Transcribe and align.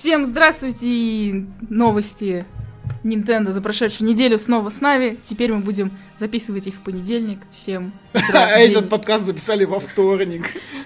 Всем 0.00 0.24
здравствуйте 0.24 0.86
и 0.88 1.46
новости 1.68 2.46
Nintendo 3.04 3.50
за 3.50 3.60
прошедшую 3.60 4.08
неделю 4.08 4.38
снова 4.38 4.70
с 4.70 4.80
нами. 4.80 5.18
Теперь 5.24 5.52
мы 5.52 5.60
будем 5.60 5.92
записывать 6.16 6.66
их 6.66 6.76
в 6.76 6.80
понедельник. 6.80 7.40
Всем 7.52 7.92
А 8.14 8.48
этот 8.58 8.88
подкаст 8.88 9.26
записали 9.26 9.66
во 9.66 9.78
вторник. 9.78 10.44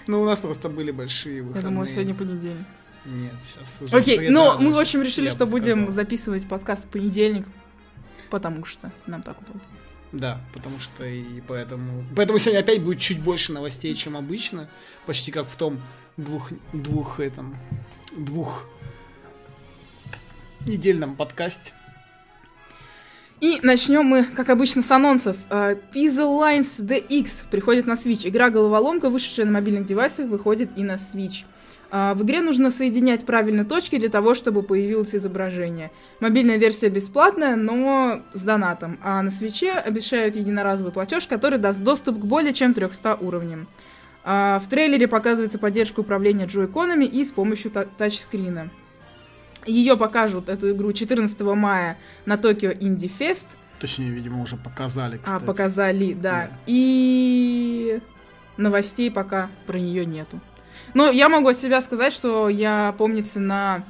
Ну, 0.08 0.20
у 0.20 0.24
нас 0.24 0.40
просто 0.40 0.68
были 0.68 0.90
большие 0.90 1.42
выходные. 1.42 1.62
Я 1.62 1.68
думала, 1.68 1.86
сегодня 1.86 2.12
понедельник. 2.12 2.66
Нет, 3.04 3.34
сейчас 3.44 3.82
уже 3.82 3.96
Окей, 3.96 4.30
но 4.30 4.58
мы, 4.58 4.70
уже, 4.70 4.78
в 4.78 4.80
общем, 4.80 5.02
решили, 5.02 5.30
что 5.30 5.46
будем 5.46 5.92
записывать 5.92 6.48
подкаст 6.48 6.86
в 6.86 6.88
понедельник, 6.88 7.46
потому 8.30 8.64
что 8.64 8.90
нам 9.06 9.22
так 9.22 9.40
удобно. 9.42 9.62
Да, 10.10 10.40
потому 10.52 10.80
что 10.80 11.04
и 11.04 11.40
поэтому... 11.46 12.04
Поэтому 12.16 12.40
сегодня 12.40 12.58
опять 12.58 12.82
будет 12.82 12.98
чуть 12.98 13.20
больше 13.20 13.52
новостей, 13.52 13.94
чем 13.94 14.16
обычно. 14.16 14.68
Почти 15.06 15.30
как 15.30 15.48
в 15.48 15.54
том 15.54 15.80
двух... 16.16 16.50
Двух 16.72 17.20
этом... 17.20 17.56
Двух... 18.16 18.66
Недельном 20.66 21.14
подкасте. 21.16 21.72
И 23.40 23.58
начнем 23.62 24.04
мы, 24.06 24.24
как 24.24 24.48
обычно, 24.48 24.80
с 24.82 24.90
анонсов. 24.90 25.36
Puzzle 25.50 25.82
Lines 26.40 26.80
DX 26.80 27.44
приходит 27.50 27.86
на 27.86 27.92
Switch. 27.92 28.26
Игра 28.26 28.48
головоломка, 28.48 29.10
вышедшая 29.10 29.44
на 29.44 29.52
мобильных 29.52 29.84
девайсах, 29.84 30.28
выходит 30.28 30.70
и 30.76 30.82
на 30.82 30.94
Switch. 30.94 31.44
А, 31.90 32.14
В 32.14 32.22
игре 32.22 32.40
нужно 32.40 32.70
соединять 32.70 33.26
правильно 33.26 33.66
точки 33.66 33.98
для 33.98 34.08
того, 34.08 34.34
чтобы 34.34 34.62
появилось 34.62 35.14
изображение. 35.14 35.90
Мобильная 36.20 36.56
версия 36.56 36.88
бесплатная, 36.88 37.56
но 37.56 38.22
с 38.32 38.42
донатом. 38.42 38.98
А 39.02 39.20
на 39.20 39.30
свече 39.30 39.72
обещают 39.72 40.36
единоразовый 40.36 40.92
платеж, 40.92 41.26
который 41.26 41.58
даст 41.58 41.80
доступ 41.80 42.18
к 42.20 42.24
более 42.24 42.54
чем 42.54 42.72
300 42.72 43.16
уровням. 43.16 43.68
А, 44.24 44.58
В 44.60 44.68
трейлере 44.70 45.06
показывается 45.08 45.58
поддержка 45.58 46.00
управления 46.00 46.46
джойконами 46.46 47.04
и 47.04 47.22
с 47.22 47.30
помощью 47.30 47.70
та- 47.70 47.84
тачскрина. 47.84 48.70
Ее 49.66 49.96
покажут, 49.96 50.48
эту 50.48 50.72
игру, 50.72 50.92
14 50.92 51.40
мая 51.40 51.96
на 52.26 52.36
Токио 52.36 52.72
Инди 52.72 53.08
Фест. 53.08 53.48
Точнее, 53.80 54.10
видимо, 54.10 54.42
уже 54.42 54.56
показали, 54.56 55.18
кстати. 55.18 55.42
А, 55.42 55.46
показали, 55.46 56.12
да. 56.14 56.48
Да. 56.48 56.50
И 56.66 58.00
новостей 58.56 59.10
пока 59.10 59.50
про 59.66 59.78
нее 59.78 60.06
нету. 60.06 60.40
Но 60.94 61.10
я 61.10 61.28
могу 61.28 61.48
от 61.48 61.56
себя 61.56 61.80
сказать, 61.80 62.12
что 62.12 62.48
я, 62.48 62.94
помнится, 62.96 63.40
на 63.40 63.84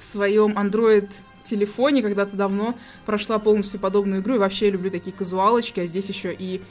своем 0.00 0.58
Android 0.58 1.10
телефоне 1.42 2.02
когда-то 2.02 2.36
давно 2.36 2.74
прошла 3.06 3.38
полностью 3.38 3.78
подобную 3.78 4.22
игру. 4.22 4.36
И 4.36 4.38
вообще 4.38 4.66
я 4.66 4.72
люблю 4.72 4.90
такие 4.90 5.14
казуалочки, 5.14 5.80
а 5.80 5.86
здесь 5.86 6.08
еще 6.08 6.34
и 6.34 6.62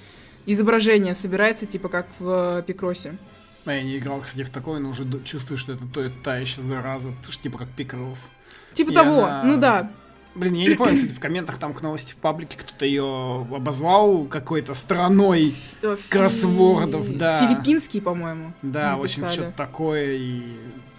изображение 0.46 1.16
собирается, 1.16 1.66
типа 1.66 1.90
как 1.90 2.08
в 2.20 2.60
э, 2.60 2.64
Пикросе. 2.64 3.18
А 3.66 3.74
я 3.74 3.84
не 3.84 3.98
играл, 3.98 4.20
кстати, 4.22 4.44
в 4.44 4.50
такой, 4.50 4.80
но 4.80 4.90
уже 4.90 5.06
чувствую, 5.24 5.58
что 5.58 5.74
это 5.74 5.86
то 5.86 6.10
та 6.24 6.38
еще 6.38 6.62
зараза. 6.62 7.10
Потому 7.12 7.32
что 7.34 7.44
типа 7.44 7.58
как 7.60 7.70
Пикрлс. 7.70 8.32
Типа 8.74 8.92
И 8.92 8.94
того, 8.94 9.24
она- 9.26 9.44
ну 9.44 9.58
да. 9.58 9.92
Блин, 10.36 10.54
я 10.56 10.68
не 10.70 10.76
помню, 10.76 10.96
кстати, 10.96 11.12
в 11.14 11.20
комментах 11.20 11.60
там 11.60 11.76
к 11.76 11.82
новости 11.84 12.14
в 12.14 12.16
паблике 12.16 12.58
кто-то 12.58 12.86
ее 12.86 13.48
обозвал 13.56 14.26
какой-то 14.26 14.74
страной. 14.74 15.54
Фи- 15.82 16.10
Кроссвордов, 16.10 17.18
да. 17.18 17.40
Филиппинский, 17.48 18.02
по-моему. 18.02 18.52
Да, 18.64 18.98
в 18.98 19.04
общем, 19.04 19.22
написали. 19.22 19.44
что-то 19.44 19.58
такое. 19.58 20.14
И, 20.14 20.42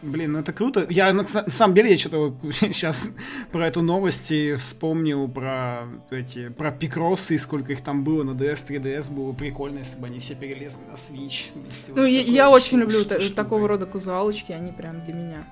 блин, 0.05 0.33
ну 0.33 0.39
это 0.41 0.53
круто. 0.53 0.87
Я 0.89 1.13
на, 1.13 1.23
на 1.23 1.51
самом 1.51 1.75
деле 1.75 1.91
я 1.91 1.97
что-то 1.97 2.35
сейчас 2.53 3.11
про 3.53 3.67
эту 3.67 3.83
новость 3.83 4.31
и 4.31 4.55
вспомнил 4.55 5.29
про 5.29 5.85
эти 6.11 6.49
про 6.49 6.71
пикросы 6.71 7.35
и 7.35 7.39
сколько 7.39 7.73
их 7.73 7.83
там 7.83 8.05
было 8.05 8.23
на 8.23 8.31
DS, 8.33 8.67
3DS. 8.69 9.13
Было 9.13 9.33
прикольно, 9.33 9.79
если 9.79 9.99
бы 9.99 10.07
они 10.07 10.19
все 10.19 10.35
перелезли 10.35 10.81
на 10.89 10.95
Switch. 10.95 11.47
вот 11.55 11.97
Ну, 11.97 12.05
с 12.05 12.09
я, 12.09 12.21
я 12.21 12.51
очень 12.51 12.79
люблю 12.79 12.99
такого 13.35 13.69
рода 13.69 13.87
казуалочки, 13.87 14.53
они 14.53 14.73
прям 14.73 15.05
для 15.05 15.15
меня. 15.15 15.45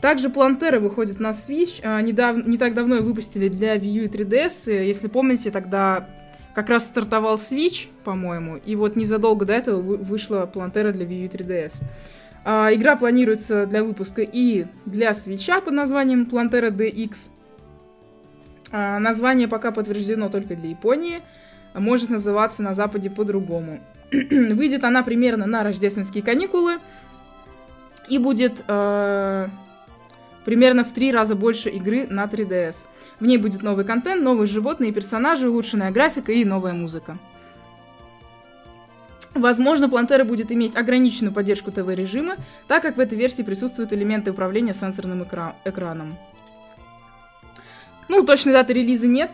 Также 0.00 0.30
Плантера 0.30 0.80
выходит 0.80 1.20
на 1.20 1.30
Switch. 1.30 1.80
А, 1.82 2.00
недав- 2.00 2.46
не 2.46 2.58
так 2.58 2.74
давно 2.74 2.96
выпустили 3.02 3.48
для 3.48 3.76
Wii 3.76 3.88
U 3.92 4.04
и 4.04 4.08
3DS. 4.08 4.82
И, 4.84 4.86
Если 4.86 5.08
помните, 5.08 5.50
тогда 5.50 6.08
как 6.54 6.70
раз 6.70 6.86
стартовал 6.86 7.36
Switch, 7.36 7.88
по-моему, 8.02 8.56
и 8.56 8.76
вот 8.76 8.96
незадолго 8.96 9.44
до 9.44 9.52
этого 9.52 9.80
вы- 9.82 9.96
вышла 9.98 10.46
Плантера 10.46 10.90
для 10.92 11.04
Wii 11.04 11.20
U 11.22 11.24
и 11.26 11.28
3DS. 11.28 11.82
А, 12.48 12.72
игра 12.72 12.94
планируется 12.94 13.66
для 13.66 13.82
выпуска 13.82 14.22
и 14.22 14.66
для 14.84 15.10
Switch 15.10 15.60
под 15.62 15.74
названием 15.74 16.26
Плантера 16.26 16.70
DX. 16.70 17.30
А, 18.70 19.00
название 19.00 19.48
пока 19.48 19.72
подтверждено 19.72 20.28
только 20.28 20.54
для 20.54 20.70
Японии. 20.70 21.22
А 21.74 21.80
Может 21.80 22.08
называться 22.08 22.62
на 22.62 22.72
Западе 22.72 23.10
по-другому. 23.10 23.80
Выйдет 24.12 24.84
она 24.84 25.02
примерно 25.02 25.46
на 25.46 25.64
рождественские 25.64 26.22
каникулы 26.22 26.78
и 28.08 28.18
будет 28.18 28.62
э, 28.68 29.48
примерно 30.44 30.84
в 30.84 30.92
три 30.92 31.10
раза 31.10 31.34
больше 31.34 31.68
игры 31.70 32.06
на 32.06 32.26
3DS. 32.26 32.86
В 33.18 33.26
ней 33.26 33.38
будет 33.38 33.64
новый 33.64 33.84
контент, 33.84 34.22
новые 34.22 34.46
животные 34.46 34.90
и 34.90 34.94
персонажи, 34.94 35.50
улучшенная 35.50 35.90
графика 35.90 36.30
и 36.30 36.44
новая 36.44 36.74
музыка. 36.74 37.18
Возможно, 39.36 39.88
Плантера 39.88 40.24
будет 40.24 40.50
иметь 40.50 40.76
ограниченную 40.76 41.32
поддержку 41.32 41.70
ТВ-режима, 41.70 42.36
так 42.66 42.82
как 42.82 42.96
в 42.96 43.00
этой 43.00 43.18
версии 43.18 43.42
присутствуют 43.42 43.92
элементы 43.92 44.30
управления 44.30 44.74
сенсорным 44.74 45.22
экра- 45.22 45.54
экраном. 45.64 46.16
Ну, 48.08 48.24
точной 48.24 48.52
даты 48.52 48.72
релиза 48.72 49.06
нет, 49.06 49.30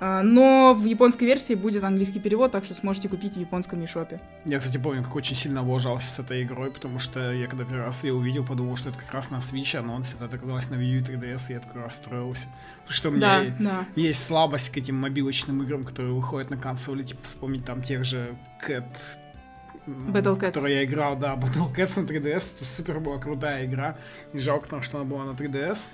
но 0.00 0.74
в 0.74 0.84
японской 0.86 1.24
версии 1.24 1.54
будет 1.54 1.84
английский 1.84 2.20
перевод, 2.20 2.52
так 2.52 2.64
что 2.64 2.74
сможете 2.74 3.08
купить 3.08 3.34
в 3.34 3.40
японском 3.40 3.80
eShop. 3.82 4.18
Я, 4.46 4.58
кстати, 4.58 4.78
помню, 4.78 5.02
как 5.02 5.14
очень 5.14 5.36
сильно 5.36 5.60
облажался 5.60 6.06
с 6.10 6.18
этой 6.18 6.42
игрой, 6.42 6.70
потому 6.70 6.98
что 6.98 7.32
я 7.32 7.46
когда 7.46 7.64
первый 7.64 7.84
раз 7.84 8.02
ее 8.04 8.14
увидел, 8.14 8.44
подумал, 8.44 8.76
что 8.76 8.88
это 8.88 8.98
как 8.98 9.12
раз 9.12 9.30
на 9.30 9.36
Switch 9.36 9.76
анонс, 9.76 10.16
это 10.18 10.34
оказалось 10.36 10.70
на 10.70 10.76
Wii 10.76 10.84
U 10.86 10.98
и 11.00 11.02
3DS, 11.02 11.50
и 11.50 11.52
я 11.52 11.60
такой 11.60 11.82
расстроился. 11.82 12.48
Потому 12.84 12.94
что 12.94 13.08
у 13.10 13.12
меня 13.12 13.20
Да, 13.20 13.44
и- 13.44 13.50
да. 13.58 13.84
есть 13.94 14.24
слабость 14.24 14.70
к 14.70 14.76
этим 14.78 14.96
мобилочным 14.96 15.62
играм, 15.62 15.84
которые 15.84 16.14
выходят 16.14 16.50
на 16.50 16.56
консоли, 16.56 17.02
типа 17.02 17.22
вспомнить 17.24 17.64
там 17.64 17.82
тех 17.82 18.04
же 18.04 18.34
Cat, 18.66 18.84
Battle 19.86 20.38
Cats. 20.38 20.52
которые 20.52 20.76
я 20.78 20.84
играл, 20.84 21.16
да, 21.16 21.34
Battle 21.36 21.74
Cats 21.74 22.00
на 22.00 22.06
3DS, 22.06 22.56
это 22.56 22.64
супер 22.64 23.00
была 23.00 23.18
крутая 23.18 23.66
игра, 23.66 23.96
и 24.32 24.38
жалко, 24.38 24.64
потому 24.64 24.82
что 24.82 24.98
она 24.98 25.06
была 25.08 25.24
на 25.24 25.30
3DS. 25.32 25.88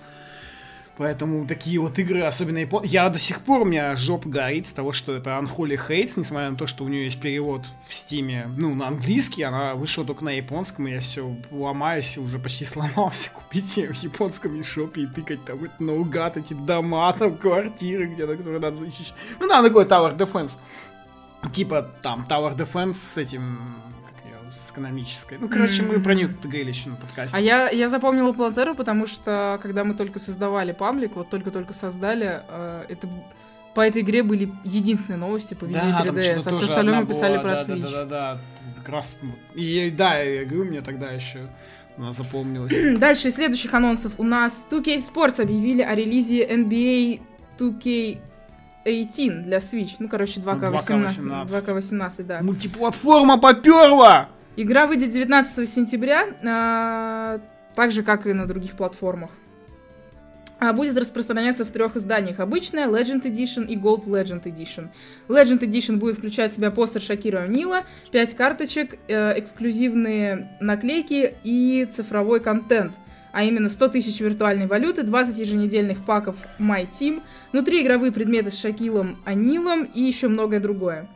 Поэтому 0.98 1.46
такие 1.46 1.78
вот 1.78 1.98
игры, 1.98 2.22
особенно 2.22 2.58
япон... 2.58 2.82
Я 2.84 3.08
до 3.10 3.18
сих 3.18 3.42
пор, 3.42 3.62
у 3.62 3.64
меня 3.66 3.94
жопа 3.96 4.28
горит 4.30 4.66
с 4.66 4.72
того, 4.72 4.92
что 4.92 5.12
это 5.12 5.30
Unholy 5.30 5.78
Hates, 5.88 6.14
несмотря 6.16 6.50
на 6.50 6.56
то, 6.56 6.66
что 6.66 6.84
у 6.84 6.88
нее 6.88 7.04
есть 7.04 7.20
перевод 7.20 7.66
в 7.86 7.94
стиме, 7.94 8.50
ну, 8.56 8.74
на 8.74 8.88
английский, 8.88 9.42
она 9.42 9.74
вышла 9.74 10.06
только 10.06 10.24
на 10.24 10.30
японском, 10.30 10.88
и 10.88 10.92
я 10.92 11.00
все 11.00 11.36
ломаюсь, 11.50 12.16
уже 12.16 12.38
почти 12.38 12.64
сломался 12.66 13.30
купить 13.30 13.76
ее 13.76 13.92
в 13.92 14.02
японском 14.02 14.64
шопе 14.64 15.02
и 15.02 15.06
тыкать 15.06 15.44
там 15.44 15.62
это 15.64 15.82
наугад, 15.82 16.38
эти 16.38 16.54
дома, 16.54 17.12
там, 17.18 17.36
квартиры 17.36 18.06
где-то, 18.06 18.36
которые 18.36 18.60
надо 18.60 18.76
защищать. 18.76 19.14
Ну, 19.38 19.48
да, 19.48 19.62
такой 19.62 19.84
Tower 19.84 20.16
Defense. 20.16 20.58
Типа 21.52 21.82
там 22.02 22.26
Tower 22.28 22.56
Defense 22.56 22.94
с 22.94 23.18
этим, 23.18 23.58
с 24.56 24.70
экономической. 24.70 25.38
Ну, 25.40 25.48
короче, 25.48 25.82
мы 25.82 26.00
про 26.00 26.16
как-то 26.16 26.48
говорили 26.48 26.70
еще 26.70 26.90
на 26.90 26.96
подкасте. 26.96 27.36
А 27.36 27.40
я, 27.40 27.68
я 27.70 27.88
запомнила 27.88 28.32
Плантеру, 28.32 28.74
потому 28.74 29.06
что 29.06 29.58
когда 29.62 29.84
мы 29.84 29.94
только 29.94 30.18
создавали 30.18 30.72
паблик, 30.72 31.16
вот 31.16 31.28
только-только 31.28 31.72
создали, 31.72 32.42
э, 32.48 32.84
это 32.88 33.08
по 33.74 33.82
этой 33.82 34.02
игре 34.02 34.22
были 34.22 34.50
единственные 34.64 35.18
новости 35.18 35.54
по 35.54 35.64
Wii 35.64 35.72
U 35.72 35.76
и 35.76 36.18
3DS, 36.18 36.48
а 36.48 36.52
все 36.52 36.64
остальное 36.64 37.00
мы 37.00 37.06
писали 37.06 37.36
про 37.36 37.54
да, 37.54 37.54
Switch. 37.54 37.82
Да, 37.82 37.90
да, 37.90 38.04
да, 38.04 38.34
да, 38.34 38.40
как 38.78 38.88
раз. 38.88 39.14
И 39.54 39.90
да, 39.96 40.18
я 40.18 40.44
говорю, 40.44 40.64
мне 40.64 40.80
тогда 40.80 41.10
еще 41.10 41.40
она 41.98 42.12
запомнилась. 42.12 42.72
Дальше 42.98 43.28
из 43.28 43.34
следующих 43.34 43.74
анонсов 43.74 44.12
у 44.18 44.22
нас 44.22 44.66
2K 44.70 44.96
Sports 44.96 45.42
объявили 45.42 45.82
о 45.82 45.94
релизе 45.94 46.46
NBA 46.46 47.20
2K18 47.58 49.42
для 49.42 49.58
Switch. 49.58 49.90
Ну, 49.98 50.08
короче, 50.08 50.40
2K18. 50.40 50.86
2K18. 50.86 51.46
2K18, 51.46 52.22
да. 52.22 52.42
Мультиплатформа 52.42 53.38
поперла! 53.38 54.28
Игра 54.56 54.86
выйдет 54.86 55.10
19 55.10 55.68
сентября, 55.68 56.28
а, 56.42 57.40
так 57.74 57.92
же, 57.92 58.02
как 58.02 58.26
и 58.26 58.32
на 58.32 58.46
других 58.46 58.72
платформах. 58.72 59.30
А, 60.58 60.72
Будет 60.72 60.96
распространяться 60.96 61.66
в 61.66 61.70
трех 61.70 61.96
изданиях. 61.96 62.40
Обычная, 62.40 62.86
Legend 62.86 63.24
Edition 63.24 63.66
и 63.66 63.76
Gold 63.76 64.06
Legend 64.06 64.44
Edition. 64.44 64.88
Legend 65.28 65.60
Edition 65.60 65.96
будет 65.96 66.16
включать 66.16 66.52
в 66.52 66.54
себя 66.54 66.70
постер 66.70 67.02
Шакира 67.02 67.46
О'Нила, 67.46 67.84
5 68.12 68.34
карточек, 68.34 68.98
э, 69.08 69.38
эксклюзивные 69.38 70.48
наклейки 70.60 71.34
и 71.44 71.86
цифровой 71.92 72.40
контент. 72.40 72.92
А 73.32 73.44
именно 73.44 73.68
100 73.68 73.88
тысяч 73.88 74.18
виртуальной 74.20 74.66
валюты, 74.66 75.02
20 75.02 75.36
еженедельных 75.36 76.02
паков 76.02 76.36
My 76.58 76.88
Team, 76.90 77.20
внутри 77.52 77.82
игровые 77.82 78.10
предметы 78.10 78.50
с 78.50 78.58
Шакилом 78.58 79.18
О'Нилом 79.26 79.86
и 79.92 80.00
еще 80.00 80.28
многое 80.28 80.60
другое. 80.60 81.06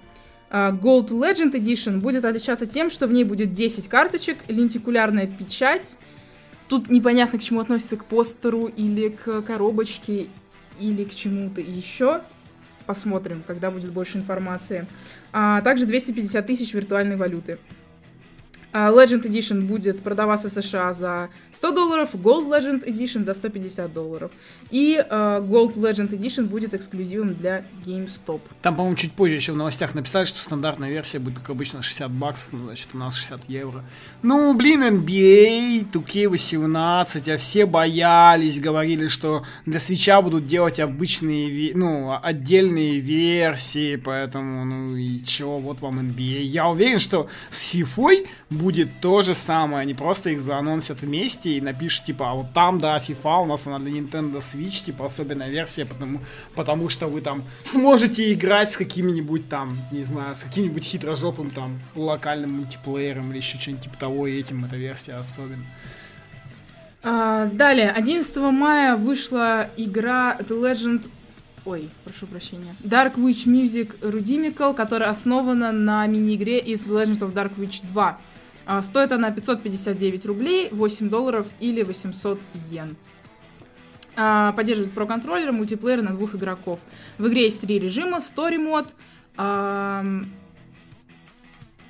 А, 0.50 0.72
Gold 0.72 1.08
Legend 1.08 1.52
Edition 1.52 2.00
будет 2.00 2.24
отличаться 2.24 2.66
тем, 2.66 2.90
что 2.90 3.06
в 3.06 3.12
ней 3.12 3.24
будет 3.24 3.52
10 3.52 3.88
карточек, 3.88 4.38
лентикулярная 4.48 5.26
печать. 5.28 5.96
Тут 6.68 6.90
непонятно, 6.90 7.38
к 7.38 7.42
чему 7.42 7.60
относится, 7.60 7.96
к 7.96 8.04
постеру 8.04 8.66
или 8.66 9.08
к 9.08 9.42
коробочке, 9.42 10.26
или 10.80 11.04
к 11.04 11.14
чему-то 11.14 11.60
еще. 11.60 12.22
Посмотрим, 12.86 13.42
когда 13.46 13.70
будет 13.70 13.92
больше 13.92 14.18
информации. 14.18 14.86
А 15.32 15.60
также 15.60 15.86
250 15.86 16.46
тысяч 16.46 16.74
виртуальной 16.74 17.16
валюты. 17.16 17.58
А, 18.72 18.90
Legend 18.90 19.24
Edition 19.24 19.62
будет 19.62 20.00
продаваться 20.00 20.48
в 20.48 20.52
США 20.52 20.92
за 20.92 21.28
100 21.52 21.72
долларов, 21.72 22.14
Gold 22.14 22.48
Legend 22.48 22.84
Edition 22.86 23.24
за 23.24 23.34
150 23.34 23.92
долларов. 23.92 24.30
И 24.70 24.96
uh, 24.96 25.46
Gold 25.46 25.74
Legend 25.74 26.10
Edition 26.10 26.44
будет 26.44 26.72
эксклюзивом 26.72 27.34
для 27.34 27.64
GameStop. 27.84 28.40
Там, 28.62 28.76
по-моему, 28.76 28.96
чуть 28.96 29.12
позже 29.12 29.34
еще 29.34 29.52
в 29.52 29.56
новостях 29.56 29.94
написали, 29.94 30.24
что 30.24 30.40
стандартная 30.40 30.88
версия 30.88 31.18
будет, 31.18 31.40
как 31.40 31.50
обычно, 31.50 31.82
60 31.82 32.10
баксов, 32.12 32.48
ну, 32.52 32.64
значит, 32.64 32.88
у 32.94 32.98
нас 32.98 33.16
60 33.16 33.48
евро. 33.48 33.84
Ну, 34.22 34.54
блин, 34.54 34.84
NBA, 34.84 35.90
2K18, 35.90 37.34
а 37.34 37.38
все 37.38 37.66
боялись, 37.66 38.60
говорили, 38.60 39.08
что 39.08 39.44
для 39.66 39.80
свеча 39.80 40.22
будут 40.22 40.46
делать 40.46 40.78
обычные, 40.78 41.72
ну, 41.74 42.16
отдельные 42.22 43.00
версии, 43.00 43.96
поэтому, 43.96 44.64
ну, 44.64 44.96
и 44.96 45.22
чего, 45.24 45.58
вот 45.58 45.80
вам 45.80 45.98
NBA. 45.98 46.42
Я 46.42 46.68
уверен, 46.68 47.00
что 47.00 47.28
с 47.50 47.74
FIFA 47.74 48.26
будет 48.60 48.88
то 49.00 49.22
же 49.22 49.34
самое. 49.34 49.82
Они 49.82 49.94
просто 49.94 50.30
их 50.30 50.40
заанонсят 50.40 51.00
вместе 51.00 51.50
и 51.50 51.60
напишут, 51.60 52.04
типа, 52.04 52.30
а 52.30 52.34
вот 52.34 52.52
там, 52.52 52.78
да, 52.78 52.98
FIFA 52.98 53.42
у 53.42 53.46
нас 53.46 53.66
она 53.66 53.78
для 53.78 53.92
Nintendo 53.92 54.38
Switch, 54.38 54.84
типа, 54.84 55.06
особенная 55.06 55.50
версия, 55.50 55.84
потому, 55.84 56.20
потому 56.54 56.88
что 56.88 57.06
вы 57.06 57.20
там 57.20 57.44
сможете 57.64 58.32
играть 58.32 58.72
с 58.72 58.76
какими-нибудь 58.76 59.48
там, 59.48 59.78
не 59.90 60.04
знаю, 60.04 60.34
с 60.34 60.40
каким-нибудь 60.40 60.84
хитрожопым 60.84 61.50
там 61.50 61.80
локальным 61.94 62.52
мультиплеером 62.52 63.30
или 63.30 63.38
еще 63.38 63.58
что-нибудь 63.58 63.84
типа 63.84 63.98
того, 63.98 64.26
и 64.26 64.38
этим 64.38 64.64
эта 64.64 64.76
версия 64.76 65.14
особенно. 65.14 65.64
А, 67.02 67.46
далее, 67.46 67.90
11 67.90 68.36
мая 68.36 68.96
вышла 68.96 69.70
игра 69.76 70.36
The 70.38 70.60
Legend 70.60 71.08
Ой, 71.66 71.90
прошу 72.04 72.26
прощения. 72.26 72.74
Dark 72.82 73.16
Witch 73.16 73.46
Music 73.46 74.00
Rudimical, 74.00 74.74
которая 74.74 75.10
основана 75.10 75.72
на 75.72 76.06
мини-игре 76.06 76.58
из 76.58 76.82
Legend 76.84 77.18
of 77.18 77.34
Dark 77.34 77.52
Witch 77.58 77.82
2. 77.82 78.18
А, 78.72 78.82
стоит 78.82 79.10
она 79.10 79.32
559 79.32 80.26
рублей, 80.26 80.68
8 80.70 81.10
долларов 81.10 81.48
или 81.58 81.82
800 81.82 82.38
йен. 82.70 82.94
А, 84.14 84.52
поддерживает 84.52 84.92
про-контроллер, 84.92 85.50
мультиплеер 85.50 86.02
на 86.02 86.10
двух 86.10 86.36
игроков. 86.36 86.78
В 87.18 87.26
игре 87.26 87.46
есть 87.46 87.60
три 87.60 87.80
режима. 87.80 88.18
Story 88.18 88.58
мод, 88.58 88.86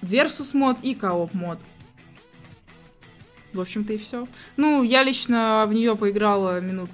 Versus 0.01 0.55
мод 0.55 0.79
и 0.83 0.95
Coop 0.95 1.29
мод. 1.35 1.59
В 3.53 3.61
общем-то 3.61 3.93
и 3.93 3.99
все. 3.99 4.27
Ну, 4.57 4.83
я 4.83 5.03
лично 5.03 5.67
в 5.69 5.75
нее 5.75 5.95
поиграла 5.97 6.63
минут 6.63 6.89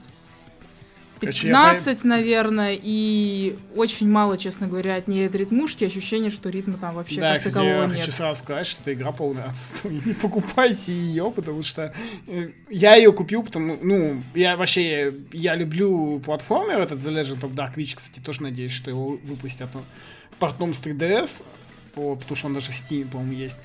15, 1.21 2.05
наверное, 2.05 2.79
и 2.81 3.57
очень 3.75 4.09
мало, 4.09 4.37
честно 4.37 4.67
говоря, 4.67 4.97
от 4.97 5.09
нее 5.09 5.29
ритмушки, 5.29 5.85
ощущение, 5.85 6.31
что 6.31 6.51
ритма 6.51 6.77
там 6.79 6.95
вообще 6.95 7.21
да, 7.21 7.33
как 7.33 7.39
кстати, 7.39 7.55
такового 7.55 7.83
я 7.83 7.87
нет. 7.87 7.97
хочу 7.99 8.13
сразу 8.13 8.41
сказать, 8.41 8.67
что 8.67 8.83
эта 8.83 8.95
игра 8.95 9.13
полная 9.13 9.45
отстой. 9.45 10.01
Не 10.05 10.15
покупайте 10.15 10.93
ее, 10.93 11.31
потому 11.31 11.63
что 11.63 11.95
э, 12.27 12.51
я 12.69 12.97
ее 12.97 13.13
купил, 13.13 13.43
потому, 13.43 13.79
ну, 13.81 14.23
я 14.35 14.57
вообще, 14.57 15.13
я 15.33 15.55
люблю 15.55 16.21
платформер 16.21 16.81
этот 16.81 17.01
The 17.01 17.23
Legend 17.23 17.41
of 17.41 17.55
Dark 17.55 17.77
Witch, 17.77 17.97
кстати, 17.97 18.21
тоже 18.21 18.43
надеюсь, 18.43 18.73
что 18.73 18.91
его 18.91 19.19
выпустят 19.23 19.71
ну, 19.75 19.83
портом 20.39 20.75
с 20.75 20.81
3DS, 20.81 21.45
о, 21.97 22.17
потому 22.17 22.37
что 22.37 22.47
он 22.49 22.55
даже 22.55 22.73
в 22.73 22.75
Steam, 22.75 23.09
по-моему, 23.09 23.33
есть. 23.33 23.59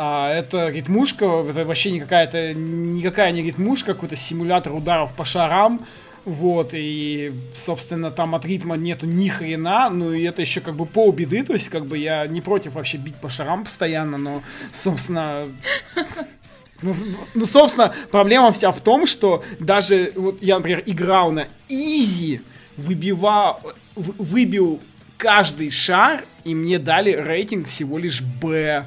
А 0.00 0.32
это 0.32 0.68
ритмушка, 0.68 1.24
это 1.48 1.64
вообще 1.64 1.90
не 1.90 1.98
какая-то, 2.00 2.54
никакая 2.54 3.32
не 3.32 3.42
ритмушка, 3.42 3.94
какой-то 3.94 4.14
симулятор 4.14 4.72
ударов 4.72 5.12
по 5.12 5.24
шарам, 5.24 5.84
вот, 6.28 6.70
и, 6.74 7.32
собственно, 7.54 8.10
там 8.10 8.34
от 8.34 8.44
ритма 8.44 8.76
нету 8.76 9.06
ни 9.06 9.28
хрена, 9.28 9.88
ну 9.88 10.12
и 10.12 10.22
это 10.24 10.42
еще 10.42 10.60
как 10.60 10.76
бы 10.76 10.84
полбеды, 10.84 11.42
то 11.42 11.54
есть 11.54 11.70
как 11.70 11.86
бы 11.86 11.96
я 11.96 12.26
не 12.26 12.42
против 12.42 12.74
вообще 12.74 12.98
бить 12.98 13.16
по 13.16 13.30
шарам 13.30 13.64
постоянно, 13.64 14.18
но, 14.18 14.42
собственно, 14.70 15.48
ну, 16.82 16.94
ну, 17.34 17.46
собственно, 17.46 17.94
проблема 18.10 18.52
вся 18.52 18.72
в 18.72 18.80
том, 18.82 19.06
что 19.06 19.42
даже, 19.58 20.12
вот 20.16 20.42
я, 20.42 20.56
например, 20.56 20.82
играл 20.84 21.32
на 21.32 21.48
easy, 21.68 22.42
выбивал, 22.76 23.60
выбил 23.96 24.80
каждый 25.16 25.70
шар, 25.70 26.24
и 26.44 26.54
мне 26.54 26.78
дали 26.78 27.12
рейтинг 27.12 27.68
всего 27.68 27.98
лишь 27.98 28.20
Б. 28.20 28.84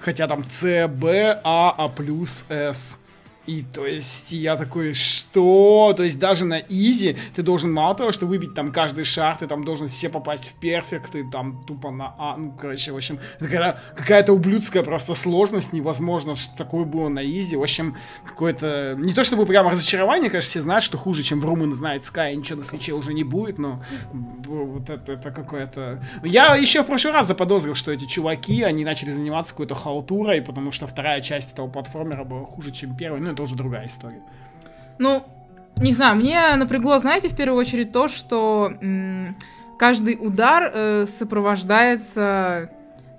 Хотя 0.00 0.26
там 0.26 0.44
С, 0.48 0.88
Б, 0.88 1.40
А, 1.44 1.74
А 1.76 1.88
плюс, 1.88 2.44
С. 2.48 2.98
И 3.48 3.62
то 3.62 3.86
есть 3.86 4.30
я 4.32 4.56
такой, 4.56 4.92
что? 4.92 5.94
То 5.96 6.02
есть 6.02 6.18
даже 6.18 6.44
на 6.44 6.58
easy 6.68 7.16
ты 7.34 7.42
должен 7.42 7.72
мало 7.72 7.94
того, 7.94 8.12
что 8.12 8.26
выбить 8.26 8.52
там 8.52 8.70
каждый 8.70 9.04
шар, 9.04 9.38
ты 9.38 9.46
там 9.46 9.64
должен 9.64 9.88
все 9.88 10.10
попасть 10.10 10.50
в 10.50 10.60
perfect, 10.60 11.12
ты 11.12 11.24
там 11.24 11.64
тупо 11.66 11.90
на 11.90 12.14
А, 12.18 12.36
ну, 12.36 12.52
короче, 12.52 12.92
в 12.92 12.96
общем, 12.96 13.18
какая-то 13.40 14.34
ублюдская 14.34 14.82
просто 14.82 15.14
сложность, 15.14 15.72
невозможно, 15.72 16.34
что 16.34 16.54
такое 16.58 16.84
было 16.84 17.08
на 17.08 17.24
easy, 17.24 17.56
в 17.56 17.62
общем, 17.62 17.96
какое-то, 18.26 18.94
не 18.98 19.14
то 19.14 19.24
чтобы 19.24 19.46
прямо 19.46 19.70
разочарование, 19.70 20.28
конечно, 20.28 20.50
все 20.50 20.60
знают, 20.60 20.84
что 20.84 20.98
хуже, 20.98 21.22
чем 21.22 21.40
в 21.40 21.46
Румын 21.46 21.74
знает 21.74 22.02
Sky, 22.02 22.34
ничего 22.34 22.58
на 22.58 22.64
свече 22.64 22.92
уже 22.92 23.14
не 23.14 23.24
будет, 23.24 23.58
но 23.58 23.82
вот 24.12 24.90
это, 24.90 25.12
это 25.12 25.30
какое-то... 25.30 26.02
Я 26.22 26.54
еще 26.54 26.82
в 26.82 26.86
прошлый 26.86 27.14
раз 27.14 27.26
заподозрил, 27.26 27.74
что 27.74 27.92
эти 27.92 28.04
чуваки, 28.04 28.62
они 28.62 28.84
начали 28.84 29.10
заниматься 29.10 29.54
какой-то 29.54 29.74
халтурой, 29.74 30.42
потому 30.42 30.70
что 30.70 30.86
вторая 30.86 31.22
часть 31.22 31.52
этого 31.52 31.68
платформера 31.68 32.24
была 32.24 32.44
хуже, 32.44 32.72
чем 32.72 32.94
первая, 32.94 33.22
ну, 33.22 33.37
это 33.38 33.44
уже 33.44 33.54
другая 33.54 33.86
история. 33.86 34.20
Ну, 34.98 35.24
не 35.76 35.92
знаю, 35.92 36.16
мне 36.16 36.56
напрягло, 36.56 36.98
знаете, 36.98 37.28
в 37.28 37.36
первую 37.36 37.60
очередь 37.60 37.92
то, 37.92 38.08
что 38.08 38.72
м- 38.82 39.36
каждый 39.78 40.18
удар 40.20 40.72
э, 40.74 41.06
сопровождается 41.06 42.70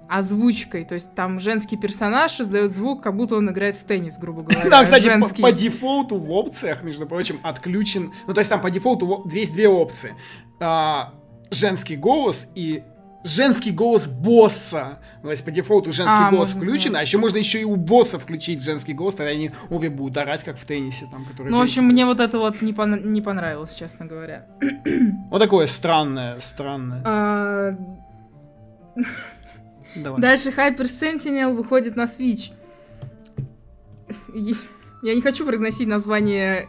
озвучкой. 0.10 0.84
То 0.84 0.96
есть 0.96 1.14
там 1.16 1.40
женский 1.40 1.78
персонаж 1.78 2.42
издает 2.42 2.72
звук, 2.72 3.02
как 3.02 3.16
будто 3.16 3.36
он 3.36 3.50
играет 3.50 3.78
в 3.78 3.84
теннис, 3.86 4.18
грубо 4.18 4.42
говоря. 4.42 4.70
Да, 4.70 4.84
кстати, 4.84 5.04
женский. 5.04 5.42
по, 5.42 5.50
по 5.50 5.54
дефолту 5.54 6.18
в 6.18 6.30
опциях, 6.32 6.84
между 6.84 7.06
прочим, 7.06 7.40
отключен... 7.44 8.12
Ну, 8.28 8.34
то 8.34 8.40
есть 8.40 8.50
там 8.50 8.60
по 8.60 8.70
дефолту 8.70 9.26
есть 9.32 9.54
две 9.54 9.70
опции. 9.70 10.16
А, 10.60 11.14
женский 11.52 11.96
голос 11.96 12.50
и 12.56 12.84
женский 13.24 13.72
голос 13.72 14.08
босса. 14.08 15.00
То 15.22 15.32
есть 15.32 15.44
по 15.44 15.52
дефолту 15.52 15.92
женский 15.92 16.16
а, 16.16 16.32
голос 16.32 16.52
включен, 16.52 16.96
а 16.96 17.02
еще 17.02 17.18
можно 17.18 17.38
еще 17.38 17.60
и 17.60 17.64
у 17.64 17.76
босса 17.76 18.20
включить 18.20 18.62
женский 18.62 18.94
голос, 18.94 19.16
тогда 19.16 19.32
они 19.32 19.52
обе 19.70 19.90
будут 19.90 20.18
орать, 20.18 20.44
как 20.44 20.58
в 20.58 20.66
теннисе. 20.66 21.08
Там, 21.12 21.26
который 21.26 21.50
ну, 21.50 21.58
в 21.58 21.62
общем, 21.62 21.86
мне 21.86 22.06
вот 22.06 22.20
это 22.20 22.38
вот 22.40 22.62
не, 22.62 22.72
пон- 22.72 23.06
не 23.06 23.22
понравилось, 23.22 23.76
честно 23.76 24.06
говоря. 24.06 24.46
Вот 25.30 25.40
такое 25.40 25.68
странное, 25.68 26.40
странное. 26.40 27.02
А... 27.06 27.76
Давай. 29.96 30.22
Дальше 30.22 30.50
Hyper 30.50 30.86
Sentinel 30.86 31.54
выходит 31.54 31.96
на 31.96 32.04
Switch. 32.04 32.52
Я 35.02 35.16
не 35.16 35.22
хочу 35.22 35.46
произносить 35.46 35.88
название. 35.88 36.68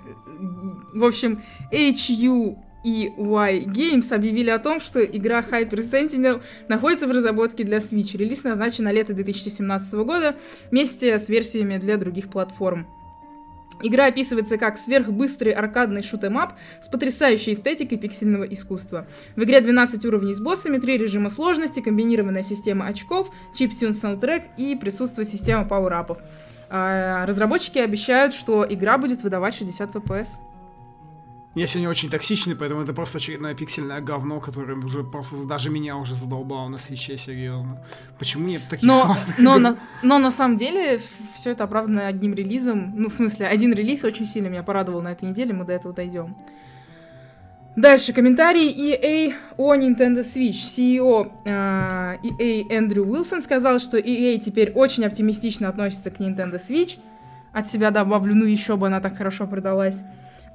В 0.94 1.05
общем, 1.05 1.43
HU 1.73 2.58
и 2.82 3.13
Y 3.17 3.65
Games 3.67 4.15
объявили 4.15 4.51
о 4.51 4.58
том, 4.58 4.81
что 4.81 5.05
игра 5.05 5.41
Hyper 5.41 5.81
Sentinel 5.81 6.43
находится 6.69 7.06
в 7.06 7.10
разработке 7.10 7.65
для 7.65 7.79
Switch. 7.79 8.17
Релиз 8.17 8.44
назначен 8.44 8.84
на 8.84 8.93
лето 8.93 9.13
2017 9.13 9.93
года 9.93 10.37
вместе 10.70 11.19
с 11.19 11.29
версиями 11.29 11.79
для 11.79 11.96
других 11.96 12.29
платформ. 12.29 12.87
Игра 13.82 14.06
описывается 14.06 14.58
как 14.58 14.77
сверхбыстрый 14.77 15.53
аркадный 15.53 16.03
шутемап 16.03 16.55
с 16.82 16.89
потрясающей 16.89 17.55
эстетикой 17.55 17.99
пиксельного 17.99 18.44
искусства. 18.44 19.06
В 19.37 19.43
игре 19.43 19.60
12 19.60 20.05
уровней 20.05 20.34
с 20.34 20.41
боссами, 20.41 20.79
3 20.79 20.99
режима 20.99 21.31
сложности, 21.31 21.81
комбинированная 21.81 22.43
система 22.43 22.87
очков, 22.87 23.31
чиптюн 23.56 23.94
саундтрек 23.94 24.44
и 24.58 24.77
присутствует 24.77 25.29
система 25.29 25.65
пауэрапов. 25.65 26.19
А, 26.69 27.25
разработчики 27.27 27.79
обещают, 27.79 28.34
что 28.34 28.67
игра 28.69 28.99
будет 28.99 29.22
выдавать 29.22 29.55
60 29.55 29.94
FPS. 29.94 30.29
Я 31.56 31.66
сегодня 31.66 31.90
очень 31.90 32.08
токсичный, 32.10 32.54
поэтому 32.54 32.82
это 32.82 32.92
просто 32.92 33.19
очередное 33.19 33.54
пиксельное 33.54 34.00
говно, 34.00 34.38
которое 34.38 34.76
уже 34.76 35.02
просто 35.02 35.44
даже 35.46 35.69
меня 35.69 35.96
уже 35.96 36.14
задолбало 36.14 36.69
на 36.69 36.78
свече, 36.78 37.16
серьезно. 37.16 37.82
Почему 38.20 38.46
нет 38.46 38.62
таких 38.70 38.86
но, 38.86 39.04
классных 39.04 39.38
но, 39.38 39.56
игр? 39.56 39.60
На, 39.60 39.76
но 40.04 40.19
на 40.19 40.30
самом 40.30 40.56
деле 40.56 41.00
все 41.34 41.50
это 41.50 41.64
оправдано 41.64 42.06
одним 42.06 42.34
релизом. 42.34 42.92
Ну, 42.94 43.08
в 43.08 43.12
смысле, 43.12 43.48
один 43.48 43.72
релиз 43.72 44.04
очень 44.04 44.26
сильно 44.26 44.46
меня 44.46 44.62
порадовал 44.62 45.02
на 45.02 45.10
этой 45.10 45.28
неделе, 45.28 45.52
мы 45.52 45.64
до 45.64 45.72
этого 45.72 45.92
дойдем. 45.92 46.36
Дальше 47.74 48.12
комментарий 48.12 48.70
EA 48.70 49.34
о 49.56 49.74
Nintendo 49.74 50.20
Switch. 50.20 50.62
CEO 50.62 51.32
э, 51.44 52.19
EA 52.22 52.66
Эндрю 52.70 53.06
Уилсон 53.06 53.40
сказал, 53.40 53.80
что 53.80 53.98
EA 53.98 54.38
теперь 54.38 54.70
очень 54.70 55.04
оптимистично 55.04 55.69
относится 55.69 56.12
к 56.12 56.20
Nintendo 56.20 56.60
Switch. 56.60 56.98
От 57.52 57.66
себя 57.66 57.90
добавлю, 57.90 58.36
ну 58.36 58.44
еще 58.44 58.76
бы 58.76 58.86
она 58.86 59.00
так 59.00 59.16
хорошо 59.16 59.48
продалась. 59.48 60.04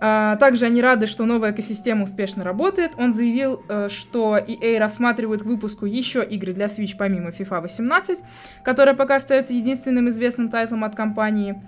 А, 0.01 0.35
также 0.35 0.65
они 0.65 0.81
рады, 0.81 1.07
что 1.07 1.25
новая 1.25 1.51
экосистема 1.51 2.03
успешно 2.03 2.43
работает. 2.43 2.91
Он 2.97 3.13
заявил, 3.13 3.63
э, 3.69 3.87
что 3.89 4.37
EA 4.37 4.77
рассматривает 4.77 5.43
к 5.43 5.45
выпуску 5.45 5.85
еще 5.85 6.23
игры 6.23 6.53
для 6.53 6.65
Switch 6.65 6.95
помимо 6.97 7.29
FIFA 7.29 7.61
18, 7.61 8.19
которая 8.63 8.95
пока 8.95 9.15
остается 9.15 9.53
единственным 9.53 10.09
известным 10.09 10.49
тайтлом 10.49 10.83
от 10.83 10.95
компании. 10.95 11.61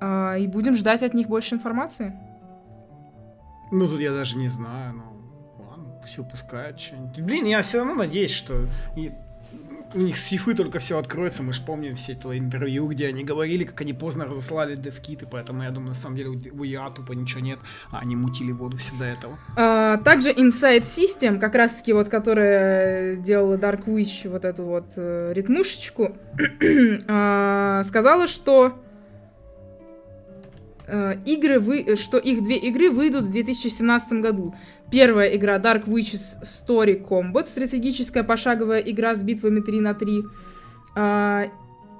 А, 0.00 0.36
и 0.36 0.46
будем 0.46 0.74
ждать 0.74 1.02
от 1.02 1.14
них 1.14 1.28
больше 1.28 1.54
информации. 1.54 2.18
Ну, 3.70 3.86
тут 3.86 4.00
я 4.00 4.10
даже 4.12 4.36
не 4.36 4.48
знаю, 4.48 4.94
ну, 4.94 5.64
ладно, 5.68 5.94
пусть 6.00 6.18
выпускают 6.18 6.80
что-нибудь. 6.80 7.20
Блин, 7.20 7.44
я 7.44 7.62
все 7.62 7.78
равно 7.78 7.94
надеюсь, 7.94 8.32
что 8.32 8.66
у 9.94 9.98
них 9.98 10.16
с 10.16 10.26
фифы 10.26 10.54
только 10.54 10.78
все 10.78 10.98
откроется. 10.98 11.42
Мы 11.42 11.52
же 11.52 11.62
помним 11.62 11.96
все 11.96 12.14
то 12.14 12.36
интервью, 12.36 12.86
где 12.88 13.08
они 13.08 13.24
говорили, 13.24 13.64
как 13.64 13.80
они 13.80 13.92
поздно 13.92 14.26
разослали 14.26 14.76
девкиты, 14.76 15.26
поэтому 15.30 15.62
я 15.62 15.70
думаю, 15.70 15.90
на 15.90 15.94
самом 15.94 16.16
деле 16.16 16.30
у 16.30 16.64
EA 16.64 16.94
тупо 16.94 17.12
ничего 17.12 17.40
нет, 17.40 17.58
а 17.90 17.98
они 17.98 18.16
мутили 18.16 18.52
воду 18.52 18.76
все 18.76 18.94
до 18.96 19.04
этого. 19.04 19.38
А, 19.56 19.96
также 19.98 20.32
Inside 20.32 20.82
System, 20.82 21.38
как 21.38 21.54
раз-таки 21.54 21.92
вот, 21.92 22.08
которая 22.08 23.16
делала 23.16 23.56
Dark 23.56 23.84
Witch, 23.86 24.28
вот 24.28 24.44
эту 24.44 24.64
вот 24.64 24.92
э, 24.96 25.32
ритмушечку, 25.34 26.16
а, 27.08 27.82
сказала, 27.84 28.26
что 28.26 28.78
игры 31.24 31.58
вы, 31.58 31.96
что 31.96 32.18
их 32.18 32.42
две 32.42 32.56
игры 32.56 32.90
выйдут 32.90 33.24
в 33.24 33.30
2017 33.30 34.12
году. 34.14 34.54
Первая 34.90 35.36
игра 35.36 35.58
Dark 35.58 35.86
Witches 35.86 36.42
Story 36.42 37.00
Combat, 37.06 37.46
стратегическая 37.46 38.24
пошаговая 38.24 38.80
игра 38.80 39.14
с 39.14 39.22
битвами 39.22 39.60
3 39.60 39.80
на 39.80 39.94
3. 39.94 40.22
А, 40.96 41.46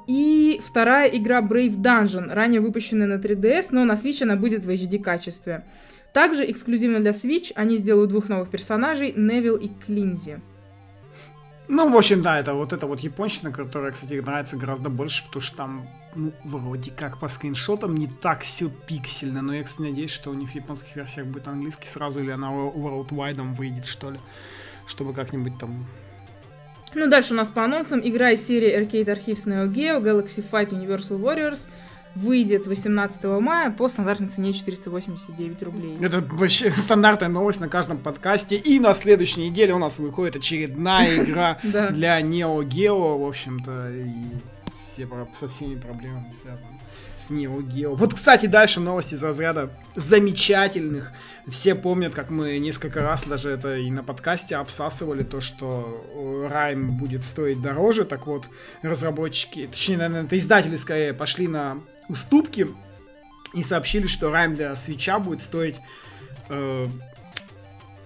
и 0.06 0.61
вторая 0.64 1.09
игра 1.09 1.40
Brave 1.40 1.76
Dungeon, 1.76 2.32
ранее 2.32 2.61
выпущенная 2.61 3.06
на 3.06 3.20
3DS, 3.20 3.68
но 3.70 3.85
на 3.85 3.92
Switch 3.92 4.23
она 4.23 4.37
будет 4.37 4.64
в 4.64 4.68
HD 4.68 4.99
качестве. 4.99 5.64
Также 6.12 6.50
эксклюзивно 6.50 6.99
для 6.99 7.12
Switch 7.12 7.52
они 7.54 7.76
сделают 7.76 8.11
двух 8.11 8.28
новых 8.28 8.50
персонажей, 8.50 9.12
Невил 9.16 9.56
и 9.56 9.68
Клинзи. 9.87 10.40
Ну, 11.72 11.88
в 11.88 11.96
общем, 11.96 12.20
да, 12.20 12.36
это 12.40 12.54
вот 12.54 12.72
эта 12.72 12.88
вот 12.88 12.98
японщина, 12.98 13.52
которая, 13.52 13.92
кстати, 13.92 14.14
нравится 14.14 14.56
гораздо 14.56 14.90
больше, 14.90 15.24
потому 15.26 15.40
что 15.40 15.56
там, 15.56 15.86
ну, 16.16 16.32
вроде 16.42 16.90
как 16.90 17.18
по 17.18 17.28
скриншотам 17.28 17.94
не 17.94 18.08
так 18.08 18.40
все 18.40 18.68
пиксельно, 18.68 19.40
но 19.40 19.54
я, 19.54 19.62
кстати, 19.62 19.88
надеюсь, 19.88 20.10
что 20.10 20.30
у 20.30 20.34
них 20.34 20.50
в 20.50 20.54
японских 20.56 20.96
версиях 20.96 21.28
будет 21.28 21.46
английский 21.46 21.86
сразу, 21.86 22.20
или 22.20 22.32
она 22.32 22.48
worldwide 22.48 23.54
выйдет, 23.54 23.86
что 23.86 24.10
ли, 24.10 24.18
чтобы 24.88 25.14
как-нибудь 25.14 25.60
там. 25.60 25.86
Ну, 26.96 27.08
дальше 27.08 27.34
у 27.34 27.36
нас 27.36 27.48
по 27.50 27.62
анонсам. 27.64 28.00
Игра 28.02 28.32
из 28.32 28.44
серии 28.44 28.76
Arcade 28.76 29.06
Archives 29.06 29.46
Neo 29.46 29.72
Geo 29.72 30.02
Galaxy 30.02 30.44
Fight 30.50 30.70
Universal 30.70 31.20
Warriors– 31.20 31.68
выйдет 32.14 32.67
18 32.67 33.23
мая 33.40 33.71
по 33.71 33.88
стандартной 33.88 34.29
цене 34.29 34.52
489 34.52 35.62
рублей. 35.62 35.99
Это 36.00 36.21
вообще 36.21 36.71
стандартная 36.71 37.29
новость 37.29 37.61
на 37.61 37.69
каждом 37.69 37.99
подкасте. 37.99 38.57
И 38.57 38.81
на 38.81 38.95
следующей 38.95 39.49
неделе 39.49 39.75
у 39.75 39.79
нас 39.79 39.99
выходит 39.99 40.37
очередная 40.37 41.17
игра 41.25 41.59
для 41.62 42.21
Neo 42.21 42.61
Geo, 42.62 43.19
в 43.19 43.26
общем-то, 43.26 43.90
и 43.90 44.14
все 44.83 45.09
со 45.35 45.49
всеми 45.49 45.79
проблемами 45.79 46.31
связаны 46.31 46.81
с 47.17 47.31
Neo 47.31 47.61
Geo. 47.61 47.95
Вот, 47.95 48.14
кстати, 48.14 48.47
дальше 48.47 48.81
новости 48.81 49.14
из 49.14 49.23
разряда 49.23 49.71
замечательных. 49.95 51.12
Все 51.47 51.75
помнят, 51.75 52.14
как 52.14 52.31
мы 52.31 52.59
несколько 52.59 53.02
раз 53.02 53.25
даже 53.25 53.50
это 53.50 53.76
и 53.76 53.90
на 53.90 54.02
подкасте 54.02 54.57
обсасывали, 54.57 55.23
то, 55.23 55.40
что 55.40 56.49
Райм 56.50 56.97
будет 56.97 57.25
стоить 57.25 57.61
дороже. 57.61 58.05
Так 58.05 58.26
вот, 58.26 58.49
разработчики, 58.83 59.67
точнее, 59.67 59.99
наверное, 59.99 60.25
это 60.25 60.38
издатели 60.38 60.76
скорее 60.76 61.12
пошли 61.12 61.47
на 61.47 61.79
уступки 62.11 62.69
и 63.55 63.62
сообщили, 63.62 64.07
что 64.07 64.31
Райм 64.31 64.55
для 64.55 64.76
свеча 64.76 65.19
будет 65.19 65.43
стоить 65.43 65.76
э, 66.49 66.87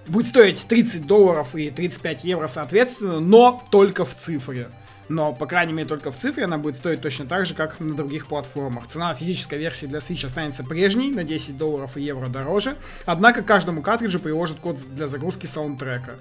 будет 0.06 0.26
стоить 0.26 0.64
30 0.66 1.06
долларов 1.06 1.54
и 1.54 1.70
35 1.70 2.24
евро 2.24 2.46
соответственно, 2.46 3.20
но 3.20 3.62
только 3.70 4.04
в 4.04 4.14
цифре. 4.14 4.70
Но, 5.08 5.34
по 5.34 5.46
крайней 5.46 5.74
мере, 5.74 5.86
только 5.86 6.10
в 6.10 6.16
цифре 6.16 6.44
она 6.44 6.56
будет 6.56 6.76
стоить 6.76 7.02
точно 7.02 7.26
так 7.26 7.44
же, 7.44 7.54
как 7.54 7.78
на 7.78 7.94
других 7.94 8.26
платформах. 8.26 8.88
Цена 8.88 9.12
физической 9.14 9.58
версии 9.58 9.84
для 9.86 9.98
Switch 9.98 10.24
останется 10.24 10.64
прежней, 10.64 11.10
на 11.10 11.24
10 11.24 11.58
долларов 11.58 11.96
и 11.96 12.02
евро 12.02 12.28
дороже. 12.28 12.76
Однако 13.04 13.42
каждому 13.42 13.82
картриджу 13.82 14.18
приложат 14.18 14.60
код 14.60 14.78
для 14.94 15.06
загрузки 15.06 15.46
саундтрека. 15.46 16.18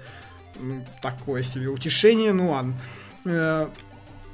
Ну, 0.60 0.84
такое 1.00 1.42
себе 1.42 1.68
утешение, 1.68 2.32
ну 2.32 2.50
ладно. 2.50 2.74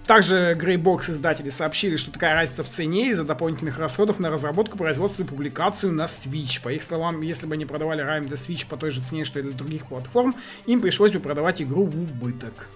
Также 0.07 0.59
Greybox 0.61 1.11
издатели 1.11 1.51
сообщили, 1.51 1.97
что 1.97 2.11
такая 2.11 2.35
разница 2.35 2.65
в 2.65 2.69
цене 2.69 3.11
из-за 3.11 3.23
дополнительных 3.25 3.79
расходов 3.79 4.19
на 4.19 4.29
разработку, 4.31 4.77
производство 4.77 5.23
и 5.23 5.27
публикацию 5.27 5.93
на 5.93 6.07
Switch. 6.07 6.61
По 6.63 6.71
их 6.73 6.83
словам, 6.83 7.21
если 7.21 7.47
бы 7.47 7.55
они 7.55 7.65
продавали 7.65 8.03
Rime 8.03 8.27
для 8.27 8.37
Switch 8.37 8.67
по 8.67 8.77
той 8.77 8.91
же 8.91 9.03
цене, 9.03 9.25
что 9.25 9.39
и 9.39 9.43
для 9.43 9.53
других 9.53 9.87
платформ, 9.87 10.35
им 10.67 10.81
пришлось 10.81 11.13
бы 11.13 11.21
продавать 11.21 11.63
игру 11.63 11.85
в 11.85 11.97
убыток. 11.97 12.69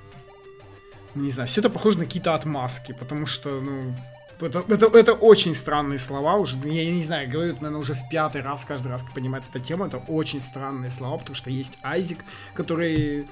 Не 1.15 1.31
знаю, 1.31 1.49
все 1.49 1.61
это 1.61 1.71
похоже 1.71 1.99
на 1.99 2.05
какие-то 2.05 2.35
отмазки, 2.35 2.93
потому 2.93 3.27
что, 3.27 3.61
ну, 3.61 3.95
это, 4.41 4.65
это, 4.69 4.87
это 4.99 5.13
очень 5.13 5.55
странные 5.55 5.99
слова 5.99 6.35
уже. 6.35 6.57
Я 6.57 6.91
не 6.91 7.03
знаю, 7.03 7.31
говорю, 7.31 7.55
наверное, 7.55 7.81
уже 7.81 7.95
в 7.95 8.09
пятый 8.11 8.43
раз, 8.43 8.65
каждый 8.65 8.89
раз, 8.89 9.03
как 9.03 9.13
поднимается 9.13 9.51
эта 9.55 9.61
тема, 9.61 9.87
это 9.87 9.99
очень 9.99 10.41
странные 10.41 10.91
слова, 10.91 11.19
потому 11.19 11.37
что 11.37 11.51
есть 11.51 11.73
Айзик, 11.83 12.19
который 12.55 13.29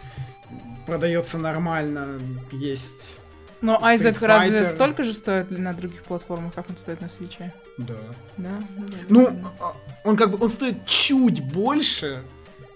продается 0.87 1.39
нормально, 1.39 2.21
есть 2.53 3.19
но 3.63 3.83
Айзек 3.83 4.21
разве 4.21 4.65
столько 4.65 5.05
же 5.05 5.15
стоит 5.15 5.51
на 5.51 5.73
других 5.73 6.03
платформах, 6.03 6.53
как 6.53 6.69
он 6.69 6.77
стоит 6.77 7.01
на 7.01 7.09
свече? 7.09 7.55
Да. 7.79 7.95
Да? 8.37 8.61
Ну, 9.09 9.29
а, 9.61 9.75
он 10.05 10.17
как 10.17 10.31
бы, 10.31 10.45
он 10.45 10.51
стоит 10.51 10.85
чуть 10.85 11.41
больше, 11.43 12.23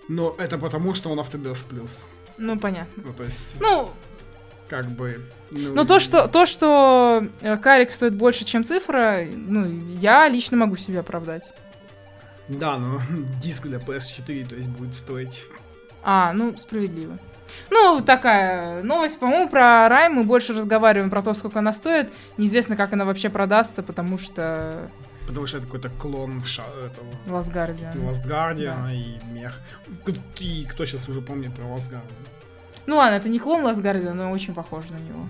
но 0.08 0.34
это 0.38 0.58
потому, 0.58 0.94
что 0.94 1.10
он 1.10 1.18
Autodesk 1.18 1.66
плюс. 1.68 2.10
Ну, 2.38 2.58
понятно. 2.58 3.02
Ну, 3.04 3.12
то 3.12 3.24
есть... 3.24 3.56
Ну, 3.60 3.90
как 4.68 4.88
бы... 4.88 5.20
Ну, 5.50 5.74
ну 5.74 5.84
то, 5.84 5.98
что, 5.98 6.28
то, 6.28 6.46
что 6.46 7.26
э, 7.40 7.56
карик 7.56 7.90
стоит 7.90 8.14
больше, 8.14 8.44
чем 8.44 8.64
цифра, 8.64 9.24
ну, 9.28 9.66
я 10.00 10.28
лично 10.28 10.56
могу 10.56 10.76
себе 10.76 11.00
оправдать. 11.00 11.52
Да, 12.48 12.78
но 12.78 13.00
диск 13.42 13.64
для 13.64 13.78
PS4, 13.78 14.48
то 14.48 14.54
есть, 14.54 14.68
будет 14.68 14.94
стоить... 14.94 15.46
А, 16.02 16.32
ну, 16.32 16.56
справедливо. 16.56 17.18
Ну, 17.70 18.00
такая 18.00 18.82
новость. 18.82 19.18
По-моему, 19.18 19.48
про 19.48 19.88
Рай 19.88 20.08
мы 20.08 20.24
больше 20.24 20.52
разговариваем 20.52 21.10
про 21.10 21.22
то, 21.22 21.34
сколько 21.34 21.58
она 21.58 21.72
стоит. 21.72 22.12
Неизвестно, 22.36 22.76
как 22.76 22.92
она 22.92 23.04
вообще 23.04 23.28
продастся, 23.28 23.82
потому 23.82 24.18
что... 24.18 24.90
Потому 25.26 25.46
что 25.46 25.58
это 25.58 25.66
какой-то 25.66 25.88
клон 25.90 26.42
ша- 26.44 26.62
этого... 26.62 27.06
Last 27.26 27.52
Guardian. 27.52 27.94
Last 27.96 28.24
Guardian 28.24 28.84
да. 28.84 28.92
и 28.92 29.18
мех. 29.32 29.60
И 30.38 30.64
кто 30.70 30.84
сейчас 30.84 31.08
уже 31.08 31.20
помнит 31.20 31.54
про 31.54 31.64
Last 31.64 31.90
Guardian? 31.90 32.28
Ну 32.86 32.96
ладно, 32.96 33.16
это 33.16 33.28
не 33.28 33.38
клон 33.38 33.66
Last 33.66 33.82
Guardian, 33.82 34.12
но 34.12 34.30
очень 34.30 34.54
похож 34.54 34.84
на 34.90 34.96
него. 34.98 35.26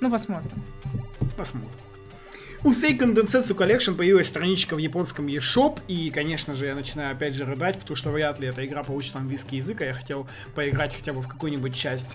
Ну, 0.00 0.10
посмотрим. 0.10 0.62
Посмотрим. 1.36 1.72
У 2.64 2.70
Seiken 2.70 3.14
Densetsu 3.14 3.54
Collection 3.54 3.94
появилась 3.94 4.26
страничка 4.26 4.74
в 4.74 4.78
японском 4.78 5.28
eShop, 5.28 5.80
и, 5.86 6.10
конечно 6.10 6.54
же, 6.54 6.66
я 6.66 6.74
начинаю 6.74 7.14
опять 7.14 7.34
же 7.34 7.44
рыдать, 7.44 7.78
потому 7.78 7.94
что 7.94 8.10
вряд 8.10 8.40
ли 8.40 8.48
эта 8.48 8.66
игра 8.66 8.82
получит 8.82 9.14
английский 9.14 9.58
язык, 9.58 9.80
а 9.80 9.84
я 9.84 9.94
хотел 9.94 10.28
поиграть 10.56 10.92
хотя 10.92 11.12
бы 11.12 11.22
в 11.22 11.28
какую-нибудь 11.28 11.72
часть 11.72 12.08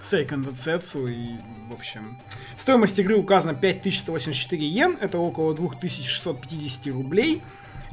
Seiken 0.00 0.42
Densetsu, 0.42 1.10
и, 1.12 1.36
в 1.70 1.74
общем... 1.74 2.16
Стоимость 2.56 2.98
игры 2.98 3.16
указана 3.16 3.54
5184 3.54 4.66
йен, 4.66 4.96
это 5.02 5.18
около 5.18 5.54
2650 5.54 6.86
рублей. 6.94 7.42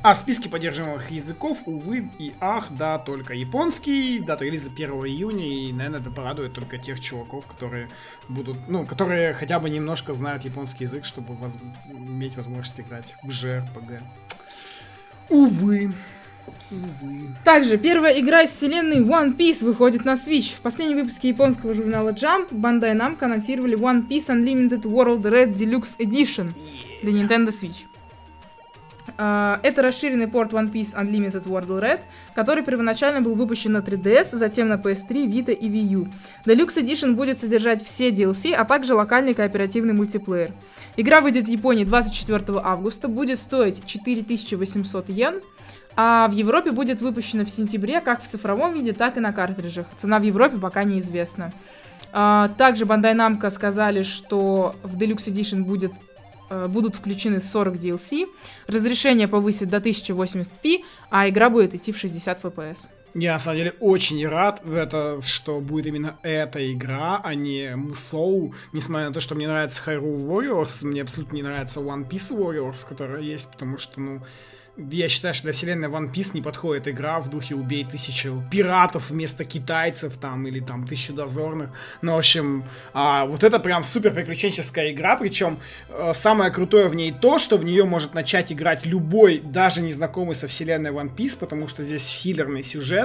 А 0.04 0.14
в 0.16 0.18
списке 0.18 0.50
поддерживаемых 0.50 1.12
языков, 1.12 1.60
увы 1.66 2.10
и 2.20 2.34
ах, 2.42 2.68
да, 2.72 3.00
только 3.00 3.34
японский, 3.34 4.20
дата 4.20 4.44
релиза 4.44 4.70
1 4.70 4.92
июня, 4.92 5.48
и, 5.48 5.72
наверное, 5.72 6.02
это 6.02 6.12
порадует 6.12 6.52
только 6.52 6.78
тех 6.78 7.00
чуваков, 7.00 7.46
которые 7.46 7.88
будут, 8.28 8.58
ну, 8.68 8.86
которые 8.86 9.34
хотя 9.34 9.60
бы 9.60 9.70
немножко 9.70 10.14
знают 10.14 10.44
японский 10.44 10.84
язык, 10.84 11.06
чтобы 11.06 11.36
воз... 11.36 11.54
иметь 11.90 12.36
возможность 12.36 12.78
играть 12.82 13.16
в 13.24 13.30
JRPG. 13.30 14.02
Увы. 15.30 15.94
Увы. 16.70 17.30
Также 17.46 17.78
первая 17.78 18.20
игра 18.20 18.42
из 18.42 18.50
вселенной 18.50 19.00
One 19.00 19.38
Piece 19.38 19.64
выходит 19.64 20.04
на 20.04 20.16
Switch. 20.16 20.54
В 20.54 20.60
последнем 20.60 20.98
выпуске 20.98 21.30
японского 21.30 21.74
журнала 21.74 22.10
Jump 22.10 22.50
Bandai 22.50 22.94
Namco 22.94 23.24
анонсировали 23.24 23.78
One 23.78 24.06
Piece 24.06 24.28
Unlimited 24.28 24.82
World 24.82 25.22
Red 25.22 25.54
Deluxe 25.54 25.96
Edition 26.00 26.52
для 27.02 27.14
Nintendo 27.14 27.48
Switch. 27.48 27.86
А, 29.18 29.60
это 29.64 29.82
расширенный 29.82 30.28
порт 30.28 30.54
One 30.54 30.72
Piece 30.72 30.96
Unlimited 30.96 31.46
World 31.46 31.80
Red, 31.80 32.02
который 32.34 32.64
первоначально 32.64 33.22
был 33.22 33.36
выпущен 33.36 33.74
на 33.74 33.78
3DS, 33.78 34.36
затем 34.36 34.70
на 34.70 34.76
PS3, 34.76 35.26
Vita 35.28 35.52
и 35.52 35.70
Wii 35.70 35.88
U. 35.90 36.08
Deluxe 36.46 36.84
Edition 36.84 37.14
будет 37.14 37.40
содержать 37.40 37.84
все 37.84 38.10
DLC, 38.10 38.54
а 38.54 38.66
также 38.66 38.96
локальный 38.96 39.34
кооперативный 39.34 39.94
мультиплеер. 39.94 40.52
Игра 40.98 41.22
выйдет 41.22 41.46
в 41.46 41.50
Японии 41.50 41.84
24 41.84 42.60
августа, 42.64 43.08
будет 43.08 43.40
стоить 43.40 43.86
4800 43.86 45.10
йен, 45.10 45.42
а 45.96 46.28
в 46.28 46.32
Европе 46.32 46.72
будет 46.72 47.02
выпущена 47.02 47.46
в 47.46 47.50
сентябре 47.50 48.02
как 48.02 48.24
в 48.24 48.28
цифровом 48.28 48.74
виде, 48.74 48.94
так 48.94 49.18
и 49.18 49.20
на 49.20 49.32
картриджах. 49.32 49.88
Цена 49.96 50.20
в 50.20 50.24
Европе 50.24 50.58
пока 50.58 50.84
неизвестна. 50.84 51.52
А, 52.12 52.50
также 52.58 52.86
Bandai 52.86 53.16
Namco 53.16 53.50
сказали, 53.52 54.04
что 54.04 54.76
в 54.84 54.98
Deluxe 54.98 55.32
Edition 55.32 55.64
будет 55.64 55.94
будут 56.68 56.96
включены 56.96 57.42
40 57.42 57.76
DLC, 57.76 58.28
разрешение 58.68 59.28
повысит 59.28 59.70
до 59.70 59.78
1080p, 59.78 60.84
а 61.10 61.30
игра 61.30 61.50
будет 61.50 61.76
идти 61.76 61.92
в 61.92 61.98
60 61.98 62.44
FPS. 62.44 62.90
Я, 63.16 63.34
на 63.34 63.40
самом 63.40 63.58
деле, 63.58 63.74
очень 63.80 64.28
рад 64.28 64.62
в 64.64 64.74
это, 64.74 65.22
что 65.22 65.60
будет 65.60 65.86
именно 65.86 66.18
эта 66.24 66.72
игра, 66.74 67.22
а 67.24 67.36
не 67.36 67.76
Musou. 67.76 68.56
Несмотря 68.72 69.08
на 69.08 69.14
то, 69.14 69.20
что 69.20 69.36
мне 69.36 69.48
нравится 69.48 69.84
Hyrule 69.86 70.26
Warriors, 70.28 70.84
мне 70.84 71.04
абсолютно 71.04 71.36
не 71.36 71.44
нравится 71.44 71.80
One 71.80 72.10
Piece 72.10 72.36
Warriors, 72.36 72.88
которая 72.88 73.22
есть, 73.22 73.52
потому 73.52 73.78
что, 73.78 74.00
ну, 74.00 74.22
я 74.76 75.08
считаю, 75.08 75.36
что 75.36 75.44
для 75.44 75.54
вселенной 75.54 75.88
One 75.88 76.12
Piece 76.12 76.32
не 76.34 76.42
подходит 76.42 76.88
игра 76.88 77.20
в 77.20 77.30
духе 77.30 77.54
«Убей 77.54 77.86
тысячу 77.86 78.44
пиратов 78.50 79.12
вместо 79.12 79.46
китайцев» 79.46 80.18
там, 80.18 80.48
или 80.48 80.60
там 80.60 80.88
«Тысячу 80.88 81.14
дозорных». 81.14 81.70
Ну, 82.02 82.16
в 82.16 82.18
общем, 82.18 82.66
а, 82.92 83.26
вот 83.26 83.44
это 83.44 83.60
прям 83.60 83.84
супер 83.84 84.12
приключенческая 84.14 84.92
игра, 84.92 85.16
причем 85.16 85.60
а, 85.90 86.14
самое 86.16 86.50
крутое 86.50 86.88
в 86.88 86.96
ней 86.96 87.12
то, 87.12 87.38
что 87.38 87.58
в 87.58 87.64
нее 87.64 87.86
может 87.86 88.16
начать 88.16 88.52
играть 88.52 88.84
любой, 88.84 89.40
даже 89.40 89.84
незнакомый 89.84 90.34
со 90.34 90.48
вселенной 90.48 90.90
One 90.90 91.16
Piece, 91.16 91.38
потому 91.38 91.68
что 91.68 91.84
здесь 91.84 92.08
филлерный 92.08 92.64
сюжет, 92.64 93.03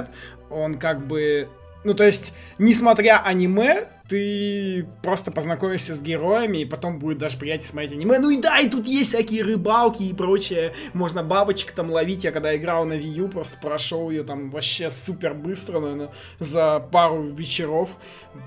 он 0.49 0.75
как 0.75 1.05
бы... 1.05 1.49
Ну, 1.83 1.93
то 1.93 2.03
есть, 2.03 2.33
несмотря 2.57 3.21
аниме, 3.23 3.87
ты 4.09 4.87
просто 5.03 5.31
познакомишься 5.31 5.93
с 5.93 6.01
героями, 6.01 6.57
и 6.59 6.65
потом 6.65 6.97
будет 6.97 7.19
даже 7.19 7.37
приятнее 7.37 7.69
смотреть 7.69 7.91
аниме. 7.91 8.17
Ну 8.17 8.31
и 8.31 8.37
да, 8.37 8.59
и 8.59 8.67
тут 8.67 8.87
есть 8.87 9.09
всякие 9.09 9.43
рыбалки 9.43 10.01
и 10.01 10.13
прочее. 10.13 10.73
Можно 10.93 11.23
бабочек 11.23 11.71
там 11.71 11.91
ловить. 11.91 12.23
Я 12.23 12.31
когда 12.31 12.55
играл 12.57 12.85
на 12.85 12.93
Wii 12.93 13.13
U, 13.19 13.29
просто 13.29 13.57
прошел 13.61 14.09
ее 14.09 14.23
там 14.23 14.49
вообще 14.49 14.89
супер 14.89 15.35
быстро, 15.35 15.79
наверное, 15.79 16.09
за 16.39 16.79
пару 16.91 17.21
вечеров. 17.21 17.89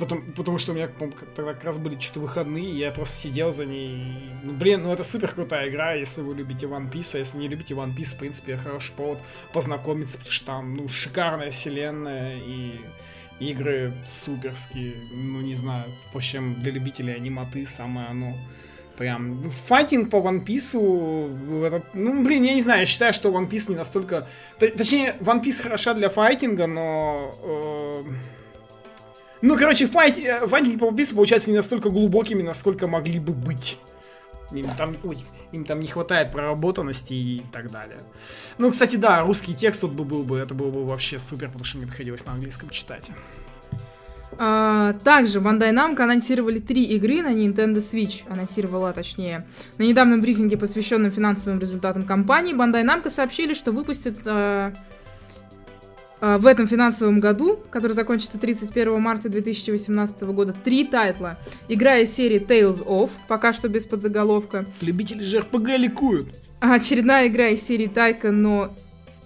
Потом, 0.00 0.32
потому 0.32 0.58
что 0.58 0.72
у 0.72 0.74
меня 0.74 0.90
тогда 1.36 1.54
как 1.54 1.64
раз 1.64 1.78
были 1.78 1.98
что-то 1.98 2.20
выходные, 2.20 2.72
и 2.72 2.78
я 2.78 2.90
просто 2.90 3.14
сидел 3.14 3.52
за 3.52 3.64
ней. 3.64 4.32
Ну, 4.42 4.54
блин, 4.54 4.82
ну 4.82 4.92
это 4.92 5.04
супер 5.04 5.32
крутая 5.32 5.68
игра, 5.68 5.92
если 5.92 6.22
вы 6.22 6.34
любите 6.34 6.66
One 6.66 6.90
Piece. 6.90 7.14
А 7.14 7.18
если 7.18 7.38
не 7.38 7.46
любите 7.46 7.74
One 7.74 7.96
Piece, 7.96 8.16
в 8.16 8.18
принципе, 8.18 8.56
хороший 8.56 8.92
повод 8.96 9.20
познакомиться, 9.52 10.18
потому 10.18 10.32
что 10.32 10.46
там, 10.46 10.74
ну, 10.74 10.88
шикарная 10.88 11.50
вселенная 11.50 12.36
и 12.38 12.80
игры 13.40 13.94
суперские, 14.06 14.94
ну 15.12 15.40
не 15.40 15.54
знаю, 15.54 15.92
в 16.12 16.16
общем, 16.16 16.62
для 16.62 16.72
любителей 16.72 17.14
аниматы 17.14 17.66
самое 17.66 18.08
оно. 18.08 18.36
Прям 18.96 19.42
файтинг 19.66 20.10
по 20.10 20.16
One 20.16 20.44
Piece, 20.44 21.66
этот, 21.66 21.94
ну, 21.94 22.22
блин, 22.22 22.42
я 22.42 22.54
не 22.54 22.62
знаю, 22.62 22.80
я 22.80 22.86
считаю, 22.86 23.12
что 23.14 23.30
One 23.30 23.48
Piece 23.48 23.70
не 23.70 23.76
настолько... 23.76 24.28
Точнее, 24.58 25.16
One 25.20 25.42
Piece 25.42 25.62
хороша 25.62 25.94
для 25.94 26.10
файтинга, 26.10 26.66
но... 26.66 27.34
Э... 27.42 28.04
Ну, 29.40 29.56
короче, 29.56 29.86
файт... 29.86 30.18
Э, 30.18 30.46
файтинги 30.46 30.76
по 30.76 30.84
One 30.84 30.96
Piece 30.96 31.14
получаются 31.14 31.48
не 31.50 31.56
настолько 31.56 31.88
глубокими, 31.88 32.42
насколько 32.42 32.86
могли 32.86 33.18
бы 33.18 33.32
быть. 33.32 33.78
Им 34.52 34.68
там, 34.76 34.96
ой, 35.02 35.24
им 35.52 35.64
там 35.64 35.80
не 35.80 35.86
хватает 35.86 36.30
проработанности 36.30 37.14
и 37.14 37.42
так 37.52 37.70
далее. 37.70 38.00
Ну, 38.58 38.70
кстати, 38.70 38.96
да, 38.96 39.22
русский 39.22 39.54
текст 39.54 39.80
тут 39.80 39.92
бы 39.92 40.04
был 40.04 40.22
бы, 40.24 40.38
это 40.38 40.54
было 40.54 40.70
бы 40.70 40.84
вообще 40.84 41.18
супер, 41.18 41.48
потому 41.48 41.64
что 41.64 41.78
мне 41.78 41.86
приходилось 41.86 42.24
на 42.26 42.32
английском 42.32 42.70
читать. 42.70 43.10
А, 44.38 44.94
также 45.04 45.40
Bandai 45.40 45.72
Namco 45.72 46.02
анонсировали 46.02 46.58
три 46.58 46.84
игры 46.84 47.22
на 47.22 47.32
Nintendo 47.32 47.76
Switch, 47.76 48.22
анонсировала 48.28 48.92
точнее. 48.92 49.46
На 49.78 49.84
недавнем 49.84 50.20
брифинге, 50.20 50.56
посвященном 50.56 51.12
финансовым 51.12 51.58
результатам 51.58 52.04
компании, 52.04 52.54
Bandai 52.54 52.84
Namco 52.84 53.10
сообщили, 53.10 53.54
что 53.54 53.72
выпустят 53.72 54.16
а, 54.24 54.72
в 56.22 56.46
этом 56.46 56.68
финансовом 56.68 57.18
году, 57.18 57.58
который 57.70 57.92
закончится 57.92 58.38
31 58.38 59.00
марта 59.00 59.28
2018 59.28 60.22
года, 60.22 60.52
три 60.52 60.84
тайтла. 60.84 61.36
Игра 61.68 61.98
из 61.98 62.14
серии 62.14 62.40
Tales 62.40 62.82
of, 62.86 63.10
пока 63.26 63.52
что 63.52 63.68
без 63.68 63.86
подзаголовка. 63.86 64.64
Любители 64.80 65.22
же 65.22 65.40
RPG 65.40 65.76
ликуют. 65.78 66.28
Очередная 66.60 67.26
игра 67.26 67.48
из 67.48 67.60
серии 67.60 67.88
Тайка, 67.88 68.30
но 68.30 68.72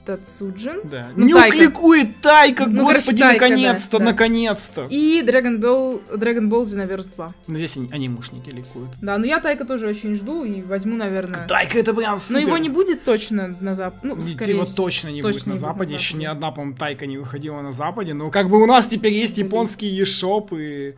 Тацуджин. 0.07 0.81
Да. 0.85 1.11
Ну, 1.17 1.27
не 1.27 1.51
кликует 1.51 2.21
Тайка, 2.21 2.67
ну, 2.67 2.85
господи, 2.85 3.23
наконец-то, 3.23 3.99
да, 3.99 4.05
наконец-то. 4.07 4.87
И 4.89 5.21
Dragon 5.23 5.59
Ball, 5.59 6.01
Dragon 6.17 6.49
Ball 6.49 6.63
Xenoverse 6.63 7.13
2. 7.15 7.35
Ну, 7.49 7.57
здесь 7.57 7.77
анимушники 7.77 8.51
ликуют. 8.51 8.91
Да, 9.03 9.19
но 9.19 9.27
я 9.27 9.41
Тайка 9.41 9.65
тоже 9.65 9.89
очень 9.89 10.15
жду 10.15 10.45
и 10.45 10.63
возьму, 10.63 10.97
наверное... 10.97 11.47
Тайка 11.49 11.81
это 11.81 11.93
прям 11.93 12.19
супер. 12.19 12.41
Но 12.41 12.47
его 12.47 12.59
не 12.59 12.69
будет 12.69 13.03
точно 13.05 13.57
на 13.61 13.75
Западе. 13.75 14.15
Ну, 14.15 14.21
скорее 14.21 14.55
Его 14.55 14.65
точно 14.65 15.09
не 15.09 15.23
точно 15.23 15.39
будет 15.39 15.47
на 15.47 15.57
Западе. 15.57 15.95
Еще 15.95 16.17
ни 16.17 16.25
одна, 16.25 16.53
по-моему, 16.53 16.77
Тайка 16.77 17.07
не 17.07 17.19
выходила 17.19 17.61
на 17.61 17.73
Западе. 17.73 18.15
Но 18.15 18.31
как 18.31 18.49
бы 18.49 18.63
у 18.63 18.67
нас 18.67 18.87
теперь 18.87 19.13
есть 19.13 19.39
японский 19.39 20.01
eShop 20.01 20.57
и... 20.57 20.95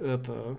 Это... 0.00 0.56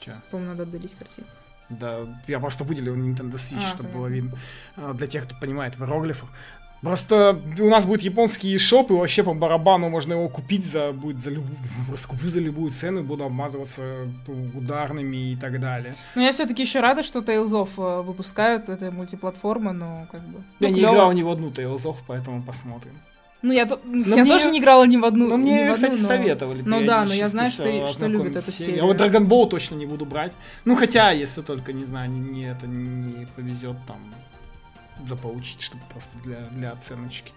Че? 0.00 0.20
По-моему, 0.30 0.52
надо 0.52 0.64
отдалить 0.64 0.94
картинку. 0.98 1.30
Да, 1.70 2.00
я 2.26 2.38
просто 2.40 2.64
выделил 2.64 2.94
Nintendo 2.94 3.34
Switch, 3.34 3.56
а, 3.56 3.68
чтобы 3.68 3.84
понятно. 3.84 3.98
было 3.98 4.06
видно. 4.08 4.32
А, 4.76 4.92
для 4.92 5.06
тех, 5.06 5.24
кто 5.24 5.34
понимает 5.40 5.76
в 5.76 5.80
иероглифах. 5.80 6.28
Просто 6.82 7.40
у 7.60 7.68
нас 7.68 7.86
будет 7.86 8.02
японский 8.02 8.58
шоп, 8.58 8.90
и 8.90 8.94
вообще 8.94 9.22
по 9.22 9.34
барабану 9.34 9.88
можно 9.88 10.14
его 10.14 10.28
купить 10.28 10.64
за, 10.64 10.92
будет 10.92 11.20
за 11.20 11.30
любую, 11.30 11.56
просто 11.86 12.08
куплю 12.08 12.28
за 12.28 12.40
любую 12.40 12.72
цену 12.72 13.00
и 13.00 13.02
буду 13.04 13.24
обмазываться 13.24 14.08
ударными 14.54 15.32
и 15.32 15.36
так 15.36 15.60
далее. 15.60 15.94
Но 16.16 16.22
я 16.22 16.32
все-таки 16.32 16.62
еще 16.62 16.80
рада, 16.80 17.04
что 17.04 17.20
Tales 17.20 17.52
of 17.52 17.70
э, 17.76 18.02
выпускают, 18.02 18.68
это 18.68 18.90
мультиплатформа, 18.90 19.72
но 19.72 20.08
как 20.10 20.22
бы... 20.22 20.42
Я 20.58 20.68
ну, 20.68 20.74
не 20.74 20.80
клево. 20.80 20.92
играл 20.92 21.12
ни 21.12 21.22
в 21.22 21.30
одну 21.30 21.50
Tales 21.50 21.84
of, 21.84 21.96
поэтому 22.08 22.42
посмотрим. 22.42 22.92
Ну, 23.42 23.52
я, 23.52 23.66
но 23.66 24.16
я 24.16 24.22
мне, 24.22 24.32
тоже 24.32 24.50
не 24.50 24.58
играла 24.58 24.84
ни 24.84 24.96
в 24.96 25.04
одну. 25.04 25.28
Но 25.28 25.36
мне, 25.36 25.62
одну, 25.62 25.74
кстати, 25.74 26.00
но... 26.00 26.06
советовали. 26.08 26.62
Ну 26.62 26.84
да, 26.84 27.04
но 27.04 27.12
я 27.12 27.28
знаю, 27.28 27.48
что, 27.48 27.86
что 27.88 28.06
любят 28.06 28.34
эту 28.34 28.50
серию. 28.50 28.76
Я 28.76 28.84
вот 28.84 29.00
Dragon 29.00 29.26
Ball 29.26 29.48
точно 29.48 29.76
не 29.76 29.86
буду 29.86 30.04
брать. 30.04 30.32
Ну, 30.64 30.74
хотя, 30.76 31.12
если 31.12 31.42
только, 31.42 31.72
не 31.72 31.84
знаю, 31.84 32.10
не, 32.10 32.20
не 32.20 32.44
это 32.44 32.66
не 32.66 33.26
повезет 33.36 33.76
там 33.86 33.98
заполучить, 35.08 35.60
чтобы 35.60 35.82
просто 35.90 36.16
для, 36.24 36.40
для 36.52 36.72
оценочки. 36.72 37.32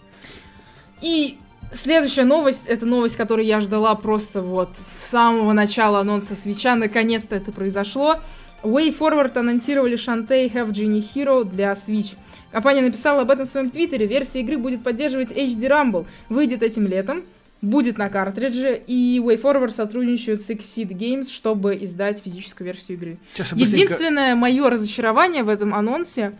И 1.01 1.37
следующая 1.73 2.23
новость, 2.23 2.63
это 2.67 2.85
новость, 2.85 3.15
которую 3.15 3.45
я 3.45 3.59
ждала 3.59 3.95
просто 3.95 4.41
вот 4.41 4.71
с 4.91 5.09
самого 5.09 5.53
начала 5.53 5.99
анонса 5.99 6.35
свеча. 6.35 6.75
Наконец-то 6.75 7.35
это 7.35 7.51
произошло. 7.51 8.19
Way 8.63 8.97
Forward 8.97 9.37
анонсировали 9.37 9.95
Shantae 9.95 10.51
Have 10.51 10.71
Genie 10.71 11.03
Hero 11.13 11.43
для 11.43 11.73
Switch. 11.73 12.15
Компания 12.51 12.81
написала 12.81 13.21
об 13.21 13.31
этом 13.31 13.45
в 13.45 13.49
своем 13.49 13.69
твиттере. 13.69 14.07
Версия 14.07 14.39
игры 14.39 14.57
будет 14.57 14.83
поддерживать 14.83 15.31
HD 15.31 15.69
Rumble. 15.69 16.07
Выйдет 16.29 16.63
этим 16.63 16.87
летом. 16.87 17.23
Будет 17.61 17.97
на 17.97 18.09
картридже, 18.09 18.79
и 18.85 19.19
Way 19.23 19.41
Forward 19.41 19.71
сотрудничают 19.71 20.41
с 20.41 20.49
Exceed 20.51 20.89
Games, 20.89 21.31
чтобы 21.31 21.75
издать 21.81 22.21
физическую 22.23 22.67
версию 22.67 22.97
игры. 22.97 23.17
Единственное 23.55 24.35
мое 24.35 24.69
разочарование 24.69 25.43
в 25.43 25.49
этом 25.49 25.73
анонсе 25.73 26.33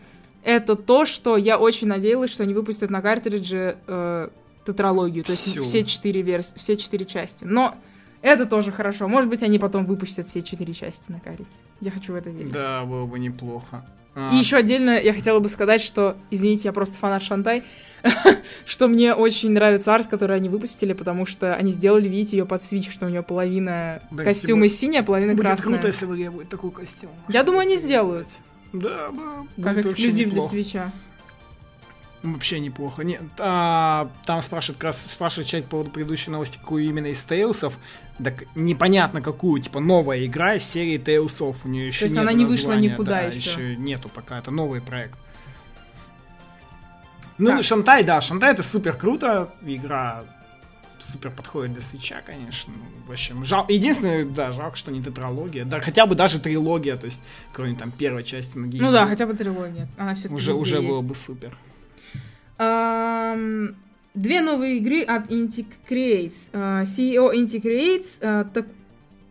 это 0.46 0.76
то, 0.76 1.06
что 1.06 1.38
я 1.38 1.58
очень 1.58 1.88
надеялась, 1.88 2.32
что 2.32 2.44
они 2.44 2.54
выпустят 2.54 2.92
на 2.92 3.02
картридже 3.02 3.78
э, 3.88 4.30
тетралогию, 4.64 5.24
то 5.24 5.32
есть 5.32 5.60
все 5.60 5.84
четыре 5.84 6.22
версии, 6.22 6.54
все 6.56 6.78
четыре 6.78 7.06
части. 7.06 7.46
Но 7.46 7.76
это 8.22 8.46
тоже 8.46 8.72
хорошо. 8.72 9.08
Может 9.08 9.30
быть, 9.30 9.42
они 9.42 9.58
потом 9.58 9.86
выпустят 9.88 10.28
все 10.28 10.44
четыре 10.44 10.74
части 10.74 11.12
на 11.12 11.20
карике. 11.20 11.46
Я 11.82 11.90
хочу 11.90 12.14
в 12.14 12.16
это 12.16 12.30
верить. 12.30 12.54
Да, 12.54 12.86
было 12.86 13.08
бы 13.08 13.18
неплохо. 13.18 13.84
А. 14.14 14.32
И 14.34 14.38
еще 14.38 14.58
отдельно 14.58 14.92
я 14.92 15.14
хотела 15.14 15.40
бы 15.40 15.50
сказать, 15.50 15.82
что, 15.82 16.16
извините, 16.30 16.68
я 16.70 16.74
просто 16.74 16.96
фанат 16.96 17.24
Шантай, 17.24 17.64
что 18.68 18.88
мне 18.88 19.16
очень 19.16 19.50
нравится 19.50 19.96
арт, 19.96 20.06
который 20.08 20.38
они 20.38 20.48
выпустили, 20.48 20.94
потому 20.94 21.26
что 21.26 21.56
они 21.56 21.72
сделали, 21.72 22.08
видите, 22.08 22.38
ее 22.38 22.46
под 22.46 22.62
свич, 22.62 22.92
что 22.92 23.08
у 23.08 23.10
нее 23.10 23.24
половина 23.24 24.04
Блин, 24.12 24.26
костюма 24.26 24.68
синяя, 24.68 25.02
половина 25.02 25.34
будет 25.34 25.42
красная. 25.42 25.66
Будет 25.66 25.82
круто, 25.82 25.88
если 25.88 26.06
бы 26.06 26.32
будет 26.32 26.50
такой 26.50 26.72
костюм. 26.72 27.10
Я 27.30 27.42
думаю, 27.42 27.62
они 27.62 27.78
сделают. 27.78 28.28
Да, 28.74 29.10
да. 29.12 29.64
Как 29.64 29.78
эксклюзив 29.78 30.32
для 30.32 30.42
свеча. 30.42 30.92
Вообще 32.24 32.60
неплохо. 32.60 33.04
Не, 33.04 33.20
а, 33.38 34.10
там 34.26 34.42
спрашивают, 34.42 34.80
как 34.80 34.86
раз 34.86 35.06
спрашивают 35.06 35.48
чат 35.48 35.66
по 35.66 35.72
поводу 35.72 35.92
предыдущей 35.92 36.32
новости, 36.32 36.58
какую 36.58 36.86
именно 36.86 37.08
из 37.08 37.24
Тейлсов. 37.24 37.78
Так 38.24 38.46
непонятно 38.56 39.22
какую, 39.22 39.62
типа 39.62 39.80
новая 39.80 40.26
игра 40.26 40.56
из 40.56 40.64
серии 40.64 40.98
Тейлсов. 40.98 41.66
У 41.66 41.68
нее 41.68 41.88
еще 41.88 42.00
То 42.00 42.06
есть 42.06 42.18
она 42.18 42.34
не 42.34 42.46
вышла 42.46 42.74
никуда 42.74 43.12
да, 43.12 43.22
еще. 43.22 43.38
еще 43.38 43.76
нету 43.76 44.10
пока, 44.10 44.40
это 44.40 44.50
новый 44.50 44.82
проект. 44.82 45.18
Ну, 47.38 47.50
так. 47.50 47.64
Шантай, 47.64 48.04
да, 48.04 48.22
Шантай 48.22 48.54
это 48.54 48.64
супер 48.64 48.94
круто. 48.94 49.54
Игра 49.62 50.24
супер 51.06 51.32
подходит 51.32 51.74
для 51.74 51.82
свеча, 51.82 52.22
конечно. 52.26 52.74
В 53.08 53.12
общем, 53.12 53.44
жал... 53.46 53.66
единственное, 53.70 54.26
да, 54.26 54.52
жалко, 54.52 54.76
что 54.76 54.92
не 54.92 55.02
тетралогия. 55.02 55.66
Да, 55.66 55.80
хотя 55.80 56.06
бы 56.06 56.16
даже 56.16 56.40
трилогия, 56.40 56.98
то 56.98 57.06
есть, 57.06 57.22
кроме 57.54 57.76
там 57.76 57.92
первой 57.92 58.24
части 58.24 58.58
на 58.58 58.68
Ну 58.68 58.92
да, 58.92 59.06
хотя 59.06 59.26
бы 59.26 59.34
трилогия. 59.34 59.88
Она 59.98 60.16
все-таки 60.16 60.36
Уже, 60.36 60.54
уже 60.54 60.82
было 60.82 61.02
бы 61.02 61.16
супер. 61.16 61.56
Um, 62.58 63.76
две 64.14 64.42
новые 64.42 64.78
игры 64.78 65.02
от 65.02 65.30
Inti 65.30 65.66
Creates. 65.90 66.52
Uh, 66.52 66.84
CEO 66.84 67.34
Inti 67.34 67.62
Creates 67.62 68.20
uh, 68.22 68.50
так, 68.54 68.66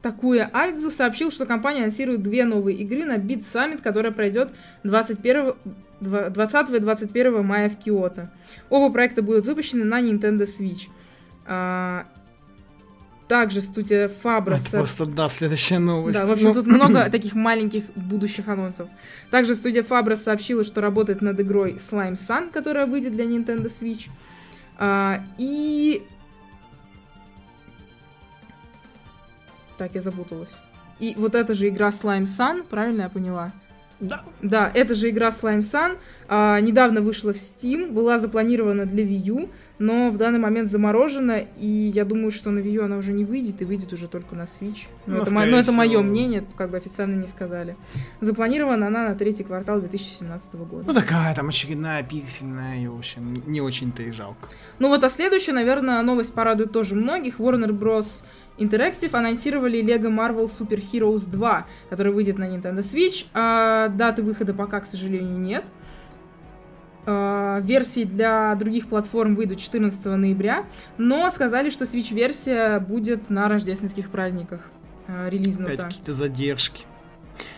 Такуя 0.03 0.51
Айдзу 0.53 0.91
сообщил, 0.91 1.31
что 1.31 1.47
компания 1.47 1.79
анонсирует 1.79 2.23
две 2.23 2.45
новые 2.45 2.77
игры 2.77 3.07
на 3.07 3.17
Beat 3.17 3.45
Summit, 3.51 3.81
которая 3.83 4.13
пройдет 4.13 4.53
21 4.83 5.55
20 6.01 6.71
и 6.71 6.79
21 6.79 7.45
мая 7.45 7.71
в 7.71 7.79
Киото. 7.79 8.31
Оба 8.69 8.93
проекта 8.93 9.23
будут 9.23 9.47
выпущены 9.47 9.85
на 9.85 10.03
Nintendo 10.03 10.43
Switch. 10.43 10.91
А, 11.47 12.07
также 13.29 13.61
студия 13.61 14.09
Фабра. 14.09 14.57
Это 14.57 14.71
просто, 14.71 15.07
да, 15.07 15.29
следующая 15.29 15.79
новость. 15.79 16.19
Да, 16.19 16.27
в 16.27 16.33
общем, 16.33 16.49
ну... 16.49 16.55
тут 16.55 16.67
много 16.67 17.09
таких 17.11 17.35
маленьких 17.35 17.85
будущих 17.95 18.49
анонсов. 18.49 18.89
Также 19.31 19.55
студия 19.55 19.83
Фабра 19.83 20.15
сообщила, 20.15 20.63
что 20.65 20.81
работает 20.81 21.23
над 21.23 21.41
игрой 21.41 21.75
Slime 21.75 22.15
Sun, 22.15 22.51
которая 22.51 22.87
выйдет 22.87 23.13
для 23.13 23.25
Nintendo 23.25 23.67
Switch. 23.67 24.09
А, 24.79 25.25
и... 25.39 26.03
Так, 29.79 29.95
я 29.95 30.01
запуталась. 30.01 30.53
И 31.01 31.15
вот 31.17 31.35
эта 31.35 31.55
же 31.55 31.69
игра 31.69 31.89
Slime 31.89 32.25
Sun, 32.25 32.63
правильно 32.63 33.03
я 33.03 33.09
поняла? 33.09 33.53
Да. 34.01 34.23
Да, 34.43 34.71
это 34.75 34.95
же 34.95 35.09
игра 35.11 35.29
Slime 35.29 35.61
Sun. 35.61 35.97
А, 36.29 36.61
недавно 36.61 37.01
вышла 37.01 37.33
в 37.33 37.37
Steam, 37.37 37.91
была 37.91 38.19
запланирована 38.19 38.87
для 38.87 39.05
Wii 39.05 39.23
U, 39.27 39.51
но 39.79 40.11
в 40.11 40.17
данный 40.17 40.39
момент 40.39 40.71
заморожена, 40.71 41.39
и 41.59 41.67
я 41.67 42.05
думаю, 42.05 42.31
что 42.31 42.51
на 42.51 42.61
Wii 42.61 42.71
U 42.71 42.85
она 42.85 42.97
уже 42.97 43.13
не 43.13 43.25
выйдет, 43.25 43.61
и 43.61 43.65
выйдет 43.65 43.93
уже 43.93 44.07
только 44.09 44.35
на 44.37 44.43
Switch. 44.43 44.87
Но 45.07 45.17
Ну, 45.17 45.23
это, 45.23 45.31
мо- 45.33 45.39
скорее 45.39 45.51
но 45.51 45.59
это 45.59 45.73
мое 45.73 46.01
мнение, 46.01 46.45
как 46.57 46.71
бы 46.71 46.77
официально 46.77 47.15
не 47.17 47.27
сказали. 47.27 47.77
Запланирована 48.21 48.87
она 48.87 49.09
на 49.09 49.15
третий 49.15 49.45
квартал 49.45 49.81
2017 49.81 50.55
года. 50.55 50.85
Ну 50.87 50.95
такая 50.95 51.35
там 51.35 51.49
очередная 51.49 52.03
пиксельная, 52.03 52.83
и, 52.83 52.87
в 52.87 52.97
общем, 52.97 53.35
не 53.47 53.61
очень-то 53.61 54.03
и 54.03 54.11
жалко. 54.13 54.49
Ну 54.79 54.89
вот, 54.89 55.03
а 55.05 55.11
следующая, 55.11 55.53
наверное, 55.53 56.03
новость 56.03 56.33
порадует 56.35 56.73
тоже 56.73 56.95
многих. 56.95 57.39
Warner 57.41 57.71
Bros. 57.71 58.25
Interactive 58.57 59.11
анонсировали 59.17 59.83
Lego 59.83 60.09
Marvel 60.17 60.45
Super 60.45 60.81
Heroes 60.81 61.29
2, 61.29 61.67
который 61.91 62.13
выйдет 62.13 62.39
на 62.39 62.45
Nintendo 62.45 62.79
Switch. 62.79 63.27
А 63.35 63.89
даты 63.89 64.23
выхода 64.23 64.55
пока, 64.55 64.79
к 64.79 64.87
сожалению, 64.87 65.37
нет. 65.41 65.65
А, 67.07 67.61
версии 67.61 68.05
для 68.05 68.55
других 68.55 68.89
платформ 68.89 69.35
выйдут 69.35 69.59
14 69.59 70.05
ноября, 70.07 70.65
но 70.97 71.29
сказали, 71.31 71.71
что 71.71 71.85
Switch-версия 71.85 72.81
будет 72.81 73.31
на 73.31 73.49
рождественских 73.49 74.11
праздниках 74.11 74.61
Опять 75.07 75.33
релизнута. 75.33 75.77
какие-то 75.77 76.13
задержки. 76.15 76.85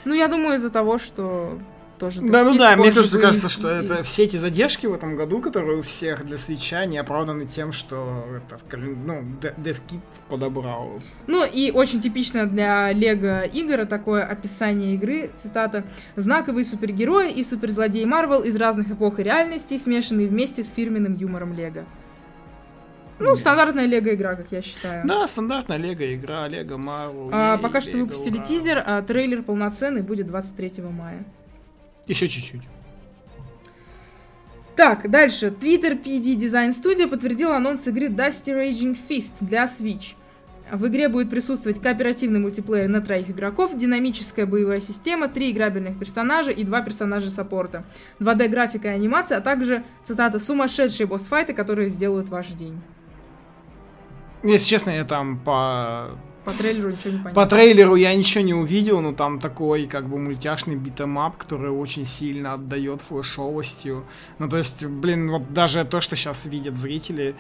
Ну, 0.05 0.15
я 0.15 0.29
думаю, 0.29 0.57
из-за 0.57 0.71
того, 0.71 0.99
что 0.99 1.59
тоже... 1.99 2.23
Да, 2.23 2.45
ну 2.45 2.57
да, 2.57 2.77
мне 2.77 2.93
тоже 2.93 3.19
кажется, 3.19 3.49
что 3.49 3.69
это 3.69 4.03
все 4.03 4.25
эти 4.25 4.37
задержки 4.37 4.87
в 4.87 4.93
этом 4.93 5.17
году, 5.17 5.41
которые 5.41 5.79
у 5.79 5.83
всех 5.83 6.25
для 6.27 6.39
свеча, 6.39 6.85
не 6.85 6.99
оправданы 6.99 7.47
тем, 7.47 7.73
что 7.73 8.25
это 8.37 8.59
ну, 8.77 9.25
DevKit 9.41 10.01
подобрал. 10.29 11.01
Ну 11.27 11.45
и 11.45 11.71
очень 11.71 12.01
типично 12.01 12.47
для 12.47 12.93
Лего 12.93 13.43
игр 13.43 13.87
такое 13.87 14.25
описание 14.25 14.95
игры, 14.95 15.31
цитата, 15.37 15.85
«Знаковые 16.17 16.65
супергерои 16.65 17.33
и 17.33 17.43
суперзлодеи 17.43 18.05
Марвел 18.05 18.43
из 18.43 18.57
разных 18.57 18.91
эпох 18.91 19.19
и 19.19 19.23
реальностей, 19.23 19.79
смешанные 19.79 20.29
вместе 20.29 20.63
с 20.63 20.71
фирменным 20.71 21.17
юмором 21.17 21.53
Лего». 21.53 21.85
Ну, 23.19 23.31
Да. 23.31 23.37
стандартная 23.37 23.87
Лего 23.87 24.15
игра, 24.15 24.35
как 24.35 24.53
я 24.53 24.61
считаю. 24.61 25.07
Да, 25.07 25.27
стандартная 25.27 25.79
Лего 25.79 26.15
игра, 26.15 26.49
Лего 26.49 26.77
Марвел. 26.77 27.31
А, 27.33 27.57
пока 27.59 27.81
что 27.81 27.97
выпустили 27.97 28.39
тизер, 28.39 28.83
а 28.85 29.01
трейлер 29.03 29.43
полноценный 29.43 30.03
будет 30.03 30.27
23 30.27 30.83
мая. 30.83 31.25
Еще 32.07 32.29
чуть-чуть. 32.29 32.63
Так, 34.77 35.11
дальше. 35.11 35.47
Twitter 35.47 36.01
PD 36.01 36.37
Design 36.37 36.69
Studio 36.69 37.09
подтвердил 37.09 37.53
анонс 37.53 37.87
игры 37.89 38.09
Dusty 38.09 38.55
Raging 38.55 38.97
Fist 39.09 39.35
для 39.41 39.65
Switch. 39.65 40.15
В 40.71 40.87
игре 40.89 41.09
будет 41.09 41.31
присутствовать 41.31 41.81
кооперативный 41.81 42.41
мультиплеер 42.41 42.89
на 42.89 43.01
троих 43.01 43.31
игроков, 43.31 43.77
динамическая 43.77 44.47
боевая 44.47 44.81
система, 44.81 45.29
три 45.29 45.53
играбельных 45.53 45.97
персонажа 45.99 46.51
и 46.51 46.65
два 46.65 46.83
персонажа 46.83 47.31
саппорта, 47.31 47.85
2D 48.19 48.49
графика 48.49 48.89
и 48.89 48.91
анимация, 48.91 49.39
а 49.39 49.41
также, 49.41 49.85
цитата, 50.03 50.41
сумасшедшие 50.41 51.07
босс-файты, 51.07 51.55
которые 51.55 51.89
сделают 51.89 52.29
ваш 52.29 52.49
день. 52.49 52.81
Если 54.43 54.67
честно, 54.67 54.91
я 54.91 55.05
там 55.05 55.39
по 55.39 56.19
По 56.47 56.53
трейлеру 56.53 56.91
ничего 56.93 57.11
не 57.11 57.19
понятно. 57.19 57.35
По 57.35 57.47
трейлеру 57.47 57.97
я 57.97 58.15
ничего 58.15 58.45
не 58.45 58.55
увидел, 58.55 59.01
но 59.01 59.13
там 59.13 59.41
такой 59.41 59.87
как 59.87 60.09
бы 60.09 60.17
мультяшный 60.17 60.77
beat 60.77 61.01
'em 61.01 61.19
up, 61.19 61.37
который 61.37 61.73
очень 61.73 62.05
сильно 62.05 62.53
отдает 62.53 63.03
флешовостью. 63.03 64.05
Ну 64.39 64.49
то 64.49 64.57
есть, 64.57 64.85
блин, 64.85 65.29
вот 65.29 65.53
даже 65.53 65.85
то, 65.85 66.01
что 66.01 66.15
сейчас 66.15 66.47
видят 66.47 66.79
зрители, 66.79 67.35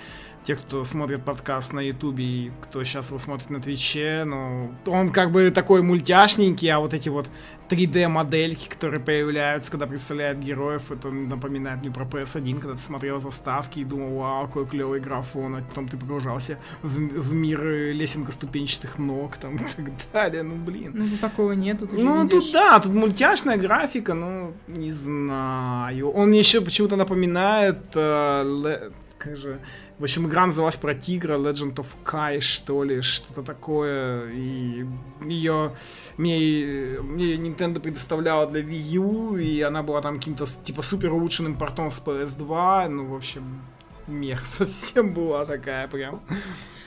те, 0.46 0.54
кто 0.54 0.84
смотрит 0.84 1.24
подкаст 1.24 1.72
на 1.72 1.80
ютубе 1.80 2.24
и 2.24 2.52
кто 2.62 2.84
сейчас 2.84 3.08
его 3.08 3.18
смотрит 3.18 3.50
на 3.50 3.60
твиче, 3.60 4.22
ну, 4.24 4.72
он 4.86 5.10
как 5.10 5.32
бы 5.32 5.50
такой 5.50 5.82
мультяшненький, 5.82 6.68
а 6.68 6.78
вот 6.78 6.94
эти 6.94 7.08
вот 7.08 7.28
3D 7.68 8.06
модельки, 8.06 8.68
которые 8.68 9.00
появляются, 9.00 9.72
когда 9.72 9.88
представляют 9.88 10.38
героев, 10.38 10.92
это 10.92 11.10
напоминает 11.10 11.80
мне 11.80 11.90
про 11.92 12.04
PS1, 12.04 12.60
когда 12.60 12.76
ты 12.76 12.82
смотрел 12.82 13.18
заставки 13.18 13.80
и 13.80 13.84
думал, 13.84 14.20
вау, 14.20 14.46
какой 14.46 14.66
клевый 14.66 15.00
графон, 15.00 15.56
а 15.56 15.62
потом 15.62 15.88
ты 15.88 15.96
погружался 15.96 16.58
в, 16.80 16.94
в 16.94 17.32
мир 17.32 17.66
э, 17.66 17.92
лесенко-ступенчатых 17.92 18.98
ног 18.98 19.38
там 19.38 19.56
и 19.56 19.58
так 19.58 19.92
далее, 20.12 20.44
ну 20.44 20.54
блин. 20.54 20.92
Ну, 20.94 21.08
тут 21.08 21.20
такого 21.20 21.52
нет, 21.52 21.80
тут 21.80 21.92
уже 21.92 22.04
Ну, 22.04 22.22
видишь. 22.22 22.44
тут 22.44 22.52
да, 22.52 22.78
тут 22.78 22.92
мультяшная 22.92 23.56
графика, 23.56 24.14
ну, 24.14 24.54
не 24.68 24.92
знаю. 24.92 26.10
Он 26.10 26.28
мне 26.28 26.38
еще 26.38 26.60
почему-то 26.60 26.94
напоминает, 26.94 27.78
э, 27.96 28.92
как 29.18 29.36
же, 29.36 29.60
в 29.98 30.04
общем, 30.04 30.26
игра 30.26 30.46
называлась 30.46 30.76
про 30.76 30.94
тигра, 30.94 31.38
Legend 31.38 31.74
of 31.76 31.86
Kai, 32.04 32.40
что 32.40 32.84
ли, 32.84 33.00
что-то 33.00 33.42
такое, 33.42 34.30
и 34.30 34.86
ее 35.22 35.72
мне, 36.16 36.98
мне 37.00 37.34
Nintendo 37.36 37.80
предоставляла 37.80 38.46
для 38.46 38.60
Wii 38.60 38.90
U, 38.94 39.36
и 39.36 39.60
она 39.60 39.82
была 39.82 40.02
там 40.02 40.16
каким-то, 40.16 40.46
типа, 40.46 40.82
супер 40.82 41.12
улучшенным 41.12 41.56
портом 41.56 41.90
с 41.90 42.00
PS2, 42.00 42.88
ну, 42.88 43.06
в 43.06 43.14
общем, 43.14 43.62
мех 44.06 44.44
совсем 44.44 45.14
была 45.14 45.44
такая 45.44 45.88
прям. 45.88 46.20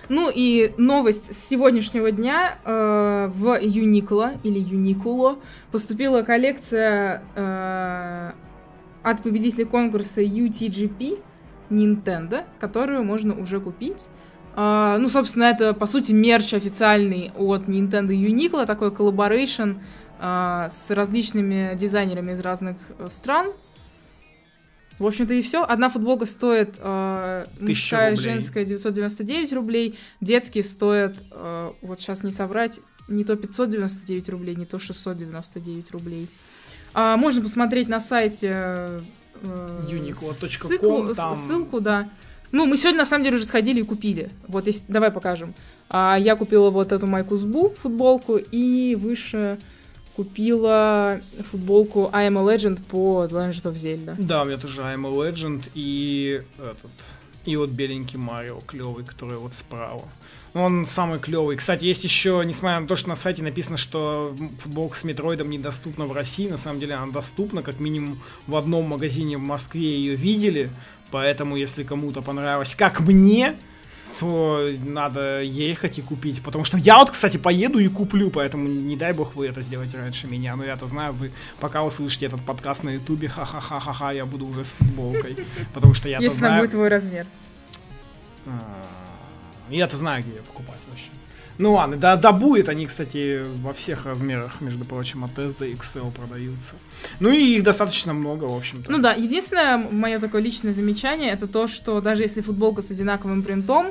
Ну 0.08 0.32
и 0.34 0.74
новость 0.78 1.36
с 1.36 1.48
сегодняшнего 1.48 2.12
дня 2.12 2.58
э, 2.66 3.32
в 3.32 3.60
Uniqlo 3.62 4.40
или 4.44 4.60
Uniqlo 4.60 5.40
поступила 5.72 6.24
коллекция 6.24 7.22
э, 7.36 8.32
от 9.04 9.22
победителей 9.22 9.66
конкурса 9.66 10.22
UTGP 10.22 11.20
Nintendo, 11.70 12.44
которую 12.60 13.04
можно 13.04 13.40
уже 13.40 13.60
купить. 13.60 14.08
Э, 14.56 14.98
ну, 15.00 15.10
собственно, 15.10 15.46
это, 15.46 15.74
по 15.74 15.86
сути, 15.86 16.12
мерч 16.12 16.54
официальный 16.54 17.32
от 17.38 17.64
Nintendo 17.64 18.10
Uniqlo, 18.10 18.66
такой 18.66 18.92
collaboration 18.92 19.74
э, 20.20 20.68
с 20.70 20.90
различными 20.90 21.76
дизайнерами 21.76 22.34
из 22.34 22.40
разных 22.40 22.78
э, 22.98 23.08
стран. 23.10 23.54
В 25.00 25.06
общем-то 25.06 25.34
и 25.34 25.42
все. 25.42 25.64
Одна 25.64 25.88
футболка 25.88 26.26
стоит 26.26 26.76
э, 26.78 27.46
мужская, 27.62 28.12
рублей. 28.12 28.24
женская 28.24 28.66
999 28.66 29.54
рублей. 29.54 29.98
Детские 30.20 30.64
стоят, 30.64 31.16
э, 31.32 31.72
вот 31.82 32.02
сейчас 32.02 32.24
не 32.24 32.32
соврать, 32.32 32.82
не 33.08 33.24
то 33.24 33.38
599 33.38 34.30
рублей, 34.30 34.56
не 34.56 34.66
то 34.66 34.78
699 34.78 35.92
рублей. 35.92 36.28
А, 36.94 37.18
можно 37.18 37.42
посмотреть 37.42 37.88
на 37.88 38.00
сайте 38.00 39.02
э, 39.42 39.82
Uniqlo.com, 39.90 40.70
ссылку- 40.70 41.16
там- 41.16 41.36
ссылку, 41.36 41.80
да. 41.82 42.10
Ну, 42.52 42.66
мы 42.66 42.78
сегодня 42.78 43.00
на 43.00 43.06
самом 43.06 43.24
деле 43.24 43.36
уже 43.36 43.46
сходили 43.46 43.82
и 43.82 43.84
купили. 43.84 44.30
Вот, 44.48 44.68
если, 44.68 44.84
давай 44.88 45.12
покажем. 45.12 45.54
А, 45.90 46.18
я 46.20 46.36
купила 46.36 46.70
вот 46.72 46.92
эту 46.92 47.06
майку 47.08 47.36
Сбу, 47.36 47.74
футболку, 47.82 48.38
и 48.38 48.96
выше 49.00 49.58
купила 50.16 51.22
футболку 51.52 52.10
I 52.12 52.28
am 52.28 52.38
a 52.38 52.56
Legend 52.56 52.80
по 52.90 53.26
Legend 53.26 53.64
of 53.64 53.76
Zelda. 53.76 54.16
Да, 54.18 54.42
у 54.42 54.46
меня 54.46 54.58
тоже 54.58 54.82
I'm 54.82 55.06
a 55.08 55.12
Legend 55.30 55.64
и 55.74 56.42
этот 56.58 56.92
и 57.46 57.56
вот 57.56 57.70
беленький 57.70 58.18
Марио 58.18 58.60
клевый, 58.68 59.04
который 59.04 59.38
вот 59.38 59.54
справа. 59.54 60.04
Он 60.54 60.86
самый 60.86 61.20
клевый. 61.20 61.58
Кстати, 61.58 61.86
есть 61.86 62.04
еще, 62.04 62.42
несмотря 62.46 62.80
на 62.80 62.88
то, 62.88 62.96
что 62.96 63.10
на 63.10 63.16
сайте 63.16 63.44
написано, 63.44 63.78
что 63.78 64.36
футболка 64.60 64.98
с 64.98 65.04
Метроидом 65.04 65.50
недоступна 65.50 66.06
в 66.06 66.14
России, 66.14 66.48
на 66.48 66.58
самом 66.58 66.80
деле 66.80 66.96
она 66.96 67.12
доступна, 67.12 67.62
как 67.62 67.80
минимум 67.80 68.20
в 68.48 68.56
одном 68.56 68.86
магазине 68.86 69.38
в 69.38 69.42
Москве 69.42 69.98
ее 69.98 70.16
видели, 70.16 70.72
поэтому 71.12 71.56
если 71.56 71.84
кому-то 71.84 72.22
понравилось, 72.22 72.76
как 72.76 73.00
мне, 73.00 73.56
то 74.20 74.70
надо 74.84 75.42
ехать 75.42 76.00
и 76.00 76.02
купить. 76.02 76.42
Потому 76.42 76.64
что 76.64 76.78
я 76.78 76.98
вот, 76.98 77.10
кстати, 77.12 77.38
поеду 77.38 77.80
и 77.80 77.88
куплю, 77.88 78.30
поэтому 78.30 78.68
не 78.68 78.96
дай 78.96 79.14
бог 79.14 79.36
вы 79.36 79.48
это 79.48 79.62
сделаете 79.62 79.98
раньше 79.98 80.28
меня. 80.28 80.56
Но 80.56 80.64
я-то 80.64 80.88
знаю, 80.88 81.14
вы 81.14 81.32
пока 81.60 81.84
услышите 81.84 82.26
этот 82.26 82.42
подкаст 82.42 82.84
на 82.84 82.90
ютубе, 82.92 83.28
ха-ха-ха-ха-ха, 83.28 84.12
я 84.12 84.26
буду 84.26 84.46
уже 84.48 84.64
с 84.64 84.72
футболкой. 84.72 85.38
Потому 85.74 85.94
что 85.94 86.10
я-то 86.10 86.24
Если 86.24 86.38
знаю... 86.38 86.62
будет 86.62 86.72
твой 86.72 86.88
размер. 86.88 87.26
А, 88.46 88.86
Я-то 89.70 89.98
знаю, 89.98 90.24
где 90.24 90.36
ее 90.36 90.42
покупать 90.42 90.80
вообще. 90.90 91.10
Ну 91.60 91.74
ладно, 91.74 91.98
да, 91.98 92.16
да 92.16 92.32
будет. 92.32 92.70
Они, 92.70 92.86
кстати, 92.88 93.42
во 93.62 93.74
всех 93.74 94.06
размерах, 94.06 94.62
между 94.62 94.86
прочим, 94.86 95.26
от 95.26 95.38
S 95.38 95.54
до 95.56 95.66
XL 95.68 96.10
продаются. 96.12 96.76
Ну 97.20 97.30
и 97.32 97.58
их 97.58 97.64
достаточно 97.64 98.14
много, 98.14 98.46
в 98.46 98.56
общем-то. 98.56 98.90
Ну 98.90 98.98
да, 99.00 99.12
единственное 99.14 99.78
мое 99.78 100.20
такое 100.20 100.42
личное 100.42 100.72
замечание 100.72 101.32
это 101.32 101.48
то, 101.48 101.68
что 101.68 102.00
даже 102.00 102.24
если 102.24 102.40
футболка 102.42 102.82
с 102.82 102.92
одинаковым 102.92 103.44
принтом, 103.44 103.88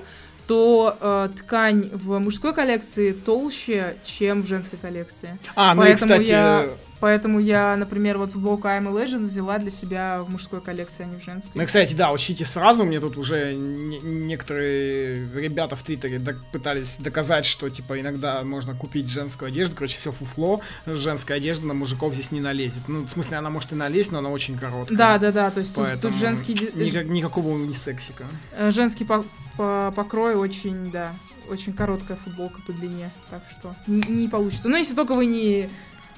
то 0.47 0.97
э, 0.99 1.29
ткань 1.37 1.91
в 1.93 2.19
мужской 2.19 2.55
коллекции 2.55 3.13
толще, 3.13 3.99
чем 4.03 4.43
в 4.43 4.49
женской 4.49 4.79
коллекции. 4.79 5.39
А, 5.55 5.75
ну 5.75 5.83
и, 5.83 5.89
Поэтому 5.89 6.13
кстати, 6.13 6.31
я- 6.31 6.69
Поэтому 7.01 7.39
я, 7.39 7.77
например, 7.77 8.19
вот 8.19 8.33
футболку 8.33 8.67
I'm 8.69 8.89
a 8.89 8.91
Legend 9.05 9.27
взяла 9.27 9.59
для 9.59 9.71
себя 9.71 10.23
в 10.23 10.31
мужской 10.31 10.61
коллекции, 10.61 11.05
а 11.05 11.07
не 11.07 11.21
в 11.21 11.25
женской. 11.25 11.53
Ну, 11.55 11.65
кстати, 11.65 11.95
да, 11.95 12.11
учите 12.13 12.45
сразу, 12.45 12.85
мне 12.85 12.99
тут 13.01 13.17
уже 13.17 13.55
не- 13.55 14.01
некоторые 14.01 15.29
ребята 15.35 15.77
в 15.77 15.83
Твиттере 15.83 16.19
док- 16.19 16.43
пытались 16.53 16.97
доказать, 16.97 17.45
что, 17.45 17.69
типа, 17.71 18.01
иногда 18.01 18.43
можно 18.43 18.75
купить 18.75 19.09
женскую 19.09 19.49
одежду, 19.49 19.75
короче, 19.77 19.99
все 19.99 20.13
фуфло, 20.13 20.61
женская 20.87 21.35
одежда 21.35 21.67
на 21.67 21.75
мужиков 21.75 22.15
здесь 22.15 22.31
не 22.33 22.41
налезет. 22.41 22.83
Ну, 22.89 23.03
в 23.05 23.11
смысле, 23.11 23.37
она 23.37 23.51
может 23.51 23.73
и 23.73 23.75
налезть, 23.75 24.11
но 24.13 24.19
она 24.19 24.31
очень 24.31 24.57
короткая. 24.59 24.97
Да, 24.99 25.19
да, 25.19 25.33
да, 25.33 25.51
то 25.51 25.61
есть 25.61 25.75
тут, 25.75 25.85
Поэтому 25.85 26.13
тут 26.13 26.21
женский, 26.21 26.55
никак- 26.75 27.07
никакого 27.07 27.57
не 27.59 27.75
сексика. 27.75 28.25
э, 28.57 28.71
женский 28.71 29.05
по- 29.05 29.25
по- 29.57 29.93
покрой 29.95 30.35
очень, 30.35 30.91
да, 30.91 31.13
очень 31.51 31.73
короткая 31.73 32.19
футболка 32.25 32.61
по 32.67 32.73
длине, 32.73 33.11
так 33.31 33.43
что 33.59 33.75
не 33.87 34.29
получится. 34.29 34.69
Ну, 34.69 34.77
если 34.77 34.95
только 34.95 35.15
вы 35.15 35.27
не 35.27 35.69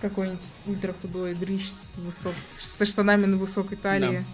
какой-нибудь 0.00 0.40
ультра 0.66 0.94
худой 1.00 1.34
дрыщ 1.34 1.68
с 1.68 1.94
высок... 1.96 2.34
со 2.48 2.84
штанами 2.84 3.26
на 3.26 3.36
высокой 3.36 3.76
талии. 3.76 4.24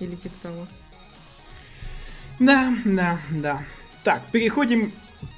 Или 0.00 0.14
типа 0.14 0.34
того. 0.42 0.66
Да, 2.38 2.72
да, 2.84 3.18
да. 3.30 3.62
Так, 4.04 4.22
переходим 4.30 4.92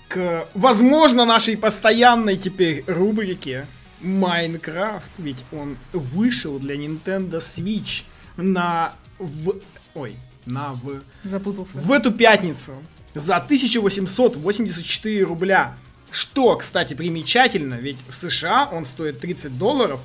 к, 0.09 0.47
возможно, 0.55 1.25
нашей 1.25 1.57
постоянной 1.57 2.37
теперь 2.37 2.85
рубрике 2.87 3.67
Майнкрафт. 4.01 5.11
Ведь 5.19 5.45
он 5.53 5.77
вышел 5.93 6.59
для 6.59 6.75
Nintendo 6.77 7.39
Switch 7.39 8.05
на... 8.37 8.93
В... 9.19 9.55
Ой, 9.95 10.17
на 10.47 10.73
в... 10.75 11.01
Запутался. 11.25 11.79
В 11.79 11.93
эту 11.93 12.13
пятницу 12.13 12.75
за 13.15 13.37
1884 13.37 15.25
рубля. 15.25 15.77
Что, 16.11 16.57
кстати, 16.57 16.95
примечательно, 16.95 17.75
ведь 17.75 17.99
в 18.09 18.15
США 18.15 18.69
он 18.73 18.87
стоит 18.87 19.21
30 19.21 19.57
долларов, 19.57 20.01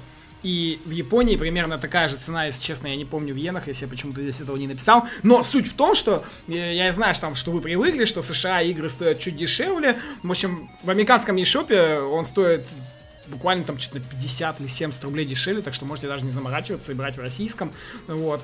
и 0.45 0.79
в 0.85 0.91
Японии 0.91 1.37
примерно 1.37 1.79
такая 1.79 2.07
же 2.07 2.17
цена, 2.17 2.45
если 2.45 2.61
честно, 2.61 2.85
я 2.87 2.95
не 2.95 3.05
помню 3.05 3.33
в 3.33 3.37
иенах, 3.37 3.67
если 3.67 3.85
я 3.85 3.89
почему-то 3.89 4.21
здесь 4.21 4.41
этого 4.41 4.55
не 4.57 4.67
написал. 4.67 5.07
Но 5.23 5.41
суть 5.41 5.67
в 5.67 5.73
том, 5.73 5.95
что 5.95 6.23
э, 6.47 6.75
я 6.75 6.93
знаю, 6.93 7.15
что, 7.15 7.21
там, 7.21 7.35
что 7.35 7.49
вы 7.49 7.61
привыкли, 7.61 8.05
что 8.05 8.21
в 8.21 8.25
США 8.27 8.61
игры 8.61 8.87
стоят 8.89 9.17
чуть 9.17 9.37
дешевле. 9.37 9.97
В 10.21 10.29
общем, 10.29 10.69
в 10.83 10.89
американском 10.91 11.35
eShop 11.37 11.99
он 12.11 12.27
стоит 12.27 12.61
буквально 13.25 13.63
там 13.63 13.79
что-то 13.79 14.01
50 14.01 14.61
или 14.61 14.67
70 14.67 15.03
рублей 15.03 15.25
дешевле, 15.25 15.63
так 15.63 15.73
что 15.73 15.85
можете 15.85 16.07
даже 16.07 16.23
не 16.23 16.31
заморачиваться 16.31 16.91
и 16.91 16.95
брать 16.95 17.17
в 17.17 17.21
российском. 17.21 17.73
Вот. 18.07 18.41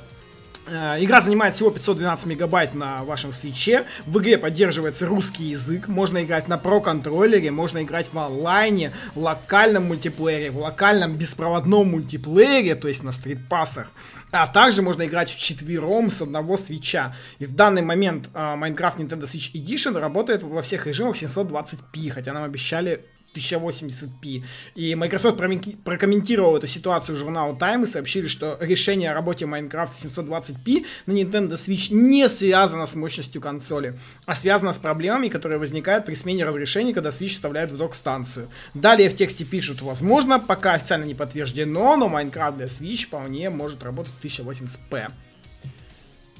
Э, 0.67 0.97
игра 0.99 1.21
занимает 1.21 1.55
всего 1.55 1.71
512 1.71 2.25
мегабайт 2.27 2.73
на 2.75 3.03
вашем 3.03 3.31
свече. 3.31 3.85
В 4.05 4.19
игре 4.19 4.37
поддерживается 4.37 5.05
русский 5.05 5.45
язык. 5.45 5.87
Можно 5.87 6.23
играть 6.23 6.47
на 6.47 6.55
Pro 6.55 6.81
контроллере, 6.81 7.51
можно 7.51 7.81
играть 7.81 8.07
в 8.11 8.19
онлайне, 8.19 8.91
в 9.15 9.19
локальном 9.19 9.85
мультиплеере, 9.85 10.51
в 10.51 10.57
локальном 10.57 11.15
беспроводном 11.15 11.91
мультиплеере, 11.91 12.75
то 12.75 12.87
есть 12.87 13.03
на 13.03 13.11
стритпассах. 13.11 13.87
А 14.31 14.47
также 14.47 14.81
можно 14.81 15.05
играть 15.05 15.29
в 15.31 15.37
четвером 15.37 16.09
с 16.09 16.21
одного 16.21 16.57
свеча. 16.57 17.15
И 17.39 17.45
в 17.45 17.55
данный 17.55 17.81
момент 17.81 18.29
uh, 18.33 18.57
Minecraft 18.57 18.97
Nintendo 18.97 19.23
Switch 19.23 19.51
Edition 19.53 19.99
работает 19.99 20.43
во 20.43 20.61
всех 20.61 20.87
режимах 20.87 21.15
720p, 21.15 22.09
хотя 22.11 22.33
нам 22.33 22.43
обещали 22.43 23.05
1080p. 23.35 24.43
И 24.75 24.95
Microsoft 24.95 25.37
прокомментировал 25.83 26.57
эту 26.57 26.67
ситуацию 26.67 27.17
журналу 27.17 27.55
Time 27.57 27.83
и 27.83 27.85
сообщили, 27.85 28.27
что 28.27 28.57
решение 28.59 29.11
о 29.11 29.13
работе 29.13 29.45
Minecraft 29.45 29.91
720p 29.91 30.85
на 31.05 31.13
Nintendo 31.13 31.53
Switch 31.53 31.93
не 31.93 32.27
связано 32.29 32.85
с 32.85 32.95
мощностью 32.95 33.41
консоли, 33.41 33.97
а 34.25 34.35
связано 34.35 34.73
с 34.73 34.77
проблемами, 34.77 35.29
которые 35.29 35.59
возникают 35.59 36.05
при 36.05 36.15
смене 36.15 36.45
разрешений, 36.45 36.93
когда 36.93 37.09
Switch 37.09 37.29
вставляют 37.29 37.71
в 37.71 37.77
док-станцию. 37.77 38.49
Далее 38.73 39.09
в 39.09 39.15
тексте 39.15 39.45
пишут, 39.45 39.81
возможно, 39.81 40.39
пока 40.39 40.73
официально 40.73 41.05
не 41.05 41.15
подтверждено, 41.15 41.95
но 41.95 42.07
Minecraft 42.07 42.57
для 42.57 42.65
Switch 42.65 43.05
вполне 43.05 43.49
может 43.49 43.83
работать 43.83 44.13
в 44.19 44.25
1080p. 44.25 45.11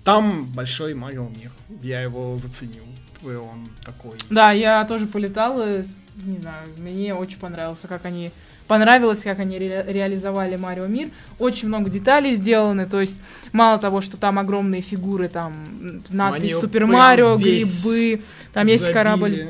Там 0.04 0.45
большой 0.45 0.95
Марио 0.95 1.30
мир. 1.30 1.51
Я 1.84 2.01
его 2.01 2.36
заценил. 2.36 2.84
Он 3.23 3.69
такой. 3.86 4.17
Да, 4.32 4.51
я 4.51 4.84
тоже 4.86 5.06
полетала 5.06 5.84
не 6.15 6.38
знаю, 6.38 6.67
мне 6.78 7.13
очень 7.13 7.39
понравился, 7.39 7.88
как 7.88 8.06
они 8.06 8.32
понравилось, 8.67 9.24
как 9.24 9.39
они 9.39 9.58
ре- 9.58 9.86
реализовали 9.88 10.56
Марио 10.56 10.88
Мир. 10.88 11.10
Очень 11.39 11.67
много 11.67 11.89
деталей 11.89 12.36
сделаны, 12.36 12.86
то 12.86 13.00
есть 13.02 13.19
мало 13.52 13.80
того, 13.80 14.02
что 14.02 14.17
там 14.17 14.39
огромные 14.39 14.82
фигуры, 14.82 15.28
там 15.28 16.04
надпись 16.10 16.58
Супер 16.58 16.86
Марио, 16.86 17.38
грибы, 17.38 18.21
там 18.54 18.63
забили. 18.63 18.71
есть 18.71 18.91
корабль 18.91 19.50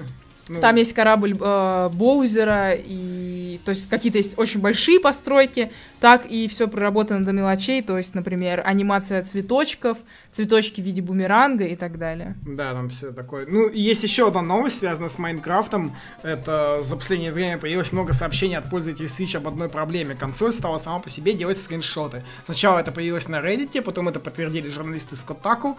ну... 0.51 0.59
Там 0.59 0.75
есть 0.75 0.93
корабль 0.93 1.33
э, 1.39 1.89
Боузера, 1.93 2.73
и 2.73 3.59
то 3.63 3.69
есть 3.69 3.87
какие-то 3.87 4.17
есть 4.17 4.37
очень 4.37 4.59
большие 4.59 4.99
постройки, 4.99 5.71
так 6.01 6.25
и 6.25 6.47
все 6.47 6.67
проработано 6.67 7.23
до 7.23 7.31
мелочей, 7.31 7.83
то 7.83 7.95
есть, 7.95 8.15
например, 8.15 8.63
анимация 8.65 9.23
цветочков, 9.23 9.99
цветочки 10.31 10.81
в 10.81 10.83
виде 10.83 11.01
бумеранга 11.01 11.63
и 11.65 11.75
так 11.75 11.99
далее. 11.99 12.35
Да, 12.41 12.73
там 12.73 12.89
все 12.89 13.11
такое. 13.11 13.45
Ну, 13.47 13.69
есть 13.69 14.01
еще 14.01 14.27
одна 14.27 14.41
новость, 14.41 14.79
связанная 14.79 15.09
с 15.09 15.19
Майнкрафтом. 15.19 15.95
Это 16.23 16.79
за 16.81 16.95
последнее 16.95 17.31
время 17.31 17.59
появилось 17.59 17.91
много 17.91 18.13
сообщений 18.13 18.57
от 18.57 18.67
пользователей 18.67 19.09
Switch 19.09 19.37
об 19.37 19.47
одной 19.47 19.69
проблеме. 19.69 20.15
Консоль 20.15 20.51
стала 20.51 20.79
сама 20.79 20.99
по 20.99 21.09
себе 21.09 21.33
делать 21.33 21.59
скриншоты. 21.59 22.23
Сначала 22.45 22.79
это 22.79 22.91
появилось 22.91 23.27
на 23.27 23.39
Reddit, 23.39 23.79
потом 23.83 24.09
это 24.09 24.19
подтвердили 24.19 24.69
журналисты 24.69 25.15
с 25.15 25.23
Kotaku. 25.23 25.75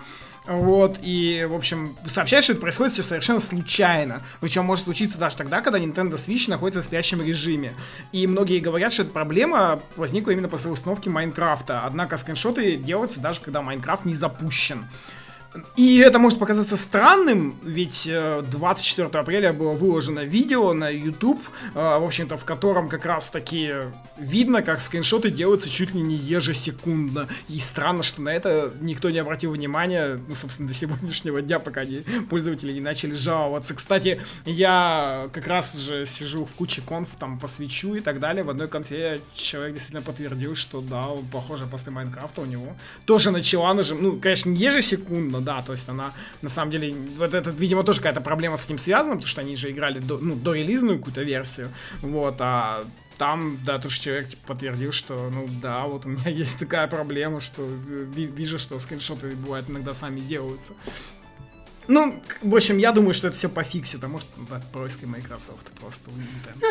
Вот, 0.46 0.98
и, 1.02 1.46
в 1.50 1.54
общем, 1.54 1.96
сообщают, 2.06 2.44
что 2.44 2.52
это 2.52 2.62
происходит 2.62 2.92
все 2.92 3.02
совершенно 3.02 3.40
случайно. 3.40 4.22
Причем 4.40 4.64
может 4.64 4.84
случиться 4.84 5.18
даже 5.18 5.36
тогда, 5.36 5.60
когда 5.60 5.80
Nintendo 5.80 6.14
Switch 6.14 6.48
находится 6.48 6.80
в 6.80 6.84
спящем 6.84 7.22
режиме. 7.22 7.74
И 8.12 8.26
многие 8.28 8.60
говорят, 8.60 8.92
что 8.92 9.02
эта 9.02 9.10
проблема 9.10 9.80
именно 10.30 10.48
после 10.48 10.70
установки 10.70 11.08
Майнкрафта. 11.08 11.82
Однако 11.84 12.16
скриншоты 12.16 12.76
делаются 12.76 13.20
даже 13.20 13.40
когда 13.40 13.62
Майнкрафт 13.62 14.04
не 14.04 14.14
запущен. 14.14 14.86
И 15.76 15.98
это 15.98 16.18
может 16.18 16.38
показаться 16.38 16.76
странным, 16.76 17.56
ведь 17.62 18.08
24 18.08 19.08
э, 19.08 19.18
апреля 19.18 19.52
было 19.52 19.72
выложено 19.72 20.20
видео 20.20 20.72
на 20.72 20.88
YouTube, 20.88 21.40
э, 21.74 21.78
в 21.78 22.04
общем-то, 22.04 22.38
в 22.38 22.44
котором 22.44 22.88
как 22.88 23.04
раз 23.04 23.28
таки 23.28 23.72
видно, 24.18 24.62
как 24.62 24.80
скриншоты 24.80 25.30
делаются 25.30 25.68
чуть 25.68 25.94
ли 25.94 26.00
не 26.00 26.16
ежесекундно. 26.16 27.28
И 27.48 27.58
странно, 27.58 28.02
что 28.02 28.22
на 28.22 28.30
это 28.30 28.72
никто 28.80 29.10
не 29.10 29.18
обратил 29.18 29.52
внимания, 29.52 30.20
ну, 30.28 30.34
собственно, 30.34 30.68
до 30.68 30.74
сегодняшнего 30.74 31.42
дня, 31.42 31.58
пока 31.58 31.82
они, 31.82 32.04
пользователи 32.30 32.72
не 32.72 32.80
начали 32.80 33.14
жаловаться. 33.14 33.74
Кстати, 33.74 34.20
я 34.46 35.28
как 35.32 35.46
раз 35.46 35.76
же 35.76 36.06
сижу 36.06 36.44
в 36.44 36.52
куче 36.52 36.82
конф, 36.82 37.08
там, 37.18 37.38
посвящу 37.38 37.94
и 37.94 38.00
так 38.00 38.20
далее. 38.20 38.44
В 38.44 38.50
одной 38.50 38.68
конфе 38.68 39.20
человек 39.34 39.74
действительно 39.74 40.02
подтвердил, 40.02 40.54
что 40.54 40.80
да, 40.80 41.08
похоже, 41.30 41.66
после 41.66 41.92
Майнкрафта 41.92 42.40
у 42.40 42.46
него 42.46 42.76
тоже 43.04 43.30
начала 43.30 43.72
ну, 43.72 44.18
конечно, 44.18 44.50
не 44.50 44.58
ежесекундно, 44.58 45.40
да, 45.44 45.62
то 45.62 45.72
есть 45.72 45.88
она, 45.88 46.12
на 46.42 46.48
самом 46.48 46.70
деле, 46.70 46.94
вот 47.18 47.34
это, 47.34 47.50
видимо, 47.50 47.82
тоже 47.82 48.00
какая-то 48.00 48.20
проблема 48.20 48.56
с 48.56 48.66
этим 48.66 48.78
связана, 48.78 49.14
потому 49.14 49.28
что 49.28 49.40
они 49.40 49.56
же 49.56 49.70
играли 49.70 49.98
до, 49.98 50.18
ну, 50.18 50.34
до 50.34 50.54
релизную 50.54 50.98
какую-то 50.98 51.22
версию, 51.22 51.68
вот, 52.02 52.36
а 52.40 52.84
там, 53.18 53.58
да, 53.64 53.78
тоже 53.78 54.00
человек 54.00 54.28
типа, 54.28 54.48
подтвердил, 54.48 54.92
что, 54.92 55.30
ну 55.30 55.48
да, 55.62 55.86
вот 55.86 56.06
у 56.06 56.08
меня 56.08 56.28
есть 56.30 56.58
такая 56.58 56.88
проблема, 56.88 57.40
что 57.40 57.62
вижу, 57.64 58.58
что 58.58 58.78
скриншоты 58.78 59.30
бывают 59.36 59.70
иногда 59.70 59.94
сами 59.94 60.20
делаются. 60.20 60.74
Ну, 61.88 62.22
в 62.42 62.54
общем, 62.54 62.78
я 62.78 62.92
думаю, 62.92 63.14
что 63.14 63.28
это 63.28 63.36
все 63.36 63.48
пофиксит, 63.48 64.02
а 64.04 64.08
может, 64.08 64.28
да, 64.48 64.60
происки 64.72 65.04
Microsoft 65.04 65.70
просто 65.80 66.10
у 66.10 66.14
Nintendo. 66.14 66.66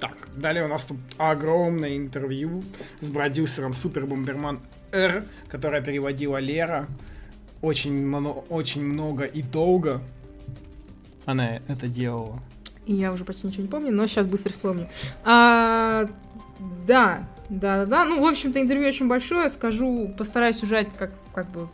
Так, 0.00 0.16
далее 0.36 0.64
у 0.64 0.68
нас 0.68 0.84
тут 0.84 0.98
огромное 1.16 1.96
интервью 1.96 2.62
с 3.00 3.10
продюсером 3.10 3.72
Супер 3.72 4.06
Бомберман 4.06 4.60
Р, 4.92 5.24
которое 5.48 5.82
переводила 5.82 6.38
Лера. 6.38 6.86
Очень, 7.62 8.06
много, 8.06 8.38
очень 8.48 8.84
много 8.84 9.24
и 9.24 9.42
долго 9.42 10.00
она 11.24 11.56
это 11.68 11.88
делала. 11.88 12.40
Я 12.86 13.12
уже 13.12 13.24
почти 13.24 13.48
ничего 13.48 13.62
не 13.64 13.68
помню, 13.68 13.92
но 13.92 14.06
сейчас 14.06 14.26
быстро 14.26 14.52
вспомню. 14.52 14.88
А, 15.24 16.06
да, 16.86 17.26
да, 17.48 17.78
да, 17.78 17.86
да. 17.86 18.04
Ну, 18.04 18.22
в 18.22 18.26
общем-то, 18.26 18.60
интервью 18.60 18.86
очень 18.86 19.08
большое. 19.08 19.48
Скажу, 19.48 20.14
постараюсь 20.16 20.62
ужать 20.62 20.94
как, 20.94 21.10
как 21.34 21.50
бы 21.50 21.68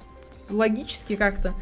логически 0.48 1.16
как-то. 1.16 1.52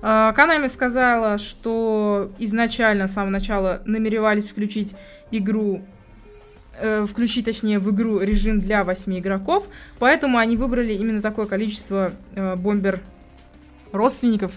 Канами 0.00 0.66
сказала, 0.66 1.38
что 1.38 2.30
изначально, 2.38 3.06
с 3.06 3.14
самого 3.14 3.30
начала, 3.30 3.82
намеревались 3.84 4.50
включить 4.50 4.94
игру 5.30 5.82
э, 6.80 7.06
включить, 7.06 7.44
точнее, 7.44 7.78
в 7.78 7.90
игру 7.90 8.20
режим 8.20 8.60
для 8.60 8.84
8 8.84 9.18
игроков, 9.18 9.68
поэтому 9.98 10.38
они 10.38 10.56
выбрали 10.56 10.92
именно 10.92 11.22
такое 11.22 11.46
количество 11.46 12.12
э, 12.34 12.56
бомбер 12.56 13.00
родственников. 13.92 14.52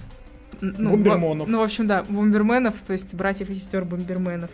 Ну, 0.62 0.92
Бомбермонов. 0.92 1.48
Ну, 1.48 1.60
в 1.60 1.64
общем, 1.64 1.88
да, 1.88 2.04
бомберменов, 2.08 2.82
то 2.82 2.94
есть 2.94 3.14
братьев 3.14 3.50
и 3.50 3.56
сестер 3.56 3.84
бомберменов. 3.84 4.52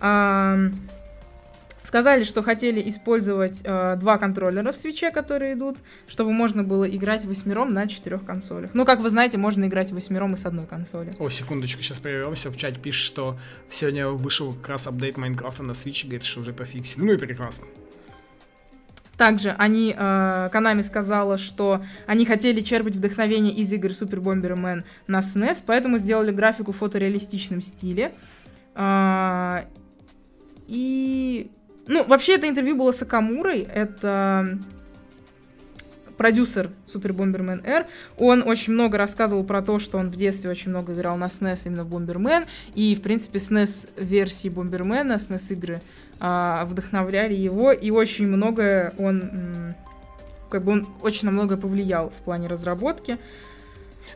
А, 0.00 0.58
Сказали, 1.86 2.24
что 2.24 2.42
хотели 2.42 2.88
использовать 2.88 3.62
э, 3.64 3.94
два 3.94 4.18
контроллера 4.18 4.72
в 4.72 4.76
свече, 4.76 5.12
которые 5.12 5.54
идут, 5.54 5.78
чтобы 6.08 6.32
можно 6.32 6.64
было 6.64 6.84
играть 6.84 7.24
восьмером 7.24 7.70
на 7.70 7.86
четырех 7.86 8.24
консолях. 8.24 8.70
Ну, 8.74 8.84
как 8.84 8.98
вы 8.98 9.08
знаете, 9.08 9.38
можно 9.38 9.66
играть 9.66 9.92
восьмером 9.92 10.34
и 10.34 10.36
с 10.36 10.44
одной 10.44 10.66
консоли. 10.66 11.14
О, 11.20 11.28
секундочку, 11.28 11.82
сейчас 11.82 12.00
прервемся. 12.00 12.50
В 12.50 12.56
чате 12.56 12.80
пишет, 12.80 13.06
что 13.06 13.38
сегодня 13.68 14.08
вышел 14.08 14.52
как 14.52 14.70
раз 14.70 14.88
апдейт 14.88 15.16
Майнкрафта 15.16 15.62
на 15.62 15.72
Switch, 15.72 16.02
говорит, 16.02 16.24
что 16.24 16.40
уже 16.40 16.52
пофиксили. 16.52 17.04
Ну 17.04 17.12
и 17.12 17.18
прекрасно. 17.18 17.66
Также 19.16 19.50
они, 19.50 19.94
э, 19.96 20.50
Konami 20.52 20.82
сказала, 20.82 21.38
что 21.38 21.84
они 22.08 22.26
хотели 22.26 22.62
черпать 22.62 22.96
вдохновение 22.96 23.54
из 23.54 23.72
игр 23.72 23.90
Super 23.90 24.20
Bomberman 24.20 24.82
на 25.06 25.20
SNES, 25.20 25.62
поэтому 25.64 25.98
сделали 25.98 26.32
графику 26.32 26.72
в 26.72 26.78
фотореалистичном 26.78 27.60
стиле. 27.60 28.12
Э, 28.74 29.66
и 30.66 31.52
ну, 31.86 32.04
вообще 32.04 32.34
это 32.34 32.48
интервью 32.48 32.76
было 32.76 32.92
с 32.92 33.02
Акамурой, 33.02 33.60
это 33.62 34.58
продюсер 36.16 36.70
Super 36.86 37.12
Bomberman 37.12 37.66
R, 37.66 37.86
он 38.16 38.42
очень 38.46 38.72
много 38.72 38.98
рассказывал 38.98 39.44
про 39.44 39.62
то, 39.62 39.78
что 39.78 39.98
он 39.98 40.10
в 40.10 40.16
детстве 40.16 40.50
очень 40.50 40.70
много 40.70 40.94
играл 40.94 41.16
на 41.16 41.26
SNES 41.26 41.62
именно 41.66 41.84
в 41.84 41.94
Bomberman, 41.94 42.46
и, 42.74 42.94
в 42.94 43.02
принципе, 43.02 43.38
SNES-версии 43.38 44.50
Bomberman, 44.50 45.14
SNES-игры 45.14 45.82
а, 46.18 46.64
вдохновляли 46.66 47.34
его, 47.34 47.72
и 47.72 47.90
очень 47.90 48.26
многое 48.26 48.94
он, 48.98 49.74
как 50.48 50.64
бы 50.64 50.72
он 50.72 50.88
очень 51.02 51.26
на 51.26 51.32
многое 51.32 51.58
повлиял 51.58 52.10
в 52.10 52.24
плане 52.24 52.48
разработки. 52.48 53.18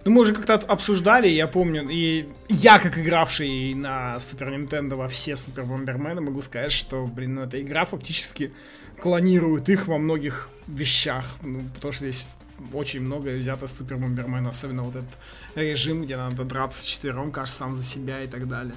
Ну, 0.04 0.12
мы 0.12 0.22
уже 0.22 0.34
как-то 0.34 0.54
обсуждали, 0.54 1.28
я 1.28 1.46
помню, 1.46 1.86
и 1.88 2.28
я, 2.48 2.78
как 2.78 2.98
игравший 2.98 3.74
на 3.74 4.18
Супер 4.18 4.52
Nintendo 4.52 4.94
во 4.96 5.08
все 5.08 5.36
Супер 5.36 5.64
Бомбермены, 5.64 6.20
могу 6.20 6.40
сказать, 6.42 6.72
что, 6.72 7.06
блин, 7.06 7.34
ну, 7.34 7.42
эта 7.42 7.60
игра 7.60 7.84
фактически 7.84 8.52
клонирует 9.00 9.68
их 9.68 9.86
во 9.86 9.98
многих 9.98 10.48
вещах, 10.66 11.24
ну, 11.42 11.64
потому 11.74 11.92
что 11.92 12.04
здесь 12.04 12.26
очень 12.72 13.00
многое 13.00 13.38
взято 13.38 13.66
с 13.66 13.76
Супер 13.76 13.96
Бомбермена, 13.96 14.50
особенно 14.50 14.82
вот 14.82 14.96
этот 14.96 15.10
режим, 15.54 16.02
где 16.02 16.16
надо 16.16 16.44
драться 16.44 16.86
четвером, 16.86 17.32
кажется, 17.32 17.58
сам 17.58 17.74
за 17.74 17.82
себя 17.82 18.22
и 18.22 18.26
так 18.26 18.48
далее. 18.48 18.74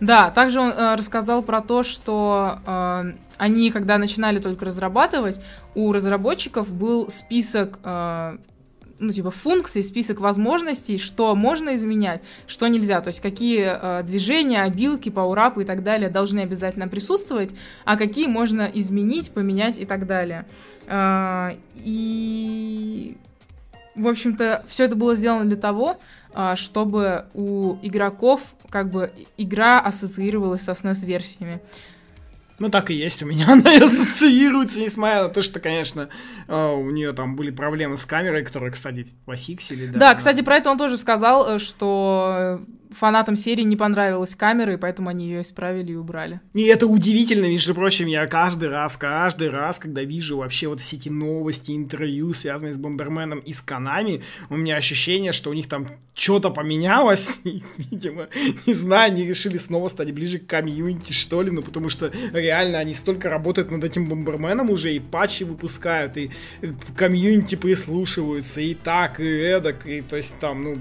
Да, 0.00 0.30
также 0.30 0.60
он 0.60 0.70
э, 0.70 0.94
рассказал 0.94 1.42
про 1.42 1.60
то, 1.60 1.82
что 1.82 2.58
э, 2.64 3.12
они, 3.36 3.70
когда 3.70 3.98
начинали 3.98 4.38
только 4.38 4.64
разрабатывать, 4.64 5.40
у 5.74 5.92
разработчиков 5.92 6.70
был 6.72 7.10
список 7.10 7.80
э, 7.82 8.38
ну, 8.98 9.12
типа, 9.12 9.30
функций, 9.30 9.82
список 9.82 10.20
возможностей, 10.20 10.98
что 10.98 11.34
можно 11.34 11.74
изменять, 11.74 12.22
что 12.46 12.66
нельзя. 12.66 13.00
То 13.00 13.08
есть, 13.08 13.20
какие 13.20 14.00
э, 14.00 14.02
движения, 14.02 14.62
обилки, 14.62 15.08
паурапы 15.08 15.62
и 15.62 15.64
так 15.64 15.82
далее 15.82 16.10
должны 16.10 16.40
обязательно 16.40 16.88
присутствовать, 16.88 17.54
а 17.84 17.96
какие 17.96 18.26
можно 18.26 18.62
изменить, 18.62 19.30
поменять 19.30 19.78
и 19.78 19.86
так 19.86 20.06
далее. 20.06 20.46
Э, 20.86 21.52
и, 21.76 23.16
в 23.94 24.08
общем-то, 24.08 24.64
все 24.66 24.84
это 24.84 24.96
было 24.96 25.14
сделано 25.14 25.44
для 25.44 25.56
того, 25.56 25.98
э, 26.34 26.54
чтобы 26.56 27.26
у 27.34 27.76
игроков 27.82 28.40
как 28.68 28.90
бы 28.90 29.12
игра 29.36 29.80
ассоциировалась 29.80 30.62
со 30.62 30.72
SNES-версиями. 30.72 31.60
Ну, 32.58 32.70
так 32.70 32.90
и 32.90 32.94
есть 32.94 33.22
у 33.22 33.26
меня. 33.26 33.46
Она 33.52 33.74
и 33.74 33.80
ассоциируется, 33.80 34.80
несмотря 34.80 35.24
на 35.24 35.28
то, 35.28 35.42
что, 35.42 35.60
конечно, 35.60 36.08
э, 36.46 36.72
у 36.72 36.90
нее 36.90 37.12
там 37.12 37.36
были 37.36 37.50
проблемы 37.50 37.96
с 37.96 38.04
камерой, 38.04 38.44
которые, 38.44 38.72
кстати, 38.72 39.06
пофиксили. 39.24 39.86
Да, 39.86 39.98
да 39.98 40.14
кстати, 40.14 40.42
про 40.42 40.56
это 40.56 40.70
он 40.70 40.78
тоже 40.78 40.96
сказал, 40.96 41.56
э, 41.56 41.58
что 41.58 42.60
фанатам 42.90 43.36
серии 43.36 43.62
не 43.62 43.76
понравилась 43.76 44.34
камера, 44.34 44.74
и 44.74 44.76
поэтому 44.76 45.08
они 45.08 45.26
ее 45.26 45.42
исправили 45.42 45.92
и 45.92 45.96
убрали. 45.96 46.40
И 46.54 46.62
это 46.62 46.86
удивительно, 46.86 47.46
между 47.46 47.74
прочим, 47.74 48.06
я 48.06 48.26
каждый 48.26 48.68
раз, 48.68 48.96
каждый 48.96 49.50
раз, 49.50 49.78
когда 49.78 50.02
вижу 50.02 50.38
вообще 50.38 50.68
вот 50.68 50.80
все 50.80 50.96
эти 50.96 51.08
новости, 51.08 51.72
интервью, 51.72 52.32
связанные 52.32 52.72
с 52.72 52.78
Бомберменом 52.78 53.40
и 53.40 53.52
с 53.52 53.60
Канами, 53.60 54.22
у 54.50 54.56
меня 54.56 54.76
ощущение, 54.76 55.32
что 55.32 55.50
у 55.50 55.54
них 55.54 55.68
там 55.68 55.86
что-то 56.14 56.50
поменялось, 56.50 57.40
видимо, 57.76 58.28
не 58.66 58.74
знаю, 58.74 59.12
они 59.12 59.24
решили 59.24 59.58
снова 59.58 59.88
стать 59.88 60.12
ближе 60.12 60.38
к 60.38 60.46
комьюнити, 60.46 61.12
что 61.12 61.42
ли, 61.42 61.50
ну, 61.50 61.62
потому 61.62 61.88
что 61.88 62.10
реально 62.32 62.78
они 62.78 62.94
столько 62.94 63.28
работают 63.28 63.70
над 63.70 63.84
этим 63.84 64.08
Бомберменом 64.08 64.70
уже, 64.70 64.94
и 64.94 65.00
патчи 65.00 65.44
выпускают, 65.44 66.16
и 66.16 66.30
комьюнити 66.96 67.54
прислушиваются, 67.54 68.60
и 68.60 68.74
так, 68.74 69.20
и 69.20 69.24
эдак, 69.24 69.86
и 69.86 70.00
то 70.00 70.16
есть 70.16 70.38
там, 70.38 70.64
ну, 70.64 70.78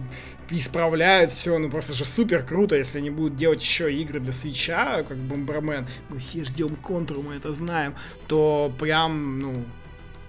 исправляют 0.50 1.32
все, 1.32 1.58
ну 1.58 1.70
просто 1.70 1.94
же 1.94 2.06
супер 2.06 2.44
круто, 2.44 2.76
если 2.76 3.00
они 3.00 3.10
будут 3.10 3.36
делать 3.36 3.62
еще 3.62 3.94
игры 3.94 4.20
для 4.20 4.32
свеча, 4.32 5.04
как 5.04 5.18
Бомбермен, 5.18 5.88
мы 6.10 6.20
все 6.20 6.44
ждем 6.44 6.76
контру, 6.76 7.22
мы 7.22 7.36
это 7.36 7.52
знаем, 7.54 7.96
то 8.28 8.72
прям, 8.80 9.40
ну, 9.40 9.66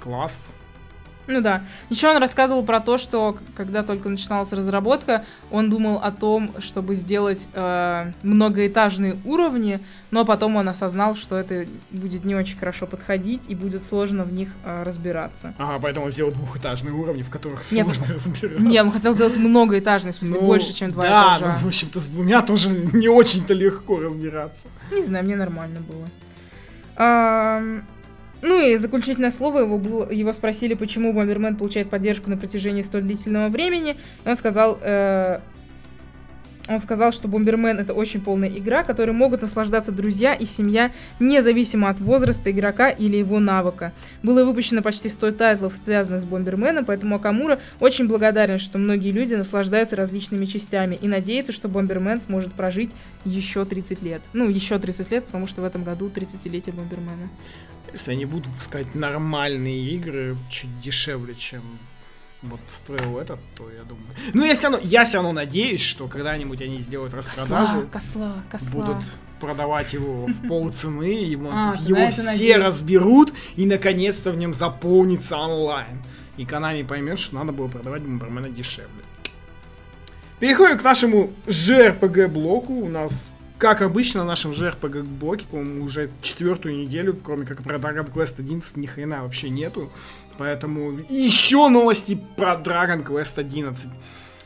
класс, 0.01 0.59
ну 1.29 1.41
да. 1.43 1.63
Еще 1.91 2.09
он 2.09 2.17
рассказывал 2.17 2.65
про 2.65 2.81
то, 2.81 2.99
что 2.99 3.39
когда 3.55 3.83
только 3.83 4.09
начиналась 4.09 4.53
разработка, 4.53 5.25
он 5.51 5.71
думал 5.71 6.01
о 6.03 6.11
том, 6.11 6.51
чтобы 6.59 6.95
сделать 6.95 7.47
э, 7.53 8.13
многоэтажные 8.23 9.19
уровни, 9.25 9.81
но 10.11 10.25
потом 10.25 10.57
он 10.57 10.69
осознал, 10.69 11.15
что 11.15 11.37
это 11.37 11.67
будет 11.91 12.25
не 12.25 12.35
очень 12.35 12.59
хорошо 12.59 12.87
подходить 12.87 13.49
и 13.49 13.55
будет 13.55 13.85
сложно 13.85 14.25
в 14.25 14.33
них 14.33 14.49
э, 14.65 14.83
разбираться. 14.83 15.55
Ага, 15.59 15.79
поэтому 15.83 16.07
он 16.07 16.13
сделал 16.13 16.33
двухэтажные 16.33 16.95
уровни, 16.95 17.23
в 17.23 17.31
которых 17.31 17.71
нет, 17.71 17.85
сложно 17.85 18.15
разбираться. 18.15 18.63
Нет, 18.63 18.85
он 18.85 18.91
хотел 18.91 19.13
сделать 19.13 19.37
многоэтажные, 19.37 20.13
в 20.13 20.17
смысле, 20.17 20.41
ну, 20.41 20.47
больше, 20.47 20.73
чем 20.73 20.91
два 20.93 21.03
да, 21.05 21.37
этажа. 21.37 21.47
Да, 21.47 21.59
ну, 21.59 21.65
в 21.65 21.67
общем-то, 21.67 22.01
с 22.01 22.07
двумя 22.07 22.41
тоже 22.41 22.71
не 22.93 23.09
очень-то 23.09 23.53
легко 23.53 24.01
разбираться. 24.01 24.69
Не 24.93 25.05
знаю, 25.05 25.25
мне 25.25 25.37
нормально 25.37 25.81
было. 25.81 26.09
Ну 28.43 28.61
и 28.61 28.77
заключительное 28.77 29.31
слово 29.31 29.61
его, 29.61 29.79
было, 29.79 30.11
его 30.11 30.33
спросили, 30.33 30.75
почему 30.75 31.13
Бомбермен 31.13 31.57
получает 31.57 31.91
поддержку 31.91 32.31
на 32.31 32.37
протяжении 32.37 32.83
столь 32.83 33.03
длительного 33.03 33.49
времени. 33.49 33.97
Он 34.25 34.37
сказал, 34.37 34.79
э, 34.81 35.41
он 36.69 36.79
сказал, 36.79 37.13
что 37.13 37.29
Бомбермен 37.29 37.79
это 37.79 37.95
очень 37.95 38.21
полная 38.21 38.49
игра, 38.49 38.85
которой 38.85 39.13
могут 39.13 39.41
наслаждаться 39.43 39.91
друзья 39.91 40.35
и 40.35 40.45
семья, 40.45 40.93
независимо 41.19 41.89
от 41.89 41.99
возраста 41.99 42.51
игрока 42.51 42.91
или 42.91 43.17
его 43.17 43.41
навыка. 43.41 43.93
Было 44.23 44.45
выпущено 44.45 44.83
почти 44.83 45.09
100 45.09 45.33
тайтлов, 45.33 45.75
связанных 45.75 46.21
с 46.21 46.25
Бомберменом, 46.27 46.85
поэтому 46.85 47.17
Акамура 47.17 47.59
очень 47.81 48.07
благодарен, 48.07 48.59
что 48.59 48.79
многие 48.79 49.13
люди 49.13 49.35
наслаждаются 49.35 49.97
различными 49.97 50.45
частями 50.45 50.95
и 51.01 51.09
надеется, 51.09 51.53
что 51.53 51.69
Бомбермен 51.69 52.21
сможет 52.21 52.53
прожить 52.53 52.91
еще 53.25 53.65
30 53.65 54.03
лет. 54.03 54.21
Ну, 54.35 54.49
еще 54.49 54.79
30 54.79 55.11
лет, 55.11 55.25
потому 55.25 55.47
что 55.47 55.63
в 55.63 55.65
этом 55.65 55.85
году 55.85 56.11
30-летие 56.15 56.75
Бомбермена. 56.75 57.29
Если 57.93 58.13
они 58.13 58.25
будут 58.25 58.47
выпускать 58.49 58.95
нормальные 58.95 59.81
игры 59.91 60.37
чуть 60.51 60.81
дешевле, 60.81 61.35
чем 61.35 61.63
вот 62.43 62.61
строил 62.69 63.19
этот, 63.19 63.41
то 63.57 63.69
я 63.71 63.83
думаю. 63.83 64.07
Ну, 64.35 64.45
я 64.45 64.55
все 64.55 64.69
равно, 64.69 64.87
я 64.87 65.05
все 65.05 65.17
равно 65.17 65.33
надеюсь, 65.33 65.81
что 65.81 66.07
когда-нибудь 66.07 66.63
они 66.63 66.79
сделают 66.81 67.15
распродажу. 67.15 67.87
Косла, 67.91 68.43
косла, 68.51 68.71
Будут 68.73 69.05
продавать 69.41 69.93
его 69.93 70.27
в 70.27 70.49
полцены, 70.49 71.25
его, 71.25 71.49
а, 71.53 71.75
его 71.81 72.11
все 72.11 72.23
надеюсь. 72.23 72.57
разберут, 72.63 73.33
и 73.57 73.67
наконец-то 73.67 74.31
в 74.31 74.37
нем 74.37 74.55
заполнится 74.55 75.37
онлайн. 75.37 76.03
И 76.37 76.45
Konami 76.45 76.87
поймет, 76.87 77.19
что 77.19 77.35
надо 77.35 77.51
было 77.51 77.67
продавать 77.67 78.03
Бомбермена 78.03 78.49
дешевле. 78.49 79.03
Переходим 80.39 80.79
к 80.79 80.85
нашему 80.85 81.33
JRPG 81.47 82.29
блоку. 82.29 82.73
У 82.75 82.89
нас 82.89 83.31
как 83.59 83.83
обычно, 83.83 84.23
в 84.23 84.27
нашем 84.27 84.53
JRPG-блоке, 84.53 85.47
по-моему, 85.51 85.85
уже 85.85 86.11
четвертую 86.23 86.77
неделю, 86.77 87.17
кроме 87.23 87.45
как 87.45 87.63
про 87.63 87.77
Dragon 87.77 88.11
Quest 88.13 88.35
11, 88.39 88.77
ни 88.77 88.87
хрена 88.87 89.23
вообще 89.23 89.51
нету. 89.51 89.91
Поэтому 90.39 90.93
еще 91.11 91.69
новости 91.69 92.19
про 92.37 92.55
Dragon 92.55 93.05
Quest 93.05 93.35
11. 93.37 93.89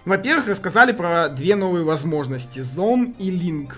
Во-первых, 0.06 0.48
рассказали 0.48 0.92
про 0.92 1.28
две 1.28 1.54
новые 1.54 1.84
возможности. 1.84 2.60
Zone 2.60 3.14
и 3.18 3.30
Link. 3.30 3.74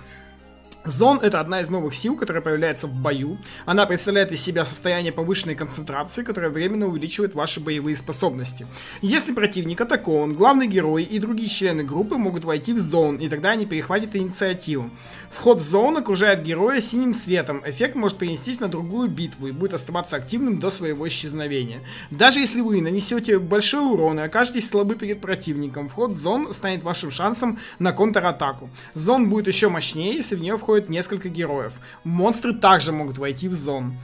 Зон— 0.85 1.19
это 1.23 1.41
одна 1.41 1.63
из 1.63 1.71
новых 1.71 1.95
сил, 1.95 2.15
которая 2.15 2.43
появляется 2.43 2.87
в 2.87 2.93
бою. 2.93 3.39
Она 3.65 3.87
представляет 3.87 4.33
из 4.33 4.43
себя 4.43 4.67
состояние 4.67 5.13
повышенной 5.13 5.55
концентрации, 5.55 6.23
которое 6.23 6.51
временно 6.51 6.87
увеличивает 6.87 7.35
ваши 7.35 7.59
боевые 7.59 7.97
способности. 7.97 8.67
Если 9.01 9.33
противник 9.33 9.81
атакован, 9.81 10.35
главный 10.35 10.67
герой 10.67 11.05
и 11.05 11.19
другие 11.19 11.49
члены 11.49 11.85
группы 11.85 12.17
могут 12.17 12.45
войти 12.45 12.75
в 12.75 12.79
зон, 12.79 13.17
и 13.17 13.31
тогда 13.31 13.51
они 13.51 13.65
перехватят 13.65 14.15
инициативу. 14.15 14.91
Вход 15.31 15.59
в 15.59 15.63
зон 15.63 15.97
окружает 15.97 16.43
героя 16.43 16.83
синим 16.83 17.15
светом. 17.15 17.63
Эффект 17.65 17.97
может 17.97 18.19
перенестись 18.19 18.61
на 18.61 18.69
другую 18.69 19.09
битву 19.09 19.49
и 19.49 19.53
будет 19.53 19.73
оставаться 19.73 20.17
активным 20.17 20.61
до 20.61 20.71
своего 20.71 21.09
исчезновения. 21.09 21.81
Даже 22.11 22.41
если 22.41 22.61
вы 22.61 22.83
нанесете 22.83 23.39
большой 23.39 23.91
урон 23.91 24.21
и 24.21 24.23
окажетесь 24.23 24.69
слабы 24.69 24.97
перед 24.97 25.23
противником, 25.23 25.89
вход 25.89 26.11
в 26.11 26.17
зон 26.17 26.53
станет 26.53 26.83
вашим 26.83 27.11
шансом 27.11 27.59
на 27.79 27.93
контратаку. 27.93 28.69
Зон 28.93 29.31
будет 29.31 29.47
еще 29.47 29.71
мощнее, 29.71 30.15
если 30.15 30.37
в 30.37 30.41
нее 30.41 30.59
входит 30.59 30.74
входит 30.75 30.89
несколько 30.89 31.29
героев. 31.29 31.73
Монстры 32.03 32.53
также 32.53 32.91
могут 32.91 33.17
войти 33.17 33.47
в 33.49 33.55
зону. 33.55 33.95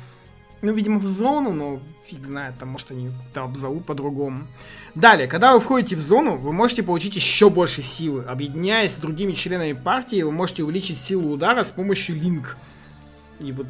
Ну, 0.62 0.72
видимо, 0.72 1.00
в 1.00 1.06
зону, 1.06 1.52
но 1.52 1.80
фиг 2.06 2.24
знает, 2.24 2.54
там, 2.61 2.68
может, 2.68 2.92
они 2.92 3.11
там 3.35 3.46
обзовут 3.46 3.87
по-другому. 3.87 4.46
Далее, 4.94 5.26
когда 5.26 5.52
вы 5.54 5.61
входите 5.61 5.96
в 5.96 6.00
зону, 6.00 6.37
вы 6.37 6.52
можете 6.52 6.85
получить 6.85 7.16
еще 7.16 7.50
больше 7.50 7.83
силы. 7.83 8.22
Объединяясь 8.22 8.94
с 8.94 8.98
другими 8.98 9.33
членами 9.33 9.72
партии, 9.72 10.22
вы 10.22 10.30
можете 10.30 10.62
увеличить 10.62 11.00
силу 11.00 11.33
удара 11.33 11.64
с 11.64 11.72
помощью 11.72 12.14
линк. 12.14 12.56
И 13.40 13.50
вот 13.50 13.66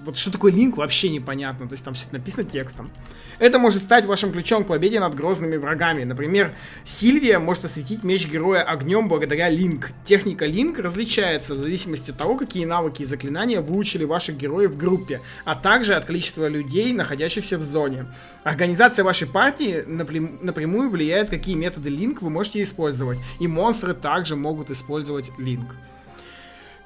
вот 0.00 0.16
что 0.16 0.30
такое 0.30 0.52
линк, 0.52 0.76
вообще 0.76 1.08
непонятно. 1.08 1.66
То 1.66 1.72
есть 1.72 1.84
там 1.84 1.94
все 1.94 2.06
это 2.06 2.14
написано 2.14 2.44
текстом. 2.44 2.90
Это 3.38 3.58
может 3.58 3.82
стать 3.82 4.04
вашим 4.04 4.32
ключом 4.32 4.64
к 4.64 4.68
победе 4.68 5.00
над 5.00 5.14
грозными 5.14 5.56
врагами. 5.56 6.04
Например, 6.04 6.54
Сильвия 6.84 7.38
может 7.38 7.64
осветить 7.64 8.04
меч 8.04 8.28
героя 8.28 8.62
огнем 8.62 9.08
благодаря 9.08 9.48
линк. 9.48 9.90
Техника 10.04 10.46
линк 10.46 10.78
различается 10.78 11.54
в 11.54 11.58
зависимости 11.58 12.10
от 12.10 12.18
того, 12.18 12.36
какие 12.36 12.64
навыки 12.64 13.02
и 13.02 13.04
заклинания 13.04 13.60
выучили 13.60 14.04
ваши 14.04 14.32
герои 14.32 14.66
в 14.66 14.76
группе, 14.76 15.20
а 15.44 15.54
также 15.54 15.94
от 15.94 16.04
количества 16.04 16.46
людей, 16.46 16.92
находящихся 16.92 17.58
в 17.58 17.62
зоне. 17.62 18.06
Организация 18.44 19.04
вашей 19.04 19.26
партии 19.26 19.82
напрямую 19.86 20.90
влияет, 20.90 21.30
какие 21.30 21.54
методы 21.54 21.88
линк 21.88 22.22
вы 22.22 22.30
можете 22.30 22.62
использовать. 22.62 23.18
И 23.40 23.48
монстры 23.48 23.94
также 23.94 24.36
могут 24.36 24.70
использовать 24.70 25.30
линк. 25.38 25.74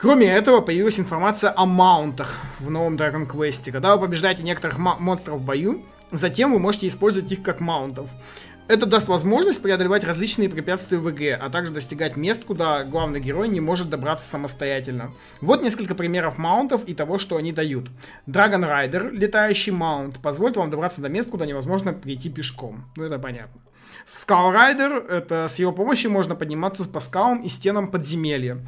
Кроме 0.07 0.29
этого, 0.29 0.61
появилась 0.61 1.01
информация 1.01 1.53
о 1.57 1.67
маунтах 1.67 2.37
в 2.61 2.71
новом 2.71 2.95
Dragon 2.95 3.27
Quest. 3.29 3.73
Когда 3.73 3.97
вы 3.97 4.07
побеждаете 4.07 4.45
некоторых 4.45 4.79
монстров 4.79 5.41
в 5.41 5.45
бою, 5.45 5.83
Затем 6.13 6.53
вы 6.53 6.61
можете 6.61 6.87
использовать 6.87 7.33
их 7.33 7.43
как 7.43 7.61
маунтов. 7.61 8.09
Это 8.69 8.87
даст 8.87 9.07
возможность 9.07 9.63
преодолевать 9.63 10.03
различные 10.03 10.49
препятствия 10.49 10.99
в 10.99 11.09
ИГ, 11.09 11.39
а 11.41 11.51
также 11.51 11.73
достигать 11.73 12.17
мест, 12.17 12.45
куда 12.45 12.83
главный 12.83 13.21
герой 13.21 13.49
не 13.49 13.61
может 13.61 13.91
добраться 13.91 14.29
самостоятельно. 14.29 15.13
Вот 15.41 15.63
несколько 15.63 15.95
примеров 15.95 16.37
маунтов 16.37 16.85
и 16.85 16.95
того, 16.95 17.19
что 17.19 17.37
они 17.37 17.53
дают. 17.53 17.91
Dragon 18.27 18.63
Rider, 18.63 19.11
летающий 19.11 19.71
маунт, 19.71 20.19
позволит 20.21 20.57
вам 20.57 20.71
добраться 20.71 21.01
до 21.01 21.09
мест, 21.09 21.31
куда 21.31 21.47
невозможно 21.47 21.93
прийти 21.93 22.29
пешком. 22.29 22.85
Ну, 22.97 23.05
это 23.05 23.19
понятно. 23.21 23.61
Skull 24.05 24.53
Rider, 24.53 25.07
это 25.09 25.47
с 25.49 25.59
его 25.61 25.73
помощью 25.73 26.11
можно 26.11 26.35
подниматься 26.35 26.89
по 26.89 26.99
скалам 26.99 27.43
и 27.43 27.49
стенам 27.49 27.89
подземелья. 27.89 28.59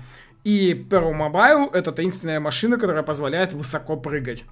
И 0.44 0.72
Pearl 0.88 1.12
Mobile, 1.12 1.74
это 1.74 1.92
таинственная 1.92 2.40
машина, 2.40 2.78
которая 2.78 3.02
позволяет 3.02 3.52
высоко 3.52 3.96
прыгать. 3.96 4.44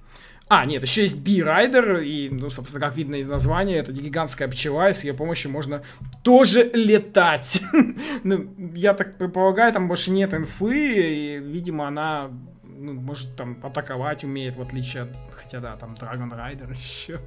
А, 0.49 0.65
нет, 0.65 0.81
еще 0.81 1.01
есть 1.01 1.17
B-Rider, 1.17 2.05
и, 2.05 2.29
ну, 2.29 2.49
собственно, 2.49 2.85
как 2.85 2.95
видно 2.95 3.15
из 3.15 3.27
названия, 3.27 3.79
это 3.79 3.91
гигантская 3.91 4.47
пчела, 4.47 4.89
и 4.89 4.93
с 4.93 5.03
ее 5.03 5.13
помощью 5.13 5.51
можно 5.51 5.81
тоже 6.23 6.71
летать. 6.73 7.61
ну, 8.23 8.47
я 8.73 8.93
так 8.93 9.17
предполагаю, 9.17 9.73
там 9.73 9.89
больше 9.89 10.09
нет 10.11 10.33
инфы, 10.33 11.35
и, 11.35 11.37
видимо, 11.39 11.87
она 11.89 12.31
ну, 12.63 12.93
может 12.93 13.35
там 13.35 13.59
атаковать 13.63 14.23
умеет, 14.23 14.55
в 14.55 14.61
отличие 14.61 15.03
от, 15.03 15.09
хотя 15.31 15.59
да, 15.59 15.75
там 15.75 15.95
Dragon 15.95 16.29
Rider 16.29 16.71
еще. 16.75 17.19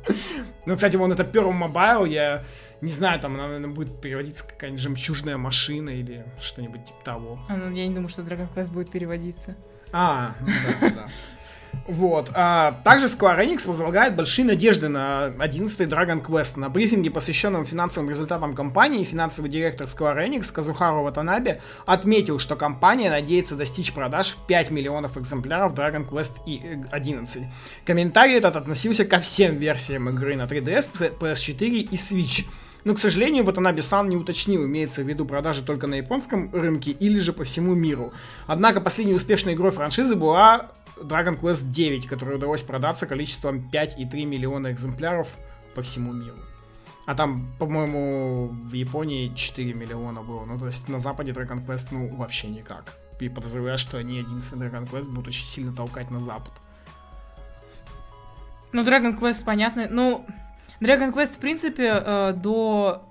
ну, 0.64 0.74
кстати, 0.74 0.96
вон 0.96 1.12
это 1.12 1.22
Pearl 1.22 1.52
Mobile, 1.52 2.08
я 2.08 2.44
не 2.80 2.92
знаю, 2.92 3.20
там, 3.20 3.36
наверное, 3.36 3.68
будет 3.68 4.00
переводиться 4.00 4.44
какая-нибудь 4.44 4.82
жемчужная 4.82 5.36
машина 5.36 5.90
или 5.90 6.24
что-нибудь 6.40 6.84
типа 6.86 6.98
того. 7.04 7.38
А, 7.48 7.56
ну, 7.56 7.70
я 7.74 7.86
не 7.86 7.94
думаю, 7.94 8.08
что 8.08 8.22
Dragon 8.22 8.48
Quest 8.54 8.70
будет 8.70 8.90
переводиться. 8.90 9.56
А, 9.92 10.34
ну 10.40 10.46
да, 10.80 10.90
да. 10.90 11.08
Вот. 11.86 12.30
А, 12.34 12.80
также 12.84 13.06
Square 13.06 13.44
Enix 13.44 13.66
возлагает 13.66 14.16
большие 14.16 14.44
надежды 14.44 14.88
на 14.88 15.32
11-й 15.38 15.86
Dragon 15.86 16.24
Quest. 16.24 16.58
На 16.58 16.68
брифинге, 16.68 17.10
посвященном 17.10 17.66
финансовым 17.66 18.10
результатам 18.10 18.54
компании, 18.54 19.04
финансовый 19.04 19.48
директор 19.48 19.86
Square 19.86 20.28
Enix 20.28 20.52
Казухару 20.52 21.02
Ватанабе 21.02 21.60
отметил, 21.86 22.38
что 22.38 22.56
компания 22.56 23.10
надеется 23.10 23.56
достичь 23.56 23.92
продаж 23.92 24.36
5 24.46 24.70
миллионов 24.70 25.16
экземпляров 25.16 25.74
Dragon 25.74 26.08
Quest 26.08 26.34
11. 26.90 27.42
Комментарий 27.84 28.36
этот 28.36 28.56
относился 28.56 29.04
ко 29.04 29.20
всем 29.20 29.56
версиям 29.56 30.08
игры 30.08 30.36
на 30.36 30.44
3DS, 30.44 31.18
PS4 31.18 31.68
и 31.68 31.94
Switch. 31.96 32.46
Но, 32.84 32.94
к 32.94 32.98
сожалению, 32.98 33.44
вот 33.44 33.58
она 33.58 33.74
Сан 33.82 34.08
не 34.08 34.16
уточнил, 34.16 34.64
имеется 34.64 35.02
в 35.02 35.08
виду 35.08 35.24
продажи 35.26 35.62
только 35.62 35.86
на 35.86 35.96
японском 35.96 36.52
рынке 36.52 36.90
или 36.90 37.18
же 37.18 37.32
по 37.32 37.44
всему 37.44 37.74
миру. 37.74 38.12
Однако 38.46 38.80
последней 38.80 39.14
успешной 39.14 39.54
игрой 39.54 39.70
франшизы 39.70 40.16
была 40.16 40.70
Dragon 40.96 41.38
Quest 41.38 41.70
9, 41.70 42.06
которой 42.06 42.36
удалось 42.36 42.62
продаться 42.62 43.06
количеством 43.06 43.70
5,3 43.72 44.24
миллиона 44.24 44.72
экземпляров 44.72 45.36
по 45.74 45.82
всему 45.82 46.12
миру. 46.12 46.36
А 47.06 47.14
там, 47.14 47.52
по-моему, 47.58 48.48
в 48.48 48.72
Японии 48.72 49.32
4 49.34 49.74
миллиона 49.74 50.22
было. 50.22 50.44
Ну, 50.44 50.58
то 50.58 50.66
есть 50.66 50.88
на 50.88 51.00
Западе 51.00 51.32
Dragon 51.32 51.64
Quest, 51.64 51.88
ну, 51.90 52.08
вообще 52.16 52.48
никак. 52.48 52.98
И 53.18 53.28
подозреваю, 53.28 53.78
что 53.78 53.98
они 53.98 54.18
единственный 54.18 54.68
Dragon 54.68 54.88
Quest 54.88 55.08
будут 55.08 55.28
очень 55.28 55.46
сильно 55.46 55.74
толкать 55.74 56.10
на 56.10 56.20
Запад. 56.20 56.52
Ну, 58.72 58.84
Dragon 58.84 59.18
Quest, 59.18 59.44
понятно. 59.44 59.88
Ну, 59.90 60.24
Dragon 60.80 61.12
Quest, 61.12 61.34
в 61.34 61.38
принципе, 61.38 62.02
э, 62.04 62.32
до, 62.34 63.02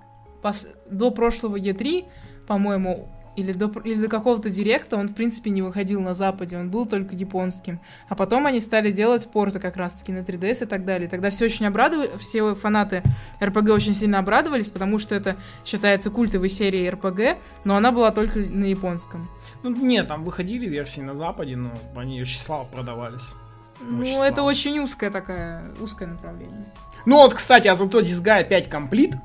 до 0.89 1.11
прошлого 1.11 1.57
E3, 1.57 2.05
по-моему, 2.47 3.09
или 3.39 3.53
до, 3.53 3.71
или 3.81 4.01
до 4.01 4.07
какого-то 4.07 4.49
директа 4.49 4.97
он, 4.97 5.07
в 5.07 5.15
принципе, 5.15 5.49
не 5.49 5.61
выходил 5.61 6.01
на 6.01 6.13
Западе, 6.13 6.57
он 6.57 6.69
был 6.69 6.85
только 6.85 7.15
японским. 7.15 7.79
А 8.07 8.15
потом 8.15 8.45
они 8.45 8.59
стали 8.59 8.91
делать 8.91 9.29
порты 9.31 9.59
как 9.59 9.77
раз-таки 9.77 10.11
на 10.11 10.19
3DS 10.19 10.63
и 10.63 10.67
так 10.67 10.85
далее. 10.85 11.09
Тогда 11.09 11.29
все 11.29 11.45
очень 11.45 11.65
обрадовали, 11.65 12.11
все 12.17 12.53
фанаты 12.55 13.03
RPG 13.39 13.71
очень 13.71 13.93
сильно 13.93 14.19
обрадовались, 14.19 14.69
потому 14.69 14.99
что 14.99 15.15
это 15.15 15.37
считается 15.65 16.09
культовой 16.09 16.49
серией 16.49 16.89
RPG, 16.89 17.37
но 17.65 17.75
она 17.75 17.91
была 17.91 18.11
только 18.11 18.39
на 18.39 18.65
японском. 18.65 19.29
Ну, 19.63 19.75
нет, 19.75 20.07
там 20.07 20.23
выходили 20.23 20.67
версии 20.67 21.01
на 21.01 21.15
Западе, 21.15 21.55
но 21.55 21.71
они 21.95 22.21
очень 22.21 22.39
слабо 22.39 22.65
продавались. 22.65 23.33
Ну, 23.81 24.01
очень 24.01 24.15
это 24.15 24.35
слабо. 24.35 24.49
очень 24.49 24.79
узкое 24.79 25.09
такое, 25.09 25.63
узкое 25.79 26.09
направление. 26.09 26.65
Ну 27.05 27.17
вот, 27.17 27.33
кстати, 27.33 27.67
а 27.67 27.75
зато 27.75 28.01
Disgaea 28.01 28.43
5 28.43 28.69
Complete 28.69 29.15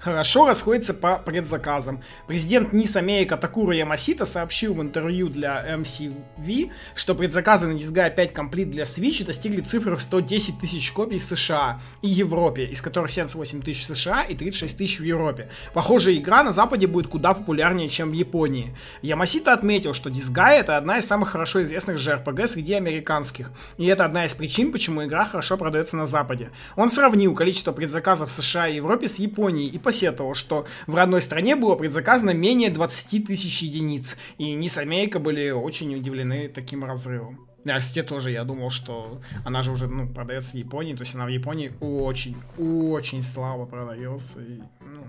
хорошо 0.00 0.46
расходится 0.46 0.94
по 0.94 1.18
предзаказам. 1.18 2.02
Президент 2.26 2.72
НИС 2.72 2.96
Америка 2.96 3.36
Такура 3.36 3.74
Ямасита 3.74 4.26
сообщил 4.26 4.74
в 4.74 4.82
интервью 4.82 5.28
для 5.28 5.64
MCV, 5.76 6.70
что 6.94 7.14
предзаказы 7.14 7.66
на 7.66 7.72
Disgaea 7.72 8.14
5 8.14 8.32
Complete 8.32 8.66
для 8.66 8.84
Switch 8.84 9.24
достигли 9.24 9.60
цифры 9.60 9.96
в 9.96 10.02
110 10.02 10.58
тысяч 10.58 10.92
копий 10.92 11.18
в 11.18 11.24
США 11.24 11.80
и 12.02 12.08
Европе, 12.08 12.64
из 12.64 12.82
которых 12.82 13.10
78 13.10 13.62
тысяч 13.62 13.82
в 13.82 13.94
США 13.94 14.22
и 14.22 14.34
36 14.34 14.76
тысяч 14.76 15.00
в 15.00 15.04
Европе. 15.04 15.48
Похоже, 15.72 16.16
игра 16.16 16.42
на 16.42 16.52
Западе 16.52 16.86
будет 16.86 17.08
куда 17.08 17.34
популярнее, 17.34 17.88
чем 17.88 18.10
в 18.10 18.12
Японии. 18.12 18.76
Ямасита 19.02 19.52
отметил, 19.52 19.94
что 19.94 20.10
Disgaea 20.10 20.60
это 20.60 20.76
одна 20.76 20.98
из 20.98 21.06
самых 21.06 21.30
хорошо 21.30 21.62
известных 21.62 21.96
JRPG 21.96 22.48
среди 22.48 22.74
американских, 22.74 23.50
и 23.78 23.86
это 23.86 24.04
одна 24.04 24.24
из 24.26 24.34
причин, 24.34 24.72
почему 24.72 25.04
игра 25.04 25.24
хорошо 25.24 25.56
продается 25.56 25.96
на 25.96 26.06
Западе. 26.06 26.50
Он 26.76 26.90
сравнил 26.90 27.34
количество 27.34 27.72
предзаказов 27.72 28.30
в 28.30 28.32
США 28.32 28.68
и 28.68 28.76
Европе 28.76 29.08
с 29.08 29.18
Японией 29.18 29.68
и 29.68 29.78
посетовал, 29.94 30.34
что 30.34 30.66
в 30.86 30.94
родной 30.94 31.22
стране 31.22 31.54
было 31.54 31.76
предзаказано 31.76 32.30
менее 32.30 32.70
20 32.70 33.26
тысяч 33.26 33.62
единиц, 33.62 34.16
и 34.38 34.52
Низ 34.52 34.76
Америка 34.76 35.20
были 35.20 35.50
очень 35.50 35.94
удивлены 35.94 36.48
таким 36.48 36.84
разрывом. 36.84 37.46
А 37.66 37.80
Сте 37.80 38.02
тоже, 38.02 38.30
я 38.30 38.44
думал, 38.44 38.70
что 38.70 39.20
она 39.44 39.62
же 39.62 39.70
уже, 39.70 39.86
ну, 39.86 40.08
продается 40.08 40.56
в 40.56 40.58
Японии, 40.58 40.94
то 40.94 41.02
есть 41.02 41.14
она 41.14 41.24
в 41.24 41.28
Японии 41.28 41.72
очень, 41.80 42.36
очень 42.58 43.22
слабо 43.22 43.66
продается. 43.66 44.42
И, 44.42 44.60
ну... 44.80 45.04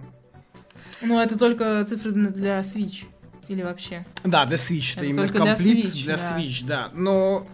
ну, 1.02 1.20
это 1.20 1.38
только 1.38 1.84
цифры 1.84 2.12
для 2.12 2.60
Switch 2.60 3.06
или 3.50 3.64
вообще? 3.64 4.06
Да, 4.24 4.46
для 4.46 4.58
Switch, 4.58 4.94
это, 4.94 5.02
это 5.02 5.10
именно 5.10 5.28
комплект 5.28 5.60
для 5.60 5.74
Switch, 5.74 6.04
для 6.04 6.16
да. 6.16 6.40
Switch, 6.40 6.66
да. 6.66 6.90
Но 6.94 7.48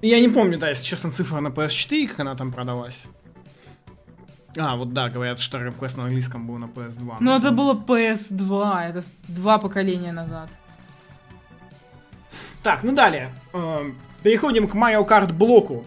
я 0.00 0.20
не 0.20 0.28
помню, 0.28 0.58
да, 0.58 0.70
если 0.70 0.84
честно, 0.84 1.10
цифра 1.10 1.40
на 1.40 1.48
PS4, 1.48 2.08
как 2.08 2.20
она 2.20 2.34
там 2.34 2.52
продалась. 2.52 3.08
А, 4.58 4.76
вот 4.76 4.92
да, 4.92 5.08
говорят, 5.08 5.40
что 5.40 5.58
Рэп 5.58 5.78
Quest 5.78 5.96
на 5.96 6.04
английском 6.04 6.46
был 6.46 6.58
на 6.58 6.66
PS2. 6.66 7.16
Ну, 7.20 7.34
это 7.34 7.52
было 7.52 7.74
PS2, 7.74 8.88
это 8.88 9.02
два 9.28 9.58
поколения 9.58 10.12
назад. 10.12 10.48
Так, 12.62 12.82
ну 12.84 12.92
далее. 12.92 13.32
Эм, 13.52 13.96
переходим 14.22 14.68
к 14.68 14.74
Mario 14.74 15.06
Kart 15.06 15.32
блоку. 15.32 15.84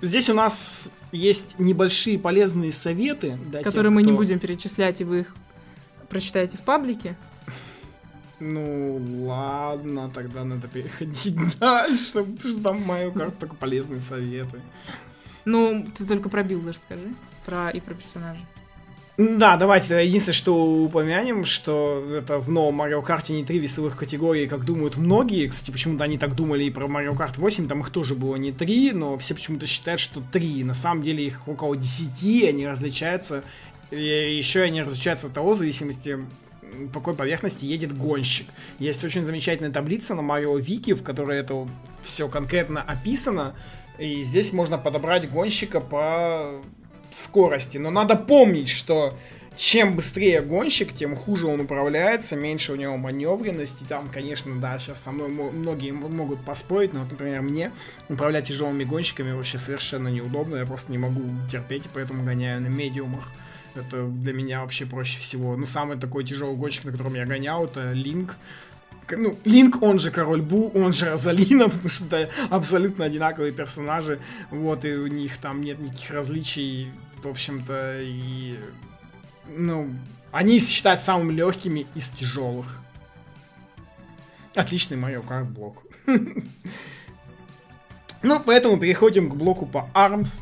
Здесь 0.00 0.28
у 0.28 0.34
нас 0.34 0.90
есть 1.12 1.58
небольшие 1.58 2.18
полезные 2.18 2.72
советы. 2.72 3.36
Да, 3.46 3.62
которые 3.62 3.90
тем, 3.90 3.94
мы 3.94 4.02
кто... 4.02 4.10
не 4.10 4.16
будем 4.16 4.38
перечислять, 4.38 5.00
и 5.00 5.04
вы 5.04 5.20
их 5.20 5.36
прочитаете 6.08 6.56
в 6.56 6.62
паблике. 6.62 7.16
Ну, 8.40 9.00
ладно, 9.26 10.10
тогда 10.12 10.44
надо 10.44 10.68
переходить 10.68 11.58
дальше, 11.60 12.12
потому 12.14 12.38
что 12.38 12.62
там 12.62 12.90
Mario 12.90 13.12
Kart 13.12 13.34
только 13.38 13.54
полезные 13.54 14.00
советы. 14.00 14.60
Ну, 15.44 15.86
ты 15.96 16.06
только 16.06 16.28
про 16.28 16.42
билд 16.42 16.66
расскажи 16.66 17.14
про 17.44 17.70
и 17.70 17.80
про 17.80 17.94
персонажа. 17.94 18.40
Да, 19.16 19.56
давайте 19.56 20.04
единственное, 20.04 20.34
что 20.34 20.60
упомянем, 20.60 21.44
что 21.44 22.04
это 22.16 22.38
в 22.38 22.50
новом 22.50 22.82
Mario 22.82 23.04
Kart 23.04 23.30
не 23.32 23.44
три 23.44 23.60
весовых 23.60 23.96
категории, 23.96 24.48
как 24.48 24.64
думают 24.64 24.96
многие. 24.96 25.46
Кстати, 25.46 25.70
почему-то 25.70 26.02
они 26.02 26.18
так 26.18 26.34
думали 26.34 26.64
и 26.64 26.70
про 26.70 26.86
Mario 26.86 27.16
Kart 27.16 27.34
8, 27.36 27.68
там 27.68 27.82
их 27.82 27.90
тоже 27.90 28.16
было 28.16 28.34
не 28.34 28.50
три, 28.50 28.90
но 28.90 29.16
все 29.18 29.34
почему-то 29.34 29.66
считают, 29.66 30.00
что 30.00 30.20
три. 30.32 30.64
На 30.64 30.74
самом 30.74 31.02
деле 31.04 31.24
их 31.24 31.46
около 31.46 31.76
десяти, 31.76 32.48
они 32.48 32.66
различаются. 32.66 33.44
И 33.92 34.36
еще 34.36 34.62
они 34.62 34.82
различаются 34.82 35.28
от 35.28 35.34
того, 35.34 35.52
в 35.52 35.58
зависимости 35.58 36.18
по 36.92 36.98
какой 36.98 37.14
поверхности 37.14 37.66
едет 37.66 37.96
гонщик. 37.96 38.48
Есть 38.80 39.04
очень 39.04 39.24
замечательная 39.24 39.70
таблица 39.70 40.16
на 40.16 40.22
Mario 40.22 40.58
Wiki, 40.58 40.94
в 40.94 41.04
которой 41.04 41.38
это 41.38 41.68
все 42.02 42.26
конкретно 42.28 42.82
описано. 42.82 43.54
И 43.98 44.20
здесь 44.22 44.52
можно 44.52 44.78
подобрать 44.78 45.30
гонщика 45.30 45.80
по 45.80 46.60
скорости. 47.10 47.78
Но 47.78 47.90
надо 47.90 48.16
помнить, 48.16 48.68
что 48.68 49.16
чем 49.56 49.94
быстрее 49.94 50.40
гонщик, 50.40 50.92
тем 50.92 51.14
хуже 51.14 51.46
он 51.46 51.60
управляется, 51.60 52.34
меньше 52.34 52.72
у 52.72 52.74
него 52.74 52.96
маневренности. 52.96 53.84
Там, 53.88 54.08
конечно, 54.12 54.52
да, 54.58 54.78
сейчас 54.78 55.02
со 55.02 55.12
мной 55.12 55.28
многие 55.28 55.92
могут 55.92 56.44
поспорить, 56.44 56.92
но, 56.92 57.00
вот, 57.00 57.12
например, 57.12 57.42
мне 57.42 57.70
управлять 58.08 58.48
тяжелыми 58.48 58.82
гонщиками 58.82 59.32
вообще 59.32 59.58
совершенно 59.58 60.08
неудобно. 60.08 60.56
Я 60.56 60.66
просто 60.66 60.90
не 60.90 60.98
могу 60.98 61.22
терпеть, 61.50 61.86
и 61.86 61.90
поэтому 61.92 62.24
гоняю 62.24 62.60
на 62.62 62.66
медиумах. 62.66 63.30
Это 63.76 64.06
для 64.06 64.32
меня 64.32 64.62
вообще 64.62 64.86
проще 64.86 65.20
всего. 65.20 65.56
Ну, 65.56 65.66
самый 65.66 65.98
такой 65.98 66.24
тяжелый 66.24 66.56
гонщик, 66.56 66.84
на 66.84 66.92
котором 66.92 67.14
я 67.14 67.24
гонял, 67.24 67.64
это 67.64 67.92
Линк 67.92 68.36
ну, 69.10 69.38
Линк, 69.44 69.82
он 69.82 69.98
же 69.98 70.10
Король 70.10 70.42
Бу, 70.42 70.70
он 70.74 70.92
же 70.92 71.10
Розалина, 71.10 71.68
потому 71.70 71.88
что 71.88 72.16
это 72.16 72.32
абсолютно 72.50 73.04
одинаковые 73.04 73.52
персонажи, 73.52 74.20
вот, 74.50 74.84
и 74.84 74.94
у 74.94 75.06
них 75.06 75.38
там 75.38 75.62
нет 75.62 75.78
никаких 75.78 76.10
различий, 76.10 76.90
в 77.22 77.28
общем-то, 77.28 78.00
и, 78.00 78.56
ну, 79.48 79.90
они 80.32 80.58
считают 80.58 81.00
самыми 81.00 81.32
легкими 81.32 81.86
из 81.94 82.08
тяжелых. 82.08 82.80
Отличный 84.54 84.96
Mario 84.96 85.26
Kart 85.26 85.44
блок. 85.44 85.82
Ну, 88.26 88.40
поэтому 88.40 88.78
переходим 88.78 89.28
к 89.28 89.34
блоку 89.34 89.66
по 89.66 89.90
ARMS. 89.92 90.40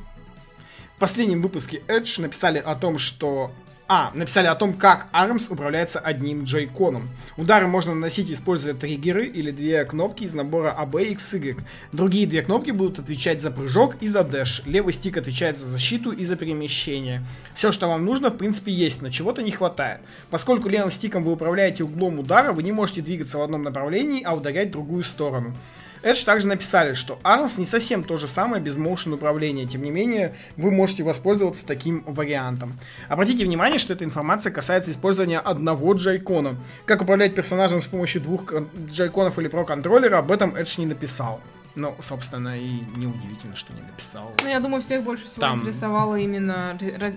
последнем 1.00 1.42
выпуске 1.42 1.82
Edge 1.88 2.20
написали 2.20 2.58
о 2.58 2.76
том, 2.76 2.96
что 2.96 3.50
а, 3.94 4.10
написали 4.14 4.46
о 4.46 4.54
том, 4.54 4.72
как 4.72 5.08
ARMS 5.12 5.52
управляется 5.52 6.00
одним 6.00 6.44
джойконом. 6.44 7.10
Удары 7.36 7.66
можно 7.66 7.94
наносить, 7.94 8.30
используя 8.30 8.72
триггеры 8.72 9.26
или 9.26 9.50
две 9.50 9.84
кнопки 9.84 10.24
из 10.24 10.32
набора 10.32 10.74
AB 10.80 11.04
и 11.04 11.14
XY. 11.14 11.60
Другие 11.92 12.26
две 12.26 12.40
кнопки 12.40 12.70
будут 12.70 13.00
отвечать 13.00 13.42
за 13.42 13.50
прыжок 13.50 13.96
и 14.00 14.08
за 14.08 14.24
дэш. 14.24 14.62
Левый 14.64 14.94
стик 14.94 15.18
отвечает 15.18 15.58
за 15.58 15.66
защиту 15.66 16.10
и 16.10 16.24
за 16.24 16.36
перемещение. 16.36 17.22
Все, 17.54 17.70
что 17.70 17.86
вам 17.86 18.06
нужно, 18.06 18.30
в 18.30 18.38
принципе, 18.38 18.72
есть, 18.72 19.02
но 19.02 19.10
чего-то 19.10 19.42
не 19.42 19.50
хватает. 19.50 20.00
Поскольку 20.30 20.70
левым 20.70 20.90
стиком 20.90 21.22
вы 21.22 21.32
управляете 21.32 21.84
углом 21.84 22.18
удара, 22.18 22.52
вы 22.52 22.62
не 22.62 22.72
можете 22.72 23.02
двигаться 23.02 23.36
в 23.36 23.42
одном 23.42 23.62
направлении, 23.62 24.22
а 24.22 24.34
ударять 24.34 24.68
в 24.68 24.72
другую 24.72 25.04
сторону. 25.04 25.54
Edge 26.02 26.24
также 26.24 26.46
написали, 26.46 26.94
что 26.94 27.18
ARMS 27.22 27.58
не 27.60 27.66
совсем 27.66 28.02
то 28.04 28.16
же 28.16 28.26
самое 28.28 28.62
без 28.62 28.76
motion 28.78 29.14
управления. 29.14 29.66
Тем 29.66 29.82
не 29.82 29.90
менее, 29.90 30.34
вы 30.56 30.70
можете 30.70 31.02
воспользоваться 31.02 31.64
таким 31.64 32.02
вариантом. 32.06 32.74
Обратите 33.08 33.44
внимание, 33.44 33.78
что 33.78 33.92
эта 33.92 34.04
информация 34.04 34.52
касается 34.52 34.90
использования 34.90 35.38
одного 35.38 35.92
джайкона. 35.94 36.56
Как 36.84 37.02
управлять 37.02 37.34
персонажем 37.34 37.80
с 37.80 37.86
помощью 37.86 38.20
двух 38.22 38.52
джайконов 38.90 39.38
или 39.38 39.48
про 39.48 39.64
контроллера, 39.64 40.18
об 40.18 40.30
этом 40.32 40.54
Edge 40.56 40.80
не 40.80 40.86
написал. 40.86 41.40
Ну, 41.74 41.94
собственно, 42.00 42.58
и 42.58 42.80
неудивительно, 42.96 43.56
что 43.56 43.72
не 43.72 43.80
написал. 43.80 44.32
Ну, 44.42 44.48
я 44.48 44.60
думаю, 44.60 44.82
всех 44.82 45.02
больше 45.04 45.24
всего 45.24 45.40
Там. 45.40 45.58
интересовала 45.60 46.16
именно 46.16 46.76
раз- 46.98 47.14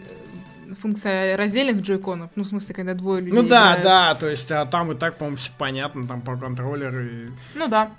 функция 0.81 1.35
раздельных 1.37 1.81
джойконов. 1.81 2.31
Ну, 2.35 2.43
в 2.43 2.47
смысле, 2.47 2.73
когда 2.73 2.93
двое 2.93 3.21
людей 3.21 3.39
Ну 3.41 3.47
да, 3.47 3.77
играют. 3.79 3.83
да, 3.83 4.15
то 4.15 4.27
есть 4.29 4.49
а 4.51 4.65
там 4.65 4.91
и 4.91 4.95
так, 4.95 5.17
по-моему, 5.17 5.37
все 5.37 5.51
понятно, 5.57 6.07
там 6.07 6.21
про 6.21 6.37
контроллеры 6.37 7.05
и 7.07 7.27
Ну 7.57 7.67
да. 7.67 7.91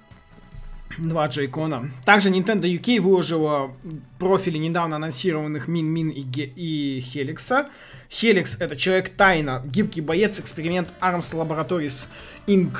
Два 0.98 1.26
джейкона. 1.26 1.90
Также 2.04 2.30
Nintendo 2.30 2.62
UK 2.62 3.00
выложила 3.00 3.72
профили 4.18 4.58
недавно 4.58 4.96
анонсированных 4.96 5.68
Мин 5.68 5.86
Мин 5.86 6.08
и, 6.10 6.22
Ге- 6.22 6.52
и 6.56 7.00
Хеликса. 7.00 7.68
Хеликс 8.10 8.56
это 8.60 8.76
человек-тайна, 8.76 9.62
гибкий 9.64 10.00
боец, 10.00 10.38
эксперимент 10.40 10.92
Arms 11.00 11.32
Laboratories 11.34 12.06
Inc. 12.46 12.72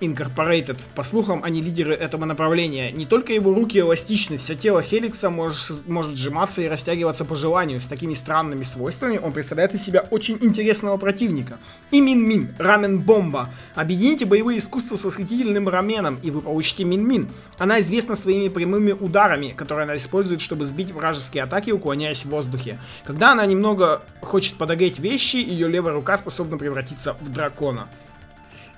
Incorporated. 0.00 0.78
По 0.94 1.02
слухам, 1.02 1.42
они 1.42 1.62
лидеры 1.62 1.94
этого 1.94 2.24
направления. 2.24 2.92
Не 2.92 3.06
только 3.06 3.32
его 3.32 3.54
руки 3.54 3.78
эластичны, 3.78 4.36
все 4.36 4.54
тело 4.54 4.82
Хеликса 4.82 5.30
может, 5.30 5.86
может 5.86 6.16
сжиматься 6.16 6.60
и 6.62 6.68
растягиваться 6.68 7.24
по 7.24 7.34
желанию. 7.34 7.80
С 7.80 7.86
такими 7.86 8.14
странными 8.14 8.62
свойствами 8.62 9.18
он 9.18 9.32
представляет 9.32 9.74
из 9.74 9.82
себя 9.82 10.06
очень 10.10 10.38
интересного 10.40 10.98
противника. 10.98 11.58
И 11.90 12.00
Мин-Мин, 12.00 12.54
рамен-бомба. 12.58 13.48
Объедините 13.74 14.26
боевые 14.26 14.58
искусства 14.58 14.96
с 14.96 15.04
восхитительным 15.04 15.68
раменом, 15.68 16.18
и 16.22 16.30
вы 16.30 16.42
получите 16.42 16.84
Мин-Мин. 16.84 17.28
Она 17.58 17.80
известна 17.80 18.16
своими 18.16 18.48
прямыми 18.48 18.92
ударами, 18.92 19.54
которые 19.56 19.84
она 19.84 19.96
использует, 19.96 20.40
чтобы 20.40 20.66
сбить 20.66 20.92
вражеские 20.92 21.44
атаки, 21.44 21.70
уклоняясь 21.70 22.24
в 22.24 22.28
воздухе. 22.28 22.78
Когда 23.04 23.32
она 23.32 23.46
немного 23.46 24.02
хочет 24.20 24.56
подогреть 24.56 24.98
вещи, 24.98 25.36
ее 25.36 25.68
левая 25.68 25.94
рука 25.94 26.18
способна 26.18 26.58
превратиться 26.58 27.16
в 27.20 27.30
дракона. 27.30 27.88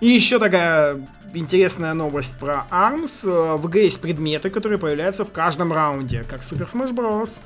И 0.01 0.07
еще 0.09 0.39
такая 0.39 1.01
интересная 1.35 1.93
новость 1.95 2.35
про 2.39 2.67
ARMS. 2.71 3.29
Э, 3.29 3.57
В 3.57 3.69
игре 3.69 3.85
есть 3.85 4.01
предметы, 4.01 4.51
которые 4.51 4.79
появляются 4.79 5.25
в 5.25 5.33
каждом 5.33 5.73
раунде, 5.73 6.25
как 6.29 6.41
Super 6.41 6.71
Smash 6.73 6.95
Bros. 6.95 7.41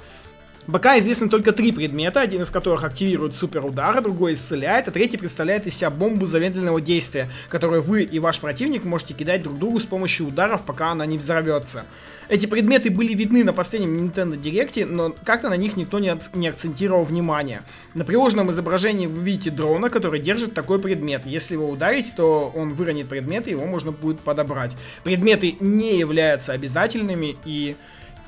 Пока 0.71 0.97
известны 1.01 1.29
только 1.29 1.51
три 1.51 1.73
предмета, 1.73 2.21
один 2.21 2.43
из 2.43 2.51
которых 2.51 2.85
активирует 2.85 3.35
супер 3.35 3.65
удар, 3.65 4.01
другой 4.01 4.35
исцеляет, 4.35 4.87
а 4.87 4.93
третий 4.93 5.17
представляет 5.17 5.67
из 5.67 5.75
себя 5.75 5.91
бомбу 5.91 6.25
замедленного 6.25 6.81
действия, 6.81 7.29
которую 7.49 7.83
вы 7.83 8.05
и 8.05 8.21
ваш 8.21 8.39
противник 8.39 8.85
можете 8.85 9.15
кидать 9.15 9.43
друг 9.43 9.59
другу 9.59 9.81
с 9.81 9.85
помощью 9.85 10.29
ударов, 10.29 10.63
пока 10.63 10.93
она 10.93 11.05
не 11.05 11.19
взорвется. 11.19 11.85
Эти 12.29 12.47
предметы 12.47 12.91
были 12.91 13.13
видны 13.13 13.43
на 13.43 13.53
последнем 13.53 14.07
Nintendo 14.07 14.41
Direct, 14.41 14.87
но 14.87 15.13
как-то 15.25 15.49
на 15.49 15.57
них 15.57 15.77
никто 15.77 15.99
не, 15.99 16.11
ак- 16.11 16.33
не 16.33 16.47
акцентировал 16.47 17.03
внимание. 17.03 17.63
На 17.95 18.05
приложенном 18.05 18.53
изображении 18.53 19.09
вы 19.09 19.21
видите 19.21 19.51
дрона, 19.51 19.91
который 19.91 20.21
держит 20.21 20.55
такой 20.55 20.79
предмет. 20.79 21.27
Если 21.27 21.55
его 21.55 21.69
ударить, 21.69 22.15
то 22.15 22.53
он 22.55 22.75
выронит 22.75 23.09
предмет, 23.09 23.49
и 23.49 23.51
его 23.51 23.67
можно 23.67 23.91
будет 23.91 24.21
подобрать. 24.21 24.77
Предметы 25.03 25.57
не 25.59 25.99
являются 25.99 26.53
обязательными, 26.53 27.37
и 27.45 27.75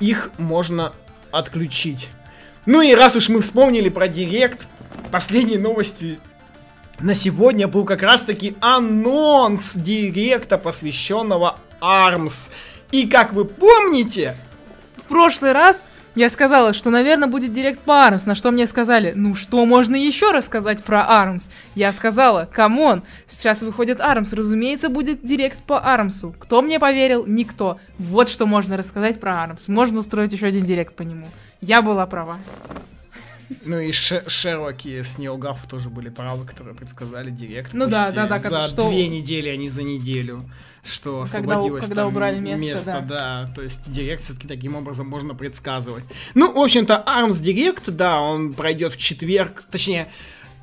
их 0.01 0.31
можно 0.37 0.91
отключить. 1.31 2.09
Ну 2.65 2.81
и 2.81 2.93
раз 2.93 3.15
уж 3.15 3.29
мы 3.29 3.41
вспомнили 3.41 3.89
про 3.89 4.07
Директ, 4.07 4.67
последней 5.11 5.57
новостью 5.57 6.17
на 6.99 7.13
сегодня 7.13 7.67
был 7.67 7.83
как 7.83 8.01
раз 8.01 8.23
таки 8.23 8.55
анонс 8.61 9.73
Директа, 9.75 10.57
посвященного 10.57 11.59
ARMS. 11.81 12.49
И 12.91 13.07
как 13.07 13.33
вы 13.33 13.45
помните, 13.45 14.35
В 14.97 15.07
прошлый 15.07 15.51
раз 15.51 15.87
я 16.15 16.29
сказала, 16.29 16.73
что, 16.73 16.89
наверное, 16.89 17.27
будет 17.27 17.51
директ 17.51 17.79
по 17.79 18.05
ARMS, 18.05 18.25
на 18.25 18.35
что 18.35 18.51
мне 18.51 18.65
сказали, 18.67 19.13
ну 19.15 19.35
что 19.35 19.65
можно 19.65 19.95
еще 19.95 20.31
рассказать 20.31 20.83
про 20.83 21.05
ARMS? 21.07 21.49
Я 21.75 21.91
сказала, 21.91 22.49
come 22.51 22.81
on, 22.81 23.03
сейчас 23.27 23.61
выходит 23.61 23.99
ARMS, 23.99 24.31
разумеется, 24.33 24.89
будет 24.89 25.25
директ 25.25 25.59
по 25.59 25.85
Армсу. 25.85 26.33
Кто 26.39 26.61
мне 26.61 26.79
поверил? 26.79 27.25
Никто. 27.25 27.79
Вот 27.99 28.29
что 28.29 28.45
можно 28.45 28.77
рассказать 28.77 29.19
про 29.19 29.43
ARMS. 29.43 29.67
Можно 29.67 29.99
устроить 29.99 30.33
еще 30.33 30.47
один 30.47 30.63
директ 30.63 30.95
по 30.95 31.01
нему. 31.01 31.27
Я 31.61 31.81
была 31.81 32.05
права. 32.05 32.37
Ну 33.63 33.79
и 33.79 33.91
Ше- 33.91 34.23
Шерлоки 34.27 35.01
с 35.01 35.17
Нео 35.17 35.37
Гаффа 35.37 35.67
тоже 35.67 35.89
были 35.89 36.09
правы, 36.09 36.45
которые 36.45 36.75
предсказали 36.75 37.29
Директ. 37.29 37.73
Ну 37.73 37.87
да, 37.87 38.11
да, 38.11 38.27
да, 38.27 38.37
За 38.37 38.61
что- 38.67 38.89
две 38.89 39.07
недели, 39.07 39.49
а 39.49 39.55
не 39.57 39.69
за 39.69 39.83
неделю. 39.83 40.41
Что 40.83 41.21
освободилось 41.21 41.85
когда 41.85 42.03
там 42.03 42.11
убрали 42.11 42.39
место, 42.39 43.03
да. 43.07 43.49
То 43.55 43.63
есть 43.63 43.89
Директ 43.89 44.23
все-таки 44.23 44.47
таким 44.47 44.75
образом 44.75 45.07
можно 45.07 45.33
предсказывать. 45.33 46.03
Ну, 46.35 46.53
в 46.53 46.63
общем-то, 46.63 47.03
Arms 47.07 47.41
Директ, 47.41 47.89
да, 47.89 48.19
он 48.21 48.53
пройдет 48.53 48.93
в 48.93 48.97
четверг, 48.97 49.63
точнее, 49.71 50.07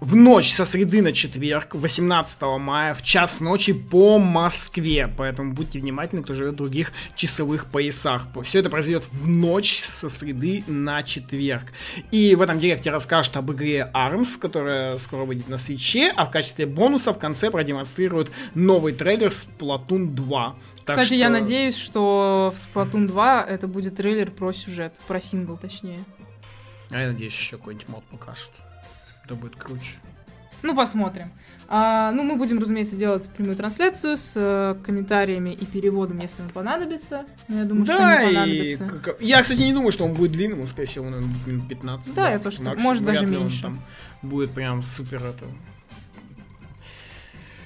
в 0.02 0.16
ночь 0.16 0.52
со 0.52 0.64
среды 0.64 1.00
на 1.00 1.12
четверг, 1.12 1.76
18 1.76 2.42
мая, 2.58 2.92
в 2.92 3.02
час 3.02 3.38
ночи 3.38 3.72
по 3.72 4.18
Москве. 4.18 5.08
Поэтому 5.16 5.52
будьте 5.52 5.78
внимательны, 5.78 6.24
кто 6.24 6.34
живет 6.34 6.54
в 6.54 6.56
других 6.56 6.92
часовых 7.14 7.66
поясах. 7.66 8.26
Все 8.42 8.58
это 8.58 8.68
произойдет 8.68 9.04
в 9.12 9.28
ночь 9.28 9.78
со 9.80 10.08
среды 10.08 10.64
на 10.66 11.04
четверг. 11.04 11.66
И 12.10 12.34
в 12.34 12.42
этом 12.42 12.58
директе 12.58 12.90
расскажут 12.90 13.36
об 13.36 13.52
игре 13.52 13.88
ARMS, 13.94 14.40
которая 14.40 14.96
скоро 14.96 15.24
выйдет 15.24 15.48
на 15.48 15.56
свече, 15.56 16.12
а 16.16 16.26
в 16.26 16.32
качестве 16.32 16.66
бонуса 16.66 17.12
в 17.12 17.18
конце 17.20 17.52
продемонстрируют 17.52 18.32
новый 18.56 18.94
трейлер 18.94 19.30
с 19.30 19.46
Splatoon 19.46 20.06
2. 20.14 20.56
Так 20.84 20.98
Кстати, 20.98 21.14
я 21.14 21.26
что- 21.26 21.32
надеюсь, 21.38 21.76
что 21.76 22.52
в 22.52 22.58
Splatoon 22.58 23.06
2 23.06 23.44
это 23.44 23.68
будет 23.68 23.94
трейлер 23.94 24.32
про 24.32 24.50
сюжет, 24.52 24.94
про 25.06 25.20
сингл 25.20 25.56
точнее. 25.56 26.04
А 26.90 27.00
я 27.00 27.06
надеюсь, 27.06 27.34
еще 27.34 27.56
какой-нибудь 27.56 27.88
мод 27.88 28.04
покажут. 28.10 28.50
Это 29.24 29.34
будет 29.34 29.56
круче. 29.56 29.96
Ну, 30.62 30.76
посмотрим. 30.76 31.32
А, 31.68 32.12
ну, 32.12 32.22
мы 32.22 32.36
будем, 32.36 32.58
разумеется, 32.58 32.94
делать 32.94 33.28
прямую 33.30 33.56
трансляцию 33.56 34.16
с 34.16 34.34
э, 34.36 34.76
комментариями 34.84 35.50
и 35.50 35.64
переводом, 35.66 36.18
если 36.18 36.42
он 36.42 36.50
понадобится. 36.50 37.24
Но 37.48 37.58
я 37.58 37.64
думаю, 37.64 37.84
что 37.84 37.98
да, 37.98 38.22
не 38.22 38.30
и 38.30 38.34
понадобится. 38.34 38.84
как- 39.02 39.20
я, 39.20 39.42
кстати, 39.42 39.62
не 39.62 39.72
думаю, 39.72 39.90
что 39.90 40.04
он 40.04 40.14
будет 40.14 40.32
длинным, 40.32 40.60
он, 40.60 40.66
скорее 40.68 40.86
всего, 40.86 41.06
наверное, 41.06 41.32
будет 41.32 41.46
минут 41.46 41.68
15. 41.68 42.14
Да, 42.14 42.30
я 42.30 42.38
20 42.38 42.44
тоже 42.44 42.56
так. 42.58 42.66
максимум. 42.66 42.88
Может, 42.90 43.04
даже 43.04 43.24
он 43.24 43.30
меньше. 43.30 43.62
там 43.62 43.80
будет 44.22 44.52
прям 44.52 44.82
супер 44.82 45.24
это 45.24 45.44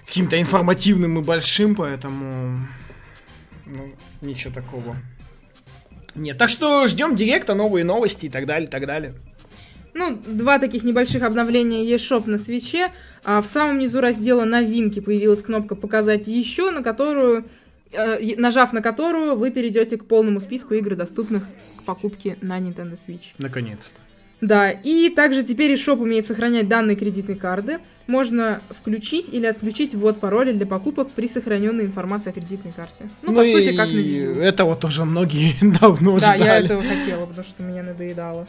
каким-то 0.07 0.40
информативным 0.40 1.18
и 1.18 1.22
большим, 1.22 1.74
поэтому 1.74 2.61
ну, 3.66 3.92
ничего 4.22 4.54
такого. 4.54 4.96
Нет, 6.14 6.38
так 6.38 6.48
что 6.48 6.86
ждем 6.86 7.14
директа, 7.14 7.54
новые 7.54 7.84
новости 7.84 8.26
и 8.26 8.28
так 8.30 8.46
далее, 8.46 8.66
и 8.68 8.70
так 8.70 8.86
далее. 8.86 9.14
Ну, 9.97 10.18
два 10.26 10.59
таких 10.59 10.84
небольших 10.84 11.22
обновления 11.22 11.82
eShop 11.94 12.28
на 12.28 12.36
свече. 12.36 12.92
А 13.24 13.40
в 13.40 13.47
самом 13.47 13.78
низу 13.78 14.03
раздела 14.03 14.44
новинки 14.44 15.01
появилась 15.01 15.40
кнопка 15.40 15.74
«Показать 15.74 16.28
еще», 16.28 16.70
на 16.70 16.82
которую, 16.82 17.44
э, 17.92 18.36
нажав 18.36 18.74
на 18.74 18.82
которую, 18.82 19.36
вы 19.36 19.51
перейдете 19.51 19.97
к 19.97 20.05
полному 20.05 20.40
списку 20.40 20.74
игр, 20.74 20.97
доступных 20.97 21.44
к 21.78 21.82
покупке 21.84 22.36
на 22.42 22.59
Nintendo 22.61 22.92
Switch. 22.92 23.32
Наконец-то. 23.38 23.99
Да, 24.42 24.70
и 24.70 25.09
также 25.09 25.42
теперь 25.42 25.72
eShop 25.72 25.99
умеет 26.03 26.26
сохранять 26.26 26.68
данные 26.68 26.94
кредитной 26.94 27.36
карты. 27.36 27.78
Можно 28.07 28.61
включить 28.68 29.30
или 29.32 29.47
отключить 29.47 29.94
ввод 29.94 30.20
пароля 30.20 30.53
для 30.53 30.66
покупок 30.66 31.09
при 31.11 31.26
сохраненной 31.26 31.86
информации 31.86 32.28
о 32.28 32.32
кредитной 32.34 32.72
карте. 32.76 33.09
Ну, 33.22 33.34
по 33.34 33.42
сути, 33.44 33.74
как 33.74 33.88
на 33.88 33.92
Wii 33.92 34.34
U. 34.34 34.40
Этого 34.42 34.76
тоже 34.76 35.07
многие 35.07 35.55
давно 35.80 36.18
Да, 36.18 36.34
ждали. 36.34 36.42
я 36.44 36.59
этого 36.59 36.82
хотела, 36.82 37.24
потому 37.24 37.47
что 37.47 37.62
меня 37.62 37.82
надоедало. 37.82 38.47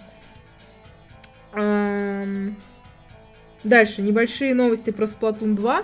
Дальше, 3.63 4.01
небольшие 4.01 4.53
новости 4.53 4.91
про 4.91 5.05
Splatoon 5.05 5.55
2. 5.55 5.83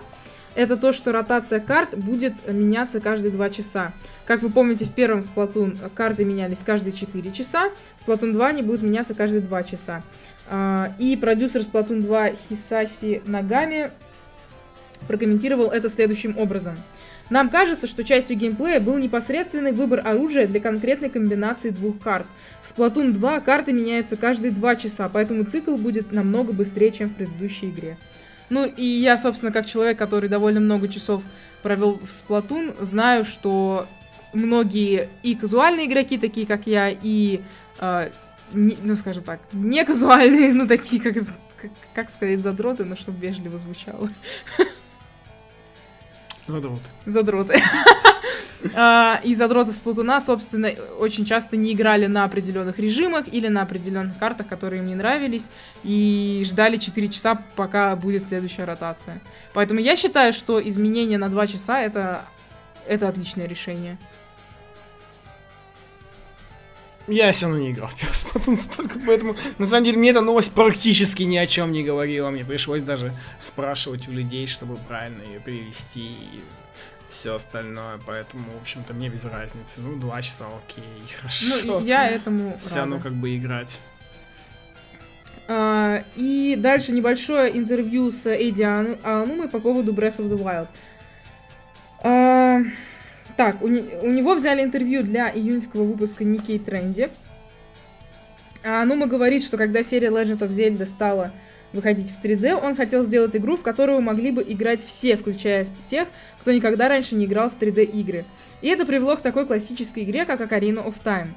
Это 0.56 0.78
то, 0.78 0.94
что 0.94 1.12
ротация 1.12 1.60
карт 1.60 1.98
будет 1.98 2.34
меняться 2.48 3.00
каждые 3.00 3.32
2 3.32 3.50
часа. 3.50 3.92
Как 4.26 4.42
вы 4.42 4.50
помните, 4.50 4.86
в 4.86 4.92
первом 4.92 5.20
Splatoon 5.20 5.78
карты 5.96 6.26
менялись 6.26 6.60
каждые 6.64 6.94
4 6.94 7.32
часа. 7.32 7.72
В 7.98 8.08
Splatoon 8.08 8.34
2 8.34 8.48
они 8.48 8.62
будут 8.62 8.84
меняться 8.84 9.16
каждые 9.16 9.42
2 9.42 9.64
часа. 9.64 10.04
А, 10.48 10.94
И 11.00 11.18
продюсер 11.18 11.62
Splatoon 11.62 12.02
2 12.02 12.30
Хисаси 12.50 13.24
Нагами 13.26 13.92
прокомментировал 15.08 15.72
это 15.72 15.90
следующим 15.90 16.38
образом. 16.38 16.78
Нам 17.30 17.50
кажется, 17.50 17.88
что 17.88 18.04
частью 18.04 18.38
геймплея 18.38 18.80
был 18.80 18.98
непосредственный 18.98 19.72
выбор 19.72 20.02
оружия 20.06 20.48
для 20.48 20.60
конкретной 20.60 21.10
комбинации 21.10 21.70
двух 21.70 22.00
карт. 22.00 22.26
В 22.62 22.72
Splatoon 22.72 23.12
2 23.12 23.40
карты 23.40 23.74
меняются 23.74 24.18
каждые 24.18 24.52
2 24.52 24.76
часа, 24.76 25.10
поэтому 25.10 25.44
цикл 25.44 25.76
будет 25.76 26.12
намного 26.12 26.54
быстрее, 26.54 26.92
чем 26.92 27.10
в 27.10 27.16
предыдущей 27.16 27.70
игре. 27.70 27.98
Ну 28.50 28.66
и 28.66 28.86
я, 28.86 29.18
собственно, 29.18 29.52
как 29.52 29.66
человек, 29.66 29.98
который 29.98 30.30
довольно 30.30 30.60
много 30.60 30.88
часов 30.88 31.24
провел 31.62 32.00
в 32.00 32.10
Splatoon, 32.10 32.76
знаю, 32.84 33.26
что 33.26 33.88
многие 34.34 35.10
и 35.24 35.36
казуальные 35.36 35.88
игроки, 35.88 36.18
такие 36.18 36.46
как 36.46 36.68
я, 36.68 36.90
и, 36.90 37.42
э, 37.80 38.12
не, 38.52 38.78
ну 38.84 38.96
скажем 38.96 39.24
так, 39.24 39.40
не 39.54 39.84
казуальные, 39.84 40.54
ну 40.54 40.68
такие 40.68 41.02
как, 41.02 41.16
как, 41.16 41.72
как 41.94 42.10
сказать, 42.10 42.40
задроты, 42.40 42.84
но 42.84 42.96
чтобы 42.96 43.20
вежливо 43.20 43.58
звучало. 43.58 44.10
Задроты. 46.48 46.82
Задроты. 47.06 47.64
А, 48.76 49.20
и 49.26 49.36
задроты 49.36 49.74
с 49.74 49.80
Платуна, 49.80 50.22
собственно, 50.22 50.72
очень 50.98 51.26
часто 51.26 51.58
не 51.58 51.74
играли 51.74 52.06
на 52.06 52.24
определенных 52.24 52.80
режимах 52.80 53.26
или 53.28 53.50
на 53.50 53.62
определенных 53.62 54.18
картах, 54.18 54.48
которые 54.48 54.82
им 54.82 54.88
не 54.88 54.96
нравились, 54.96 55.50
и 55.84 56.44
ждали 56.46 56.78
4 56.78 57.10
часа, 57.10 57.44
пока 57.58 57.94
будет 57.96 58.24
следующая 58.24 58.64
ротация. 58.64 59.20
Поэтому 59.54 59.82
я 59.82 59.96
считаю, 59.96 60.32
что 60.32 60.66
изменение 60.66 61.18
на 61.18 61.30
2 61.30 61.48
часа 61.48 61.82
это, 61.82 62.24
это 62.88 63.10
отличное 63.10 63.48
решение. 63.48 63.98
Я 67.08 67.32
все 67.34 67.48
равно 67.48 67.60
не 67.60 67.72
играл 67.72 67.90
в 67.90 68.02
Splatoon 68.02 68.58
столько, 68.58 69.00
поэтому 69.06 69.36
на 69.58 69.68
самом 69.68 69.84
деле 69.84 69.98
мне 69.98 70.12
эта 70.12 70.22
новость 70.22 70.54
практически 70.54 71.24
ни 71.24 71.36
о 71.36 71.46
чем 71.46 71.72
не 71.72 71.84
говорила. 71.84 72.30
Мне 72.30 72.46
пришлось 72.46 72.82
даже 72.82 73.14
спрашивать 73.40 74.08
у 74.08 74.12
людей, 74.12 74.48
чтобы 74.48 74.78
правильно 74.88 75.22
ее 75.24 75.40
перевести 75.40 76.12
и 76.12 76.42
все 77.10 77.36
остальное. 77.36 78.00
Поэтому, 78.06 78.44
в 78.58 78.62
общем-то, 78.62 78.94
мне 78.94 79.10
без 79.10 79.26
разницы. 79.26 79.82
Ну, 79.82 79.98
два 79.98 80.22
часа, 80.22 80.46
окей, 80.66 80.84
хорошо. 81.20 81.66
Ну, 81.66 81.86
я 81.86 82.08
этому 82.10 82.58
Все 82.58 82.78
равно 82.78 83.00
как 83.00 83.14
бы 83.14 83.36
играть. 83.36 83.80
А, 85.48 86.04
и 86.16 86.56
дальше 86.58 86.94
небольшое 86.94 87.58
интервью 87.58 88.12
с 88.12 88.26
Эдди 88.30 88.64
Анумой 88.64 89.50
по 89.50 89.60
поводу 89.60 89.94
Breath 89.94 90.18
of 90.18 90.30
the 90.30 90.42
Wild. 90.42 90.68
А, 92.02 92.62
так, 93.38 93.62
у, 93.62 93.68
не, 93.68 93.82
у 94.02 94.12
него 94.12 94.36
взяли 94.36 94.64
интервью 94.64 95.04
для 95.04 95.30
июньского 95.30 95.84
выпуска 95.84 96.24
Никей 96.24 96.60
Тренди. 96.60 97.10
А 98.64 98.86
Нума 98.86 99.08
говорит, 99.08 99.44
что 99.44 99.58
когда 99.58 99.84
серия 99.84 100.10
Legend 100.10 100.40
of 100.40 100.50
Zelda 100.50 100.86
стала 100.86 101.32
выходить 101.74 102.12
в 102.12 102.24
3D, 102.24 102.54
он 102.54 102.76
хотел 102.76 103.04
сделать 103.04 103.36
игру, 103.36 103.58
в 103.58 103.64
которую 103.64 104.02
могли 104.02 104.32
бы 104.32 104.44
играть 104.48 104.84
все, 104.84 105.18
включая 105.18 105.68
тех, 105.86 106.08
кто 106.40 106.52
никогда 106.52 106.88
раньше 106.88 107.16
не 107.16 107.26
играл 107.26 107.50
в 107.50 107.58
3D 107.58 107.84
игры. 107.84 108.26
И 108.62 108.68
это 108.68 108.86
привело 108.86 109.18
к 109.18 109.22
такой 109.22 109.46
классической 109.46 110.04
игре, 110.04 110.26
как 110.26 110.40
Ocarina 110.40 110.86
of 110.86 110.96
Time. 111.04 111.30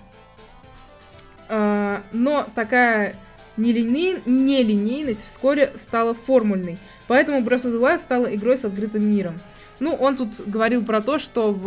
А, 1.49 2.03
но 2.13 2.47
такая 2.55 3.17
нелиней... 3.57 4.19
нелинейность 4.27 5.27
вскоре 5.27 5.73
стала 5.77 6.15
формульной, 6.15 6.79
поэтому 7.09 7.41
Breath 7.41 7.65
of 7.65 7.73
the 7.73 7.81
Wild 7.81 7.99
стала 7.99 8.27
игрой 8.27 8.57
с 8.57 8.65
открытым 8.65 9.05
миром. 9.05 9.41
Ну, 9.79 9.95
он 9.95 10.17
тут 10.17 10.47
говорил 10.47 10.85
про 10.85 11.03
то, 11.03 11.19
что 11.19 11.53
в, 11.53 11.65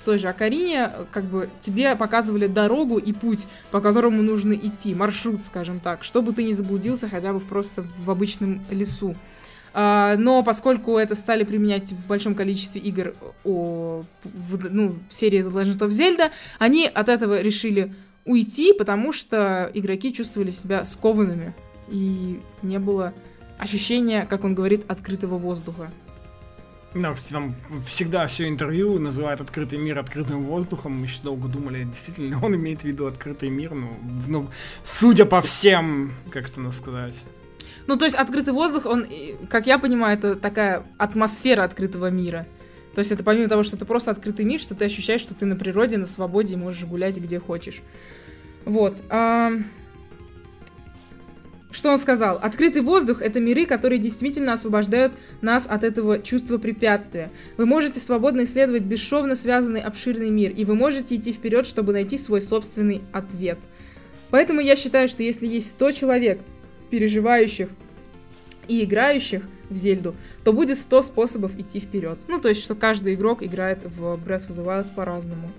в 0.00 0.04
той 0.04 0.18
же 0.18 0.28
Акарине 0.28 0.90
как 1.10 1.24
бы 1.24 1.50
тебе 1.58 1.96
показывали 1.96 2.46
дорогу 2.46 2.98
и 2.98 3.12
путь, 3.12 3.46
по 3.70 3.80
которому 3.80 4.22
нужно 4.22 4.52
идти, 4.52 4.94
маршрут, 4.94 5.44
скажем 5.44 5.80
так, 5.80 6.04
чтобы 6.04 6.32
ты 6.32 6.44
не 6.44 6.52
заблудился 6.52 7.08
хотя 7.08 7.32
бы 7.32 7.40
просто 7.40 7.84
в 7.98 8.10
обычном 8.10 8.60
лесу. 8.70 9.16
Uh, 9.74 10.18
но 10.18 10.42
поскольку 10.42 10.98
это 10.98 11.14
стали 11.14 11.44
применять 11.44 11.92
в 11.92 12.06
большом 12.06 12.34
количестве 12.34 12.78
игр 12.82 13.14
о, 13.42 14.02
в, 14.22 14.70
ну, 14.70 14.96
серии 15.08 15.42
The 15.42 15.50
Legend 15.50 15.78
of 15.78 15.88
Zelda, 15.88 16.30
они 16.58 16.86
от 16.86 17.08
этого 17.08 17.40
решили 17.40 17.94
уйти, 18.26 18.74
потому 18.74 19.12
что 19.12 19.70
игроки 19.72 20.12
чувствовали 20.12 20.50
себя 20.50 20.84
скованными. 20.84 21.54
И 21.88 22.40
не 22.62 22.78
было 22.78 23.14
ощущения, 23.58 24.26
как 24.28 24.44
он 24.44 24.54
говорит, 24.54 24.84
открытого 24.88 25.38
воздуха. 25.38 25.90
Да, 26.94 27.14
кстати, 27.14 27.32
там 27.32 27.54
всегда 27.86 28.26
все 28.26 28.48
интервью 28.48 28.98
называют 28.98 29.40
открытый 29.40 29.78
мир 29.78 29.98
открытым 29.98 30.42
воздухом. 30.44 30.92
Мы 30.92 31.06
еще 31.06 31.22
долго 31.22 31.48
думали, 31.48 31.84
действительно 31.84 32.44
он 32.44 32.54
имеет 32.54 32.82
в 32.82 32.84
виду 32.84 33.06
открытый 33.06 33.48
мир. 33.48 33.72
Ну, 33.74 33.96
ну 34.26 34.50
судя 34.84 35.24
по 35.24 35.40
всем, 35.40 36.12
как 36.30 36.50
это 36.50 36.60
надо 36.60 36.74
сказать. 36.74 37.24
Ну, 37.86 37.96
то 37.96 38.04
есть 38.04 38.16
открытый 38.16 38.52
воздух, 38.52 38.86
он, 38.86 39.06
как 39.48 39.66
я 39.66 39.78
понимаю, 39.78 40.18
это 40.18 40.36
такая 40.36 40.84
атмосфера 40.98 41.64
открытого 41.64 42.10
мира. 42.10 42.46
То 42.94 42.98
есть 42.98 43.10
это 43.10 43.24
помимо 43.24 43.48
того, 43.48 43.62
что 43.62 43.76
это 43.76 43.86
просто 43.86 44.10
открытый 44.10 44.44
мир, 44.44 44.60
что 44.60 44.74
ты 44.74 44.84
ощущаешь, 44.84 45.22
что 45.22 45.34
ты 45.34 45.46
на 45.46 45.56
природе, 45.56 45.96
на 45.96 46.06
свободе 46.06 46.54
и 46.54 46.56
можешь 46.56 46.84
гулять 46.84 47.16
где 47.16 47.40
хочешь. 47.40 47.80
Вот. 48.64 48.98
А... 49.08 49.52
Что 51.72 51.90
он 51.90 51.98
сказал? 51.98 52.38
Открытый 52.40 52.82
воздух— 52.82 53.22
это 53.22 53.40
миры, 53.40 53.64
которые 53.64 53.98
действительно 53.98 54.52
освобождают 54.52 55.14
нас 55.40 55.66
от 55.66 55.84
этого 55.84 56.20
чувства 56.20 56.58
препятствия. 56.58 57.30
Вы 57.56 57.64
можете 57.64 57.98
свободно 57.98 58.44
исследовать 58.44 58.82
бесшовно 58.82 59.34
связанный 59.34 59.80
обширный 59.80 60.28
мир, 60.28 60.52
и 60.52 60.66
вы 60.66 60.74
можете 60.74 61.16
идти 61.16 61.32
вперед, 61.32 61.66
чтобы 61.66 61.94
найти 61.94 62.18
свой 62.18 62.42
собственный 62.42 63.00
ответ. 63.10 63.58
Поэтому 64.30 64.60
я 64.60 64.76
считаю, 64.76 65.08
что 65.08 65.22
если 65.22 65.46
есть 65.46 65.70
100 65.70 65.92
человек, 65.92 66.40
переживающих 66.90 67.70
и 68.68 68.84
играющих 68.84 69.42
в 69.70 69.76
Зельду, 69.76 70.14
то 70.44 70.52
будет 70.52 70.78
100 70.78 71.02
способов 71.02 71.58
идти 71.58 71.80
вперед. 71.80 72.18
Ну, 72.28 72.38
то 72.38 72.50
есть, 72.50 72.62
что 72.62 72.74
каждый 72.74 73.14
игрок 73.14 73.42
играет 73.42 73.78
в 73.84 74.02
Breath 74.16 74.48
of 74.48 74.56
the 74.56 74.64
Wild 74.64 74.94
по-разному. 74.94 75.50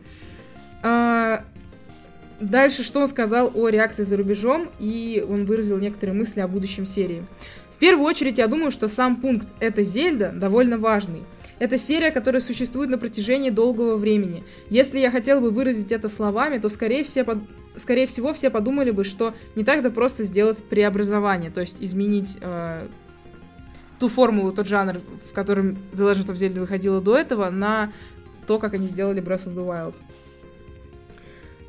Дальше, 2.40 2.84
что 2.84 3.00
он 3.00 3.08
сказал 3.08 3.52
о 3.54 3.70
реакции 3.70 4.04
за 4.04 4.18
рубежом, 4.18 4.70
и 4.80 5.26
он 5.28 5.46
выразил 5.46 5.78
некоторые 5.78 6.16
мысли 6.16 6.40
о 6.42 6.48
будущем 6.48 6.86
серии. 6.86 7.24
В 7.72 7.78
первую 7.78 8.06
очередь, 8.06 8.38
я 8.38 8.48
думаю, 8.48 8.72
что 8.72 8.88
сам 8.88 9.18
пункт 9.18 9.48
«Это 9.60 9.84
Зельда» 9.84 10.32
довольно 10.36 10.78
важный. 10.78 11.24
Это 11.60 11.78
серия, 11.78 12.12
которая 12.12 12.42
существует 12.42 12.90
на 12.90 12.98
протяжении 12.98 13.50
долгого 13.50 13.96
времени. 13.96 14.44
Если 14.70 15.00
я 15.00 15.12
хотел 15.12 15.42
бы 15.42 15.50
выразить 15.52 15.92
это 15.92 16.10
словами, 16.10 16.58
то 16.58 16.70
скорее, 16.70 17.04
все 17.04 17.24
под... 17.24 17.40
скорее 17.76 18.08
всего 18.08 18.34
все 18.34 18.50
подумали 18.50 18.92
бы, 18.92 19.04
что 19.04 19.34
не 19.56 19.64
так-то 19.64 19.92
просто 19.92 20.24
сделать 20.24 20.64
преобразование, 20.64 21.52
то 21.52 21.62
есть 21.62 21.78
изменить 21.80 22.38
э, 22.42 22.88
ту 24.00 24.08
формулу, 24.08 24.52
тот 24.52 24.68
жанр, 24.68 25.02
в 25.30 25.34
котором 25.34 25.78
The 25.94 26.12
Legend 26.12 26.28
of 26.28 26.36
Zelda 26.36 26.60
выходила 26.60 27.02
до 27.02 27.18
этого, 27.18 27.50
на 27.50 27.92
то, 28.48 28.60
как 28.60 28.74
они 28.74 28.88
сделали 28.88 29.22
Breath 29.22 29.46
of 29.46 29.56
the 29.56 29.66
Wild. 29.66 29.96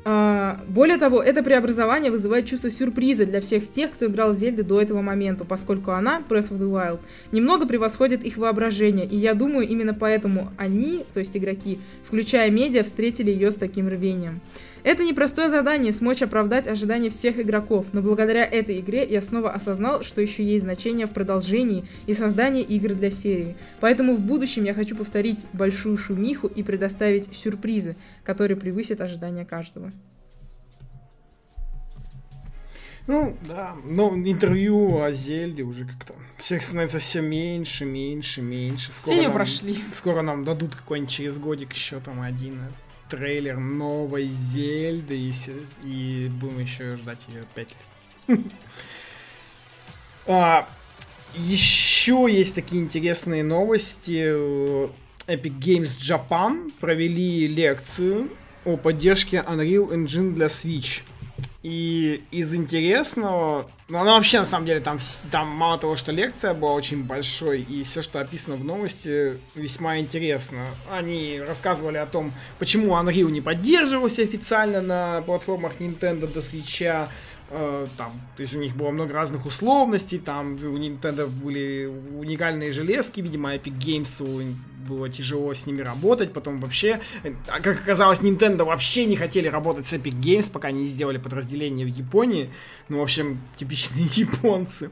А, 0.07 0.59
более 0.67 0.97
того, 0.97 1.19
это 1.19 1.41
преобразование 1.41 2.11
вызывает 2.11 2.45
чувство 2.45 2.69
сюрприза 2.69 3.25
для 3.25 3.41
всех 3.41 3.67
тех, 3.67 3.91
кто 3.91 4.05
играл 4.05 4.33
в 4.33 4.37
Зельды 4.37 4.61
до 4.61 4.79
этого 4.79 5.01
момента, 5.01 5.45
поскольку 5.45 5.91
она, 5.91 6.21
Breath 6.29 6.51
of 6.51 6.59
the 6.59 6.71
Wild, 6.71 6.99
немного 7.31 7.65
превосходит 7.65 8.23
их 8.23 8.37
воображение, 8.37 9.07
и 9.07 9.17
я 9.17 9.33
думаю, 9.33 9.67
именно 9.67 9.95
поэтому 9.95 10.51
они, 10.57 11.05
то 11.15 11.19
есть 11.19 11.35
игроки, 11.35 11.79
включая 12.03 12.51
медиа, 12.51 12.83
встретили 12.83 13.31
ее 13.31 13.49
с 13.49 13.55
таким 13.55 13.87
рвением. 13.87 14.41
Это 14.85 15.03
непростое 15.03 15.49
задание 15.49 15.91
смочь 15.91 16.21
оправдать 16.21 16.67
ожидания 16.67 17.09
всех 17.09 17.39
игроков, 17.39 17.87
но 17.91 18.03
благодаря 18.03 18.45
этой 18.45 18.81
игре 18.81 19.03
я 19.03 19.19
снова 19.19 19.51
осознал, 19.51 20.03
что 20.03 20.21
еще 20.21 20.43
есть 20.43 20.63
значение 20.63 21.07
в 21.07 21.11
продолжении 21.11 21.85
и 22.05 22.13
создании 22.13 22.61
игр 22.61 22.93
для 22.93 23.09
серии. 23.09 23.57
Поэтому 23.79 24.13
в 24.13 24.19
будущем 24.19 24.63
я 24.63 24.75
хочу 24.75 24.95
повторить 24.95 25.47
большую 25.53 25.97
шумиху 25.97 26.45
и 26.45 26.61
предоставить 26.61 27.35
сюрпризы, 27.35 27.95
которые 28.23 28.57
превысят 28.57 29.01
ожидания 29.01 29.43
каждого. 29.43 29.91
Ну, 33.07 33.35
да, 33.47 33.75
но 33.85 34.15
интервью 34.15 35.01
о 35.01 35.11
Зельде 35.11 35.63
уже 35.63 35.85
как-то 35.85 36.13
всех 36.37 36.61
становится 36.61 36.99
все 36.99 37.21
меньше, 37.21 37.85
меньше, 37.85 38.43
меньше. 38.43 38.91
Скоро 38.91 39.15
все 39.15 39.23
нам, 39.23 39.33
прошли. 39.33 39.77
Скоро 39.93 40.21
нам 40.21 40.45
дадут 40.45 40.75
какой-нибудь 40.75 41.11
через 41.11 41.39
годик 41.39 41.73
еще 41.73 41.99
там 41.99 42.21
один 42.21 42.59
трейлер 43.09 43.57
новой 43.57 44.27
Зельды, 44.27 45.19
и, 45.19 45.31
все, 45.31 45.53
и 45.83 46.29
будем 46.39 46.59
еще 46.59 46.95
ждать 46.95 47.19
ее 47.27 47.45
5 47.53 47.67
лет. 48.27 48.39
а, 50.27 50.67
еще 51.35 52.27
есть 52.29 52.55
такие 52.55 52.81
интересные 52.81 53.43
новости. 53.43 54.33
Epic 55.27 55.59
Games 55.59 55.91
Japan 55.99 56.71
провели 56.79 57.47
лекцию 57.47 58.29
о 58.63 58.77
поддержке 58.77 59.37
Unreal 59.37 59.91
Engine 59.91 60.33
для 60.33 60.47
Switch. 60.47 61.03
И 61.65 62.23
из 62.29 62.53
интересного, 62.53 63.67
ну 63.87 63.97
она 63.97 64.13
вообще 64.13 64.37
на 64.37 64.45
самом 64.45 64.67
деле 64.67 64.81
там, 64.81 64.99
там 65.31 65.47
мало 65.47 65.79
того, 65.79 65.95
что 65.95 66.11
лекция 66.11 66.53
была 66.53 66.73
очень 66.73 67.03
большой, 67.03 67.61
и 67.61 67.81
все, 67.81 68.03
что 68.03 68.19
описано 68.19 68.55
в 68.55 68.63
новости, 68.63 69.39
весьма 69.55 69.97
интересно. 69.97 70.67
Они 70.91 71.41
рассказывали 71.41 71.97
о 71.97 72.05
том, 72.05 72.33
почему 72.59 72.93
Unreal 72.93 73.31
не 73.31 73.41
поддерживался 73.41 74.21
официально 74.21 74.79
на 74.79 75.23
платформах 75.23 75.77
Nintendo 75.79 76.31
до 76.31 76.41
Switch, 76.41 77.09
Э, 77.49 77.87
там, 77.95 78.19
то 78.35 78.41
есть 78.41 78.55
у 78.55 78.59
них 78.59 78.75
было 78.75 78.89
много 78.89 79.13
разных 79.13 79.45
условностей, 79.45 80.17
там 80.17 80.55
у 80.55 80.77
Nintendo 80.77 81.27
были 81.27 81.85
уникальные 81.85 82.71
железки, 82.71 83.21
видимо, 83.21 83.53
Epic 83.53 83.77
Games 83.77 84.55
было 84.87 85.09
тяжело 85.09 85.53
с 85.53 85.65
ними 85.65 85.81
работать, 85.81 86.33
потом 86.33 86.59
вообще, 86.59 87.01
а 87.47 87.59
как 87.59 87.81
оказалось, 87.81 88.19
Nintendo 88.19 88.65
вообще 88.65 89.05
не 89.05 89.15
хотели 89.15 89.47
работать 89.47 89.87
с 89.87 89.93
Epic 89.93 90.19
Games, 90.19 90.51
пока 90.51 90.71
не 90.71 90.85
сделали 90.85 91.17
подразделение 91.17 91.85
в 91.85 91.89
Японии, 91.89 92.51
ну, 92.89 92.99
в 92.99 93.03
общем, 93.03 93.39
типичные 93.57 94.05
японцы. 94.13 94.91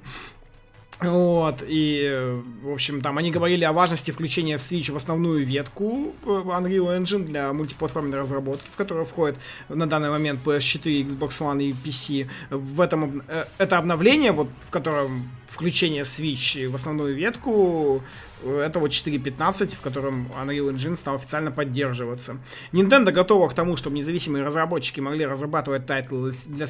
Вот, 1.04 1.64
и, 1.68 2.42
в 2.62 2.72
общем, 2.72 3.02
там 3.02 3.18
они 3.18 3.32
говорили 3.32 3.64
о 3.66 3.74
важности 3.74 4.12
включения 4.12 4.58
в 4.58 4.62
Switch 4.62 4.92
в 4.92 4.96
основную 4.96 5.46
ветку 5.46 6.14
э, 6.24 6.28
Unreal 6.28 6.98
Engine 6.98 7.26
для 7.26 7.52
мультиплатформенной 7.52 8.18
разработки, 8.18 8.68
в 8.72 8.76
которую 8.76 9.06
входит 9.06 9.38
на 9.68 9.88
данный 9.88 10.10
момент 10.10 10.40
PS4, 10.46 11.08
Xbox 11.08 11.30
One 11.42 11.62
и 11.62 11.74
PC. 11.74 12.30
В 12.50 12.80
этом, 12.80 13.22
э, 13.28 13.46
это 13.58 13.78
обновление, 13.78 14.32
вот, 14.32 14.48
в 14.66 14.72
котором 14.72 15.30
включение 15.48 16.04
Switch 16.04 16.68
в 16.70 16.76
основную 16.76 17.16
ветку, 17.16 18.02
это 18.44 18.80
вот 18.80 18.92
4.15, 18.92 19.76
в 19.76 19.82
котором 19.82 20.32
Unreal 20.38 20.74
Engine 20.74 20.98
стал 20.98 21.16
официально 21.16 21.52
поддерживаться. 21.52 22.38
Nintendo 22.72 23.12
готова 23.12 23.50
к 23.50 23.54
тому, 23.54 23.78
чтобы 23.78 23.98
независимые 23.98 24.44
разработчики 24.44 25.00
могли 25.00 25.26
разрабатывать 25.26 25.86
тайтлы 25.86 26.34
для 26.48 26.66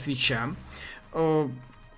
э, 1.13 1.49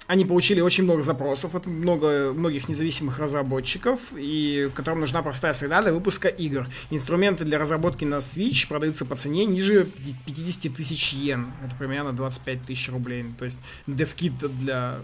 они 0.08 0.26
получили 0.26 0.62
очень 0.62 0.84
много 0.84 1.02
запросов 1.02 1.56
от 1.56 1.66
много, 1.66 2.32
многих 2.34 2.70
независимых 2.70 3.20
разработчиков, 3.20 4.00
и 4.16 4.70
которым 4.76 5.00
нужна 5.00 5.22
простая 5.22 5.54
среда 5.54 5.82
для 5.82 5.94
выпуска 5.94 6.28
игр. 6.28 6.68
Инструменты 6.92 7.44
для 7.44 7.58
разработки 7.58 8.06
на 8.06 8.16
Switch 8.16 8.68
продаются 8.68 9.06
по 9.06 9.16
цене 9.16 9.46
ниже 9.46 9.88
50 10.26 10.74
тысяч 10.74 11.14
йен. 11.14 11.52
Это 11.66 11.76
примерно 11.76 12.14
25 12.14 12.64
тысяч 12.64 12.90
рублей. 12.90 13.26
То 13.38 13.46
есть 13.46 13.60
DevKit 13.88 14.48
для 14.50 15.00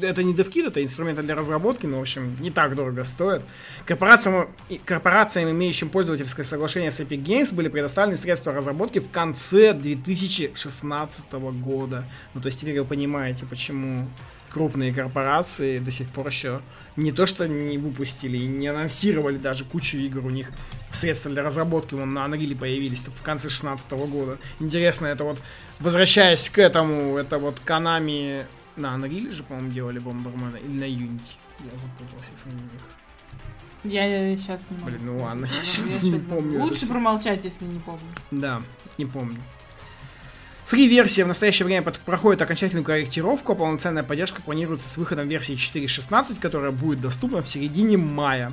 это 0.00 0.22
не 0.22 0.34
DevKit, 0.34 0.68
это 0.68 0.82
инструменты 0.82 1.22
для 1.22 1.34
разработки, 1.34 1.86
но, 1.86 1.98
в 1.98 2.00
общем, 2.00 2.36
не 2.40 2.50
так 2.50 2.74
дорого 2.74 3.04
стоит. 3.04 3.42
Корпорациям, 3.84 4.48
корпорациям, 4.84 5.50
имеющим 5.50 5.88
пользовательское 5.88 6.44
соглашение 6.44 6.90
с 6.90 7.00
Epic 7.00 7.22
Games, 7.22 7.54
были 7.54 7.68
предоставлены 7.68 8.16
средства 8.16 8.52
разработки 8.52 8.98
в 8.98 9.10
конце 9.10 9.72
2016 9.72 11.32
года. 11.32 12.04
Ну, 12.34 12.40
то 12.40 12.46
есть 12.46 12.60
теперь 12.60 12.80
вы 12.80 12.86
понимаете, 12.86 13.46
почему 13.46 14.08
крупные 14.52 14.92
корпорации 14.92 15.78
до 15.78 15.90
сих 15.90 16.08
пор 16.10 16.26
еще 16.26 16.60
не 16.96 17.10
то 17.10 17.26
что 17.26 17.48
не 17.48 17.78
выпустили, 17.78 18.36
не 18.36 18.68
анонсировали 18.68 19.38
даже 19.38 19.64
кучу 19.64 19.96
игр 19.96 20.26
у 20.26 20.30
них 20.30 20.50
средства 20.90 21.30
для 21.30 21.42
разработки 21.42 21.94
вон 21.94 22.12
на 22.12 22.26
Unreal 22.26 22.56
появились 22.56 23.00
только 23.00 23.18
в 23.18 23.22
конце 23.22 23.48
2016 23.48 23.90
года. 24.10 24.38
Интересно, 24.60 25.06
это 25.06 25.24
вот, 25.24 25.38
возвращаясь 25.80 26.50
к 26.50 26.58
этому, 26.58 27.16
это 27.16 27.38
вот 27.38 27.62
Konami 27.64 28.44
на 28.76 28.96
Unreal 28.96 29.30
же, 29.30 29.42
по-моему, 29.42 29.70
делали 29.70 29.98
Бомбермена 29.98 30.56
или 30.56 30.78
на 30.78 30.84
Unity. 30.84 31.36
Я 31.60 31.78
запутался 31.78 32.36
с 32.36 32.46
ними. 32.46 32.60
Я 33.84 34.36
сейчас 34.36 34.66
не 34.70 34.76
могу. 34.78 34.90
Блин, 34.90 35.00
ну 35.06 35.18
ладно, 35.18 35.48
я 36.02 36.08
не 36.08 36.18
помню. 36.18 36.62
Лучше 36.62 36.86
промолчать, 36.86 37.44
если 37.44 37.64
не 37.64 37.80
помню. 37.80 38.06
Да, 38.30 38.62
не 38.96 39.06
помню. 39.06 39.38
Фри-версия 40.66 41.24
в 41.24 41.28
настоящее 41.28 41.66
время 41.66 41.82
проходит 41.82 42.40
окончательную 42.40 42.84
корректировку, 42.84 43.52
а 43.52 43.54
полноценная 43.56 44.04
поддержка 44.04 44.40
планируется 44.40 44.88
с 44.88 44.96
выходом 44.96 45.28
версии 45.28 45.54
4.16, 45.54 46.40
которая 46.40 46.70
будет 46.70 47.00
доступна 47.00 47.42
в 47.42 47.48
середине 47.48 47.98
мая. 47.98 48.52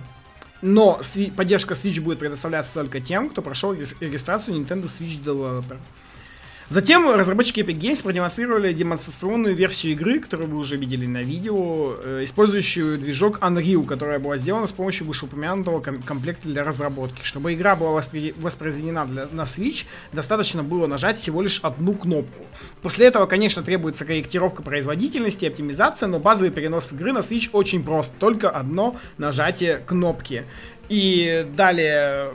Но 0.61 0.99
поддержка 1.37 1.75
Switch 1.75 2.01
будет 2.01 2.19
предоставляться 2.19 2.73
только 2.73 2.99
тем, 2.99 3.29
кто 3.29 3.41
прошел 3.41 3.71
регистрацию 3.73 4.57
Nintendo 4.57 4.85
Switch 4.85 5.23
Developer. 5.23 5.77
Затем 6.69 7.11
разработчики 7.11 7.61
Epic 7.61 7.79
Games 7.79 8.03
продемонстрировали 8.03 8.71
демонстрационную 8.73 9.55
версию 9.55 9.93
игры, 9.93 10.19
которую 10.19 10.51
вы 10.51 10.57
уже 10.57 10.77
видели 10.77 11.07
на 11.07 11.23
видео, 11.23 11.95
э, 12.03 12.23
использующую 12.23 12.99
движок 12.99 13.39
Unreal, 13.39 13.83
которая 13.87 14.19
была 14.19 14.37
сделана 14.37 14.67
с 14.67 14.71
помощью 14.71 15.07
вышеупомянутого 15.07 15.79
ком- 15.79 16.03
комплекта 16.03 16.47
для 16.47 16.63
разработки. 16.63 17.23
Чтобы 17.23 17.55
игра 17.55 17.75
была 17.75 17.99
воспри- 17.99 18.35
воспроизведена 18.39 19.07
для- 19.07 19.27
на 19.31 19.41
Switch, 19.41 19.85
достаточно 20.13 20.61
было 20.61 20.85
нажать 20.85 21.17
всего 21.17 21.41
лишь 21.41 21.59
одну 21.63 21.93
кнопку. 21.95 22.45
После 22.83 23.07
этого, 23.07 23.25
конечно, 23.25 23.63
требуется 23.63 24.05
корректировка 24.05 24.61
производительности 24.61 25.45
и 25.45 25.47
оптимизация, 25.47 26.05
но 26.05 26.19
базовый 26.19 26.51
перенос 26.51 26.91
игры 26.91 27.13
на 27.13 27.19
Switch 27.19 27.49
очень 27.51 27.83
прост. 27.83 28.11
Только 28.19 28.47
одно 28.47 28.95
нажатие 29.17 29.81
кнопки. 29.87 30.43
И 30.87 31.47
далее 31.55 32.29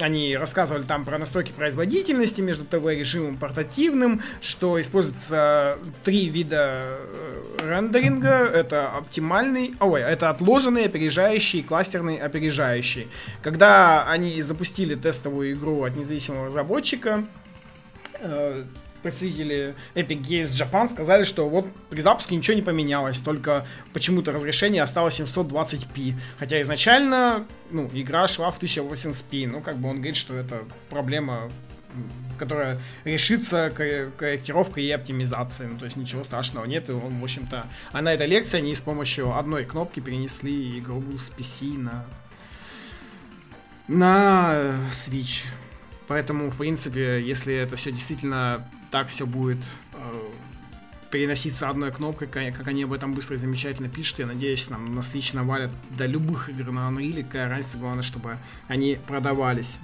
они 0.00 0.36
рассказывали 0.36 0.82
там 0.82 1.04
про 1.04 1.18
настройки 1.18 1.52
производительности 1.52 2.40
между 2.40 2.64
ТВ-режимом 2.64 3.34
и 3.34 3.38
портативным, 3.38 4.22
что 4.40 4.80
используется 4.80 5.78
три 6.04 6.28
вида 6.28 6.80
э, 6.82 7.68
рендеринга. 7.68 8.46
Это 8.52 8.90
оптимальный, 8.90 9.74
ой, 9.80 10.00
это 10.00 10.30
отложенный, 10.30 10.84
опережающий, 10.86 11.62
кластерный, 11.62 12.16
опережающий. 12.16 13.08
Когда 13.42 14.08
они 14.08 14.40
запустили 14.42 14.94
тестовую 14.94 15.52
игру 15.52 15.84
от 15.84 15.96
независимого 15.96 16.46
разработчика, 16.46 17.24
э, 18.20 18.64
представители 19.10 19.74
Epic 19.94 20.22
Games 20.22 20.50
Japan 20.50 20.90
сказали, 20.90 21.24
что 21.24 21.48
вот 21.48 21.66
при 21.90 22.00
запуске 22.00 22.36
ничего 22.36 22.54
не 22.54 22.62
поменялось, 22.62 23.18
только 23.18 23.66
почему-то 23.92 24.32
разрешение 24.32 24.82
осталось 24.82 25.20
720p. 25.20 26.14
Хотя 26.38 26.60
изначально, 26.62 27.46
ну, 27.70 27.90
игра 27.92 28.28
шла 28.28 28.50
в 28.50 28.60
1080p. 28.60 29.46
Ну, 29.46 29.60
как 29.60 29.78
бы 29.78 29.88
он 29.88 29.96
говорит, 29.96 30.16
что 30.16 30.34
это 30.34 30.64
проблема 30.90 31.50
которая 32.38 32.80
решится 33.04 33.72
корректировкой 33.74 34.84
и 34.84 34.90
оптимизацией. 34.92 35.70
Ну, 35.70 35.78
то 35.78 35.86
есть 35.86 35.96
ничего 35.96 36.22
страшного 36.22 36.64
нет. 36.66 36.88
И 36.88 36.92
он, 36.92 37.18
в 37.18 37.24
общем-то, 37.24 37.66
а 37.90 38.02
на 38.02 38.14
этой 38.14 38.28
лекции 38.28 38.58
они 38.58 38.74
с 38.74 38.80
помощью 38.80 39.36
одной 39.36 39.64
кнопки 39.64 39.98
перенесли 39.98 40.78
игру 40.78 41.02
с 41.18 41.30
PC 41.30 41.76
на 41.76 42.04
на 43.88 44.74
Switch. 44.92 45.46
Поэтому, 46.06 46.50
в 46.50 46.56
принципе, 46.58 47.20
если 47.20 47.54
это 47.54 47.76
все 47.76 47.90
действительно 47.90 48.68
так 48.90 49.08
все 49.08 49.26
будет 49.26 49.58
э, 49.94 50.20
переноситься 51.10 51.68
одной 51.68 51.92
кнопкой, 51.92 52.28
как 52.28 52.66
они 52.66 52.84
об 52.84 52.92
этом 52.92 53.14
быстро 53.14 53.36
и 53.36 53.38
замечательно 53.38 53.88
пишут. 53.88 54.18
Я 54.18 54.26
надеюсь, 54.26 54.68
нам 54.70 54.94
на 54.94 55.00
Switch 55.00 55.34
навалят 55.34 55.70
до 55.90 56.06
любых 56.06 56.48
игр 56.48 56.70
на 56.70 56.88
Unreal. 56.90 57.24
Какая 57.24 57.48
разница, 57.48 57.78
главное, 57.78 58.02
чтобы 58.02 58.38
они 58.66 58.98
продавались. 59.06 59.78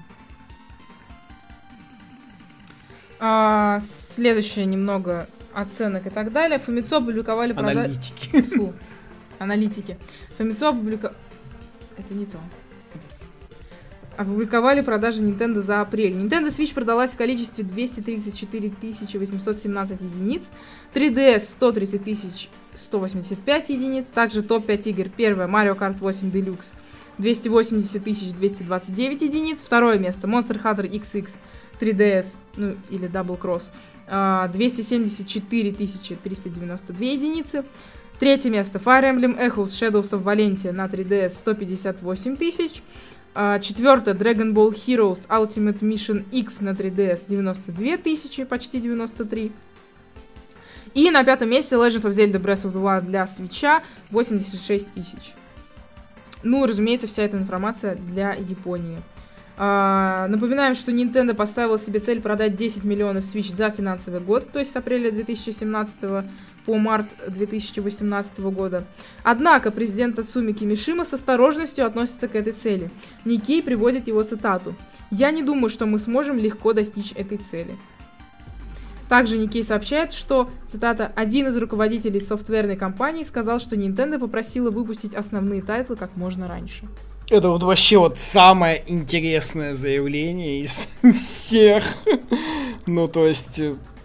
А, 3.21 3.81
следующее 3.81 4.67
немного 4.67 5.29
оценок 5.53 6.07
и 6.07 6.11
так 6.11 6.33
далее. 6.33 6.59
Фомицо 6.59 6.99
опубликовали 6.99 7.53
продажи... 7.53 7.81
Аналитики. 7.81 8.75
Аналитики. 9.39 9.99
Фомицо 10.37 10.69
опубликовали... 10.69 11.17
Это 11.97 12.13
не 12.13 12.27
то 12.27 12.39
опубликовали 14.17 14.81
продажи 14.81 15.23
Nintendo 15.23 15.61
за 15.61 15.81
апрель. 15.81 16.13
Nintendo 16.13 16.49
Switch 16.49 16.75
продалась 16.75 17.13
в 17.13 17.17
количестве 17.17 17.65
234 17.65 18.73
817 19.19 20.01
единиц, 20.01 20.51
3DS 20.95 21.41
130 21.41 22.51
185 22.75 23.69
единиц, 23.71 24.07
также 24.13 24.43
топ-5 24.43 24.91
игр. 24.91 25.09
Первое 25.17 25.47
Mario 25.47 25.79
Kart 25.79 25.99
8 25.99 26.31
Deluxe 26.31 26.75
280 27.19 28.37
229 28.37 29.23
единиц, 29.23 29.63
второе 29.63 29.99
место 29.99 30.27
Monster 30.27 30.61
Hunter 30.63 30.91
XX 30.91 31.31
3DS, 31.81 32.35
ну 32.57 32.77
или 32.91 33.09
Double 33.09 33.39
Cross 33.39 33.71
274 34.53 35.73
392 35.73 37.07
единицы. 37.07 37.65
Третье 38.19 38.51
место 38.51 38.79
Fire 38.79 39.03
Emblem 39.03 39.37
Echoes 39.39 39.67
Shadows 39.67 40.11
of 40.13 40.23
Valentia 40.23 40.73
на 40.73 40.87
3DS 40.87 41.31
158 41.31 42.37
тысяч. 42.37 42.83
А, 43.37 43.59
четвертое, 43.59 44.15
Dragon 44.15 44.53
Ball 44.53 44.73
Heroes 44.73 45.27
Ultimate 45.29 45.81
Mission 45.81 46.25
X 46.31 46.61
на 46.61 46.71
3DS 46.71 47.25
92 47.27 47.97
тысячи, 47.97 48.45
почти 48.45 48.81
93. 48.81 49.51
И 50.95 51.11
на 51.11 51.25
пятом 51.25 51.51
месте 51.51 51.75
Legend 51.75 52.03
of 52.03 52.11
Zelda 52.11 52.41
Breath 52.41 52.65
of 52.65 52.73
the 52.73 52.81
Wild 52.81 53.07
для 53.07 53.25
Switch 53.25 53.83
86 54.11 54.89
тысяч. 54.95 55.35
Ну 56.45 56.65
разумеется, 56.65 57.09
вся 57.09 57.25
эта 57.25 57.37
информация 57.37 57.97
для 57.97 58.35
Японии. 58.35 58.99
А, 59.57 60.29
напоминаем, 60.29 60.77
что 60.77 60.93
Nintendo 60.93 61.35
поставила 61.35 61.79
себе 61.79 61.99
цель 61.99 62.21
продать 62.21 62.55
10 62.55 62.85
миллионов 62.85 63.25
Switch 63.25 63.53
за 63.53 63.71
финансовый 63.71 64.21
год, 64.21 64.51
то 64.53 64.61
есть 64.61 64.71
с 64.71 64.77
апреля 64.77 65.11
2017 65.11 65.97
по 66.65 66.77
март 66.77 67.07
2018 67.27 68.39
года. 68.41 68.85
Однако 69.23 69.71
президент 69.71 70.19
Ацуми 70.19 70.53
Кимишима 70.53 71.05
с 71.05 71.15
осторожностью 71.15 71.87
относится 71.87 72.29
к 72.29 72.35
этой 72.35 72.53
цели. 72.53 72.91
Никей 73.25 73.63
приводит 73.63 74.09
его 74.09 74.23
цитату. 74.23 74.75
«Я 75.11 75.31
не 75.31 75.43
думаю, 75.43 75.71
что 75.71 75.87
мы 75.87 75.99
сможем 75.99 76.39
легко 76.39 76.73
достичь 76.73 77.13
этой 77.13 77.39
цели». 77.39 77.77
Также 79.09 79.37
Nikkei 79.37 79.63
сообщает, 79.63 80.13
что, 80.13 80.49
цитата, 80.67 81.13
«один 81.15 81.49
из 81.49 81.57
руководителей 81.57 82.21
софтверной 82.21 82.77
компании 82.77 83.23
сказал, 83.23 83.61
что 83.61 83.77
Nintendo 83.77 84.19
попросила 84.19 84.71
выпустить 84.71 85.15
основные 85.15 85.63
тайтлы 85.63 85.97
как 85.97 86.17
можно 86.17 86.49
раньше». 86.49 86.89
Это 87.31 87.49
вот 87.49 87.63
вообще 87.63 87.99
вот 87.99 88.19
самое 88.19 88.83
интересное 88.87 89.75
заявление 89.75 90.61
из 90.61 90.89
всех. 91.15 91.85
Ну, 92.87 93.09
то 93.09 93.27
есть, 93.27 93.61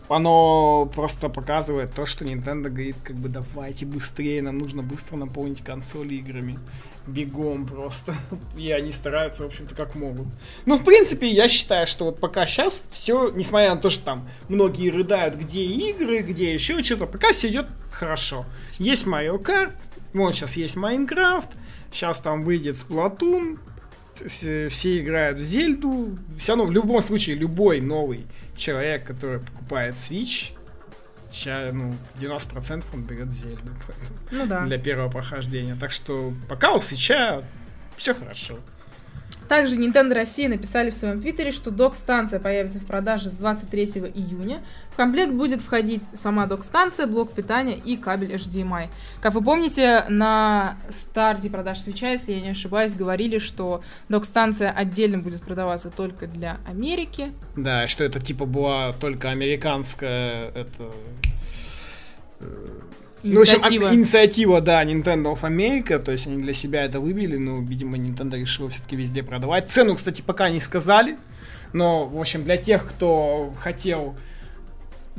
оно 0.10 0.92
просто 0.94 1.30
показывает 1.30 1.94
то, 1.94 2.06
что 2.06 2.26
Nintendo 2.26 2.70
говорит, 2.70 2.98
как 3.04 3.16
бы 3.16 3.30
давайте 3.30 3.86
быстрее, 3.86 4.42
нам 4.42 4.58
нужно 4.58 4.82
быстро 4.82 5.16
наполнить 5.18 5.64
консоли 5.64 6.16
играми. 6.16 6.60
Бегом 7.06 7.68
просто. 7.68 8.16
И 8.58 8.72
они 8.72 8.92
стараются, 8.92 9.44
в 9.44 9.48
общем-то, 9.48 9.76
как 9.76 9.96
могут. 9.96 10.28
Ну, 10.66 10.78
в 10.78 10.84
принципе, 10.84 11.30
я 11.30 11.48
считаю, 11.48 11.86
что 11.86 12.06
вот 12.06 12.20
пока 12.20 12.48
сейчас 12.48 12.86
все, 12.92 13.30
несмотря 13.30 13.76
на 13.76 13.82
то, 13.82 13.90
что 13.90 14.04
там 14.04 14.28
многие 14.48 14.90
рыдают, 14.90 15.36
где 15.36 15.64
игры, 15.64 16.20
где 16.20 16.54
еще 16.54 16.82
что-то, 16.82 17.06
пока 17.06 17.32
все 17.32 17.50
идет 17.50 17.68
хорошо. 17.92 18.46
Есть 18.80 19.06
Mario 19.06 19.42
Kart, 19.42 19.74
вот 20.14 20.34
сейчас 20.34 20.58
есть 20.58 20.76
Майнкрафт, 20.76 21.52
сейчас 21.92 22.18
там 22.18 22.44
выйдет 22.44 22.78
Splatoon, 22.78 23.60
все, 24.28 24.70
все 24.70 25.00
играют 25.00 25.40
в 25.40 25.44
Зельду. 25.44 26.18
Все 26.38 26.54
равно, 26.54 26.66
в 26.66 26.72
любом 26.72 27.02
случае, 27.02 27.36
любой 27.36 27.82
новый 27.82 28.28
человек, 28.56 29.06
который 29.06 29.40
покупает 29.40 29.96
Switch, 29.96 30.54
сейчас, 31.32 31.74
ну, 31.74 31.96
90% 32.20 32.84
он 32.94 33.04
берет 33.04 33.32
Зельду. 33.32 33.72
Ну 34.32 34.46
да. 34.46 34.66
Для 34.66 34.78
первого 34.78 35.10
прохождения. 35.10 35.76
Так 35.80 35.92
что 35.92 36.34
пока 36.48 36.74
у 36.74 36.80
Свеча 36.80 37.44
все 37.98 38.14
хорошо. 38.14 38.60
Также 39.50 39.78
Nintendo 39.78 40.14
Россия 40.14 40.48
написали 40.48 40.92
в 40.92 40.94
своем 40.94 41.20
твиттере, 41.20 41.52
что 41.52 41.72
док-станция 41.72 42.40
появится 42.40 42.80
в 42.80 42.86
продаже 42.86 43.32
с 43.32 43.34
23 43.34 44.12
июня. 44.14 44.62
В 44.92 44.96
комплект 44.96 45.34
будет 45.34 45.62
входить 45.62 46.04
сама 46.14 46.46
док-станция, 46.46 47.08
блок 47.08 47.34
питания 47.34 47.76
и 47.76 47.98
кабель 47.98 48.36
HDMI. 48.36 48.90
Как 49.22 49.34
вы 49.34 49.42
помните, 49.44 50.06
на 50.08 50.78
старте 50.92 51.50
продаж 51.50 51.80
свеча, 51.80 52.12
если 52.12 52.34
я 52.34 52.42
не 52.42 52.50
ошибаюсь, 52.50 52.94
говорили, 52.94 53.40
что 53.40 53.82
док-станция 54.08 54.70
отдельно 54.72 55.18
будет 55.18 55.42
продаваться 55.42 55.90
только 55.90 56.28
для 56.28 56.60
Америки. 56.68 57.34
Да, 57.56 57.88
что 57.88 58.04
это 58.04 58.20
типа 58.20 58.46
была 58.46 58.94
только 58.94 59.32
американская 59.32 60.50
это 60.50 60.92
э, 63.24 63.28
ну, 63.28 63.40
в 63.40 63.42
общем, 63.42 63.84
инициатива, 63.94 64.62
да, 64.62 64.84
Nintendo 64.84 65.34
of 65.34 65.42
America, 65.42 66.00
то 66.00 66.12
есть 66.12 66.28
они 66.28 66.42
для 66.42 66.54
себя 66.54 66.84
это 66.84 67.00
выбили, 67.00 67.38
но, 67.38 67.60
видимо, 67.60 67.98
Nintendo 67.98 68.38
решила 68.38 68.70
все-таки 68.70 68.96
везде 68.96 69.24
продавать. 69.24 69.70
Цену, 69.70 69.96
кстати, 69.96 70.22
пока 70.22 70.50
не 70.50 70.60
сказали, 70.60 71.18
но, 71.74 72.06
в 72.06 72.20
общем, 72.20 72.44
для 72.44 72.58
тех, 72.58 72.88
кто 72.88 73.54
хотел 73.60 74.16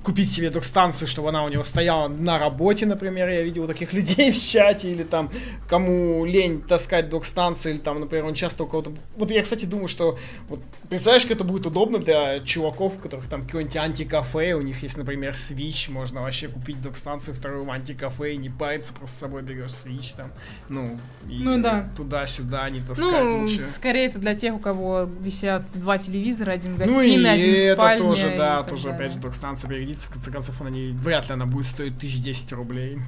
купить 0.03 0.33
себе 0.33 0.51
док-станцию, 0.51 1.09
чтобы 1.09 1.29
она 1.29 1.45
у 1.45 1.49
него 1.49 1.63
стояла 1.63 2.09
на 2.09 2.39
работе, 2.39 2.87
например, 2.87 3.29
я 3.29 3.43
видел 3.43 3.67
таких 3.67 3.93
людей 3.95 4.33
в 4.33 4.39
чате, 4.39 4.91
или 4.91 5.03
там, 5.03 5.31
кому 5.69 6.25
лень 6.25 6.63
таскать 6.63 7.09
док-станцию, 7.09 7.75
или 7.75 7.81
там, 7.81 8.01
например, 8.01 8.27
он 8.27 8.35
часто 8.35 8.65
у 8.65 8.67
кого-то... 8.67 8.93
Вот 9.17 9.31
я, 9.31 9.43
кстати, 9.43 9.65
думаю, 9.65 9.89
что, 9.89 10.19
вот, 10.49 10.61
представляешь, 10.89 11.25
как 11.25 11.33
это 11.33 11.45
будет 11.45 11.67
удобно 11.67 11.99
для 11.99 12.41
чуваков, 12.41 12.97
у 12.97 12.99
которых 12.99 13.29
там 13.29 13.45
какое-нибудь 13.45 13.77
антикафе, 13.77 14.55
у 14.55 14.63
них 14.63 14.83
есть, 14.83 14.97
например, 14.97 15.33
Switch, 15.33 15.91
можно 15.91 16.23
вообще 16.23 16.49
купить 16.49 16.81
док-станцию 16.83 17.35
вторую 17.35 17.65
в 17.65 17.71
антикафе 17.71 18.35
и 18.35 18.37
не 18.37 18.49
париться, 18.49 18.93
просто 18.95 19.17
с 19.17 19.21
собой 19.21 19.43
берешь 19.43 19.71
Switch 19.71 20.17
там, 20.17 20.31
ну, 20.69 20.99
и 21.29 21.39
ну, 21.39 21.61
да. 21.63 21.91
туда-сюда 21.97 22.69
не 22.71 22.81
таскать. 22.81 23.11
Ну, 23.11 23.41
лучше. 23.43 23.61
скорее 23.61 24.07
это 24.07 24.19
для 24.19 24.35
тех, 24.35 24.55
у 24.55 24.59
кого 24.59 25.09
висят 25.21 25.71
два 25.75 25.99
телевизора, 25.99 26.53
один 26.53 26.75
в 26.75 26.79
гостиной, 26.79 27.17
ну, 27.17 27.23
и 27.23 27.27
один 27.27 27.55
в 27.55 27.75
спальне. 27.75 27.95
это 27.95 28.05
тоже, 28.05 28.35
да, 28.37 28.63
тоже, 28.63 28.91
опять 28.91 29.13
же, 29.13 29.19
док-станция 29.19 29.69
пригодится, 29.91 30.09
в 30.09 30.13
конце 30.13 30.31
концов, 30.31 30.61
она 30.61 30.71
не, 30.71 30.93
вряд 30.93 31.29
ли 31.29 31.35
она 31.35 31.47
будет 31.47 31.67
стоить 31.67 31.97
1010 31.97 32.53
рублей. 32.53 32.99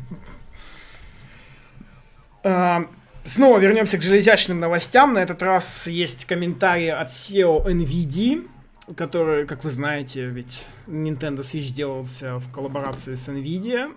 А, 2.45 2.87
снова 3.25 3.59
вернемся 3.59 3.99
к 3.99 4.03
железячным 4.03 4.59
новостям. 4.59 5.15
На 5.15 5.21
этот 5.21 5.43
раз 5.43 5.87
есть 5.87 6.25
комментарии 6.25 6.89
от 6.89 7.11
SEO 7.11 7.65
NVIDIA, 7.67 8.49
который, 8.97 9.47
как 9.47 9.65
вы 9.65 9.71
знаете, 9.71 10.27
ведь 10.27 10.67
Nintendo 10.87 11.41
Switch 11.41 11.73
делался 11.73 12.39
в 12.39 12.51
коллаборации 12.51 13.15
с 13.15 13.29
NVIDIA. 13.29 13.95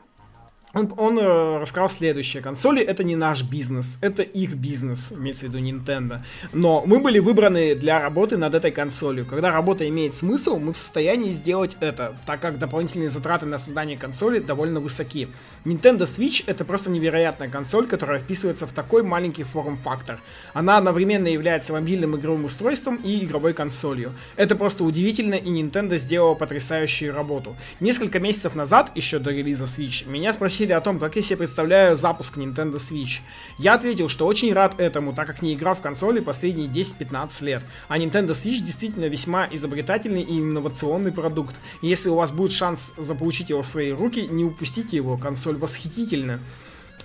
Он, 0.76 0.94
он 0.98 1.18
э, 1.18 1.60
рассказал 1.60 1.90
следующее. 1.90 2.44
Консоли 2.44 2.84
это 2.84 3.06
не 3.06 3.16
наш 3.16 3.44
бизнес, 3.44 3.98
это 4.02 4.24
их 4.24 4.56
бизнес, 4.56 5.14
имеется 5.14 5.46
в 5.46 5.50
виду 5.50 5.60
Nintendo. 5.60 6.20
Но 6.52 6.84
мы 6.86 7.00
были 7.00 7.20
выбраны 7.20 7.76
для 7.76 8.02
работы 8.02 8.36
над 8.36 8.54
этой 8.54 8.72
консолью. 8.72 9.26
Когда 9.26 9.52
работа 9.52 9.88
имеет 9.88 10.16
смысл, 10.16 10.60
мы 10.60 10.74
в 10.74 10.78
состоянии 10.78 11.32
сделать 11.32 11.78
это, 11.80 12.18
так 12.26 12.42
как 12.42 12.60
дополнительные 12.60 13.10
затраты 13.10 13.46
на 13.46 13.58
создание 13.58 13.98
консоли 13.98 14.40
довольно 14.40 14.82
высоки. 14.82 15.30
Nintendo 15.64 16.02
Switch 16.02 16.44
это 16.46 16.66
просто 16.66 16.90
невероятная 16.90 17.48
консоль, 17.48 17.88
которая 17.88 18.20
вписывается 18.20 18.68
в 18.68 18.74
такой 18.74 19.02
маленький 19.02 19.44
форм-фактор. 19.44 20.20
Она 20.54 20.76
одновременно 20.76 21.28
является 21.28 21.72
мобильным 21.72 22.18
игровым 22.18 22.46
устройством 22.46 22.98
и 22.98 23.24
игровой 23.24 23.54
консолью. 23.54 24.12
Это 24.36 24.58
просто 24.58 24.84
удивительно, 24.84 25.36
и 25.36 25.50
Nintendo 25.50 25.98
сделала 25.98 26.36
потрясающую 26.36 27.14
работу. 27.14 27.56
Несколько 27.80 28.20
месяцев 28.20 28.56
назад, 28.56 28.92
еще 28.94 29.20
до 29.20 29.32
релиза 29.32 29.64
Switch, 29.64 30.06
меня 30.10 30.34
спросили 30.34 30.65
спросили 30.66 30.72
о 30.72 30.82
том, 30.82 31.00
как 31.00 31.16
я 31.16 31.22
себе 31.22 31.38
представляю 31.38 31.96
запуск 31.96 32.38
Nintendo 32.38 32.76
Switch. 32.76 33.22
Я 33.60 33.76
ответил, 33.76 34.10
что 34.10 34.26
очень 34.26 34.52
рад 34.52 34.80
этому, 34.80 35.14
так 35.14 35.28
как 35.28 35.44
не 35.44 35.54
играл 35.54 35.76
в 35.76 35.82
консоли 35.82 36.22
последние 36.22 36.68
10-15 36.68 37.46
лет. 37.46 37.64
А 37.88 38.00
Nintendo 38.00 38.32
Switch 38.32 38.64
действительно 38.64 39.06
весьма 39.06 39.48
изобретательный 39.52 40.24
и 40.24 40.40
инновационный 40.40 41.12
продукт. 41.12 41.56
И 41.84 41.88
если 41.88 42.10
у 42.10 42.16
вас 42.16 42.32
будет 42.32 42.52
шанс 42.52 42.94
заполучить 42.98 43.52
его 43.52 43.62
в 43.62 43.68
свои 43.68 43.92
руки, 43.92 44.28
не 44.28 44.44
упустите 44.44 44.98
его, 44.98 45.18
консоль 45.18 45.58
восхитительна. 45.58 46.40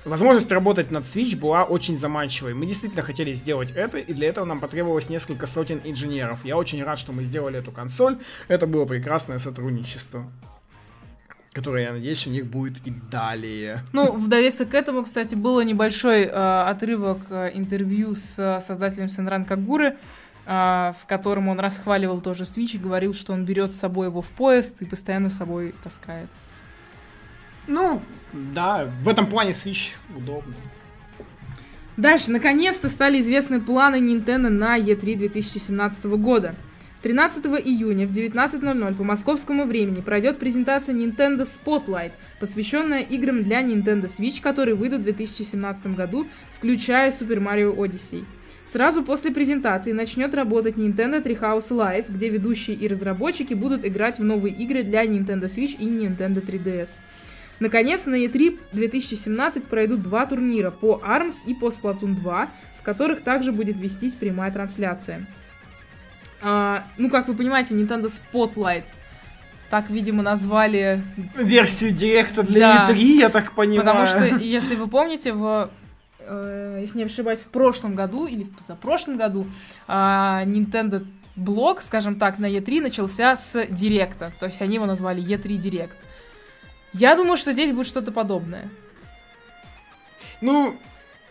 Возможность 0.07 0.51
работать 0.51 0.91
над 0.91 1.05
Switch 1.05 1.37
была 1.37 1.65
очень 1.65 1.99
заманчивой. 1.99 2.55
Мы 2.55 2.65
действительно 2.65 3.03
хотели 3.03 3.35
сделать 3.35 3.73
это, 3.73 3.99
и 3.99 4.15
для 4.15 4.29
этого 4.29 4.47
нам 4.47 4.61
потребовалось 4.61 5.11
несколько 5.11 5.47
сотен 5.47 5.83
инженеров. 5.85 6.39
Я 6.45 6.57
очень 6.57 6.83
рад, 6.83 6.99
что 6.99 7.13
мы 7.13 7.25
сделали 7.25 7.59
эту 7.59 7.73
консоль. 7.73 8.17
Это 8.49 8.67
было 8.67 8.87
прекрасное 8.87 9.39
сотрудничество 9.39 10.25
которая, 11.53 11.85
я 11.85 11.93
надеюсь, 11.93 12.27
у 12.27 12.31
них 12.31 12.47
будет 12.47 12.87
и 12.87 12.93
далее. 13.11 13.81
Ну, 13.93 14.13
в 14.13 14.29
довесок 14.29 14.71
к 14.71 14.75
этому, 14.75 15.03
кстати, 15.03 15.35
было 15.35 15.63
небольшой 15.63 16.23
э, 16.23 16.29
отрывок 16.31 17.19
э, 17.31 17.51
интервью 17.55 18.15
с 18.15 18.39
э, 18.39 18.61
создателем 18.61 19.09
Сенран 19.09 19.45
Кагуры, 19.45 19.97
э, 20.47 20.93
в 21.01 21.07
котором 21.07 21.49
он 21.49 21.59
расхваливал 21.59 22.21
тоже 22.21 22.45
Switch 22.45 22.77
и 22.77 22.79
говорил, 22.79 23.13
что 23.13 23.33
он 23.33 23.45
берет 23.45 23.73
с 23.73 23.77
собой 23.77 24.07
его 24.07 24.23
в 24.23 24.29
поезд 24.29 24.77
и 24.81 24.85
постоянно 24.85 25.29
с 25.29 25.37
собой 25.37 25.75
таскает. 25.83 26.29
Ну, 27.67 28.01
да, 28.33 28.89
в 29.03 29.09
этом 29.09 29.27
плане 29.27 29.51
Switch 29.51 29.95
удобно. 30.17 30.55
Дальше, 31.97 32.31
наконец-то 32.31 32.89
стали 32.89 33.21
известны 33.21 33.61
планы 33.61 33.97
Nintendo 33.97 34.49
на 34.49 34.79
E3 34.79 35.17
2017 35.17 36.05
года. 36.05 36.55
13 37.03 37.47
июня 37.65 38.07
в 38.07 38.11
19.00 38.11 38.95
по 38.95 39.05
московскому 39.05 39.65
времени 39.65 40.03
пройдет 40.03 40.39
презентация 40.39 40.95
Nintendo 40.95 41.47
Spotlight, 41.47 42.13
посвященная 42.39 43.01
играм 43.01 43.43
для 43.43 43.63
Nintendo 43.63 44.05
Switch, 44.05 44.43
которые 44.43 44.75
выйдут 44.75 45.01
в 45.01 45.05
2017 45.05 45.97
году, 45.97 46.27
включая 46.53 47.11
Super 47.11 47.39
Mario 47.39 47.75
Odyssey. 47.75 48.27
Сразу 48.67 49.03
после 49.03 49.31
презентации 49.31 49.93
начнет 49.93 50.35
работать 50.35 50.77
Nintendo 50.77 51.25
Treehouse 51.25 51.71
Live, 51.71 52.05
где 52.11 52.29
ведущие 52.29 52.77
и 52.77 52.87
разработчики 52.87 53.55
будут 53.55 53.87
играть 53.87 54.19
в 54.19 54.25
новые 54.25 54.55
игры 54.55 54.83
для 54.83 55.07
Nintendo 55.07 55.45
Switch 55.45 55.77
и 55.79 55.87
Nintendo 55.87 56.45
3DS. 56.45 56.99
Наконец, 57.61 58.05
на 58.05 58.15
E3 58.15 58.59
2017 58.73 59.65
пройдут 59.65 60.03
два 60.03 60.27
турнира 60.27 60.71
по 60.71 61.01
ARMS 61.03 61.37
и 61.47 61.55
по 61.55 61.69
Splatoon 61.69 62.15
2, 62.15 62.51
с 62.75 62.81
которых 62.83 63.23
также 63.23 63.53
будет 63.53 63.81
вестись 63.81 64.15
прямая 64.15 64.53
трансляция. 64.53 65.27
А, 66.43 66.85
ну, 66.97 67.11
как 67.11 67.29
вы 67.29 67.35
понимаете, 67.35 67.75
Nintendo 67.75 68.11
Spotlight. 68.11 68.85
Так, 69.71 69.89
видимо, 69.89 70.23
назвали... 70.23 71.03
Версию 71.37 71.93
директа 71.93 72.43
для 72.43 72.87
да, 72.87 72.93
E3, 72.93 72.97
я 72.97 73.29
так 73.29 73.53
понимаю. 73.53 73.81
Потому 73.81 74.07
что, 74.07 74.25
если 74.43 74.75
вы 74.75 74.89
помните, 74.89 75.33
в 75.33 75.71
э, 76.19 76.79
если 76.81 76.99
не 76.99 77.05
ошибаюсь, 77.05 77.41
в 77.41 77.49
прошлом 77.49 77.95
году 77.95 78.27
или 78.27 78.45
в 78.45 78.57
позапрошлом 78.57 79.17
году 79.17 79.47
э, 79.87 79.93
Nintendo 79.93 81.07
блог, 81.37 81.83
скажем 81.83 82.17
так, 82.19 82.39
на 82.39 82.47
E3 82.47 82.83
начался 82.83 83.37
с 83.37 83.67
директа. 83.67 84.33
То 84.41 84.47
есть 84.47 84.61
они 84.61 84.75
его 84.75 84.87
назвали 84.87 85.23
E3 85.23 85.59
Direct. 85.59 85.93
Я 86.93 87.17
думаю, 87.17 87.37
что 87.37 87.53
здесь 87.53 87.73
будет 87.73 87.87
что-то 87.87 88.13
подобное. 88.13 88.69
Ну, 90.41 90.77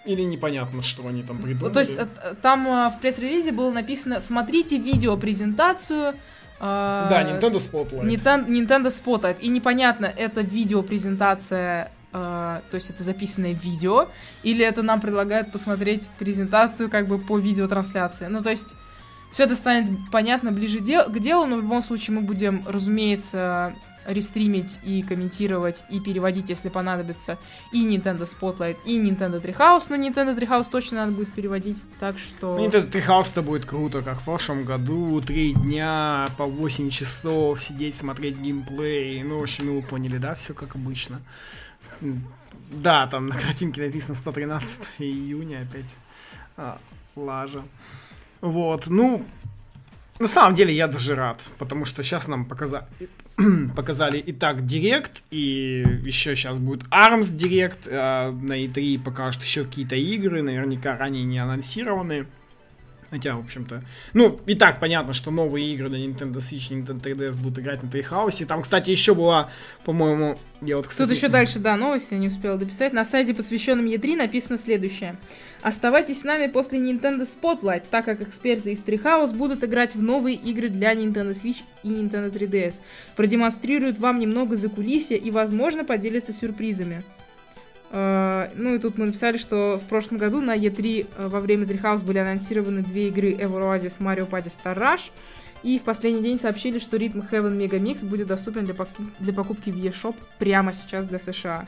или 0.06 0.22
непонятно, 0.22 0.82
что 0.82 1.08
они 1.08 1.24
там 1.24 1.38
придумали. 1.40 1.74
То 1.74 1.80
есть 1.80 1.94
э, 1.98 2.08
там 2.42 2.68
э, 2.68 2.90
в 2.90 3.00
пресс-релизе 3.00 3.52
было 3.52 3.72
написано 3.72 4.22
«Смотрите 4.22 4.78
видеопрезентацию». 4.78 6.14
Э, 6.60 7.08
да, 7.10 7.24
Nintendo 7.24 7.56
Spotlight. 7.56 8.48
Nintendo 8.48 8.88
Spotlight. 8.88 9.40
И 9.40 9.50
непонятно, 9.50 10.06
это 10.06 10.42
видеопрезентация 10.42 11.92
Uh, 12.12 12.64
то 12.72 12.76
есть 12.76 12.90
это 12.90 13.04
записанное 13.04 13.54
видео, 13.54 14.08
или 14.42 14.66
это 14.66 14.82
нам 14.82 15.00
предлагают 15.00 15.52
посмотреть 15.52 16.10
презентацию 16.18 16.90
как 16.90 17.08
бы 17.08 17.20
по 17.20 17.38
видеотрансляции. 17.38 18.26
Ну, 18.26 18.42
то 18.42 18.50
есть 18.50 18.74
Все 19.32 19.44
это 19.44 19.56
станет 19.56 19.92
понятно 20.12 20.52
ближе 20.52 20.80
дел- 20.80 21.06
к 21.06 21.20
делу, 21.20 21.46
но 21.46 21.58
в 21.58 21.62
любом 21.62 21.82
случае 21.82 22.16
мы 22.16 22.22
будем, 22.22 22.64
разумеется, 22.66 23.76
рестримить 24.10 24.80
и 24.84 25.02
комментировать 25.04 25.84
и 25.90 26.00
переводить, 26.00 26.50
если 26.50 26.70
понадобится, 26.70 27.38
и 27.72 27.86
Nintendo 27.86 28.28
Spotlight, 28.28 28.78
и 28.86 29.00
Nintendo 29.00 29.42
Treehouse, 29.42 29.86
но 29.90 29.96
Nintendo 29.96 30.38
Treehouse 30.38 30.70
точно 30.70 30.98
надо 30.98 31.12
будет 31.12 31.34
переводить, 31.34 31.78
так 32.00 32.18
что... 32.18 32.58
Ну, 32.58 32.68
Nintendo 32.68 32.90
Treehouse-то 32.90 33.42
будет 33.42 33.66
круто, 33.66 34.02
как 34.02 34.20
в 34.20 34.26
прошлом 34.26 34.66
году, 34.66 35.22
три 35.22 35.54
дня 35.54 36.28
по 36.38 36.46
8 36.46 36.90
часов 36.90 37.62
сидеть, 37.62 37.96
смотреть 37.96 38.38
геймплей, 38.38 39.24
ну, 39.24 39.40
в 39.40 39.44
общем, 39.44 39.68
ну, 39.68 39.76
вы 39.76 39.82
поняли, 39.82 40.18
да, 40.18 40.36
все 40.36 40.54
как 40.54 40.76
обычно. 40.76 41.22
Да, 42.72 43.08
там 43.08 43.28
на 43.28 43.36
картинке 43.36 43.82
написано 43.82 44.16
113 44.16 44.82
июня 45.00 45.62
опять. 45.62 45.90
А, 46.58 46.80
лажа. 47.16 47.64
Вот, 48.42 48.88
ну, 48.88 49.26
на 50.20 50.28
самом 50.28 50.56
деле 50.56 50.74
я 50.74 50.88
даже 50.88 51.16
рад, 51.16 51.40
потому 51.58 51.86
что 51.86 52.04
сейчас 52.04 52.28
нам 52.28 52.46
показали, 52.46 52.86
показали 53.76 54.18
и 54.18 54.32
так 54.34 54.66
Директ, 54.66 55.24
и 55.32 55.86
еще 56.04 56.36
сейчас 56.36 56.60
будет 56.60 56.84
ARMS 56.90 57.36
Директ, 57.36 57.88
а 57.88 58.32
на 58.32 58.66
E3 58.66 59.02
покажут 59.02 59.44
еще 59.44 59.66
какие-то 59.66 59.96
игры, 59.96 60.42
наверняка 60.42 60.98
ранее 60.98 61.24
не 61.24 61.40
анонсированные. 61.40 62.28
Хотя, 63.12 63.36
в 63.36 63.40
общем-то... 63.40 63.84
Ну, 64.14 64.40
и 64.46 64.56
так 64.56 64.80
понятно, 64.80 65.14
что 65.14 65.32
новые 65.32 65.74
игры 65.74 65.90
на 65.90 65.96
Nintendo 65.96 66.38
Switch, 66.38 66.72
Nintendo 66.72 67.02
3DS 67.02 67.38
будут 67.40 67.60
играть 67.60 67.84
на 67.84 67.88
Treehouse. 67.88 68.46
Там, 68.46 68.62
кстати, 68.62 68.92
еще 68.92 69.14
была, 69.16 69.50
по-моему... 69.84 70.38
Я 70.62 70.78
вот, 70.78 70.88
кстати... 70.88 71.08
Тут 71.08 71.18
еще 71.18 71.28
дальше, 71.28 71.60
да, 71.60 71.76
новости 71.76 72.14
я 72.14 72.20
не 72.20 72.28
успела 72.28 72.58
дописать. 72.58 72.94
На 72.94 73.06
сайте, 73.06 73.34
посвященном 73.34 73.86
E3, 73.86 74.16
написано 74.16 74.58
следующее. 74.58 75.18
Оставайтесь 75.62 76.22
с 76.22 76.24
нами 76.24 76.48
после 76.48 76.80
Nintendo 76.80 77.28
Spotlight, 77.28 77.84
так 77.90 78.06
как 78.06 78.22
эксперты 78.22 78.72
из 78.72 78.84
Treehouse 78.84 79.34
будут 79.34 79.64
играть 79.64 79.96
в 79.96 80.02
новые 80.02 80.36
игры 80.36 80.70
для 80.70 80.94
Nintendo 80.94 81.32
Switch 81.32 81.64
и 81.84 81.90
Nintendo 81.90 82.32
3DS. 82.32 82.76
Продемонстрируют 83.16 84.00
вам 84.00 84.20
немного 84.20 84.56
за 84.56 84.70
закулисья 84.70 85.18
и, 85.18 85.32
возможно, 85.32 85.84
поделятся 85.84 86.32
сюрпризами. 86.32 87.04
Uh, 87.92 88.52
ну 88.56 88.76
и 88.76 88.80
тут 88.80 89.00
мы 89.00 89.08
написали, 89.08 89.38
что 89.38 89.80
в 89.80 89.88
прошлом 89.88 90.20
году 90.20 90.42
на 90.42 90.56
E3 90.56 91.08
uh, 91.18 91.28
во 91.28 91.40
время 91.40 91.66
Treehouse 91.66 92.04
были 92.04 92.20
анонсированы 92.20 92.84
две 92.84 93.08
игры 93.08 93.32
Ever 93.32 93.62
Oasis 93.62 93.98
Mario 94.00 94.30
Party 94.30 94.52
Star 94.52 94.78
Rush. 94.78 95.12
И 95.64 95.78
в 95.80 95.84
последний 95.84 96.22
день 96.22 96.40
сообщили, 96.40 96.80
что 96.80 96.98
Rhythm 96.98 97.28
Heaven 97.30 97.58
Mega 97.58 97.80
Mix 97.80 98.06
будет 98.06 98.28
доступен 98.28 98.66
для, 98.66 98.76
пок- 98.76 98.88
для 99.20 99.34
покупки 99.34 99.72
в 99.72 99.78
eShop 99.78 100.16
прямо 100.38 100.72
сейчас 100.72 101.06
для 101.08 101.20
США. 101.20 101.68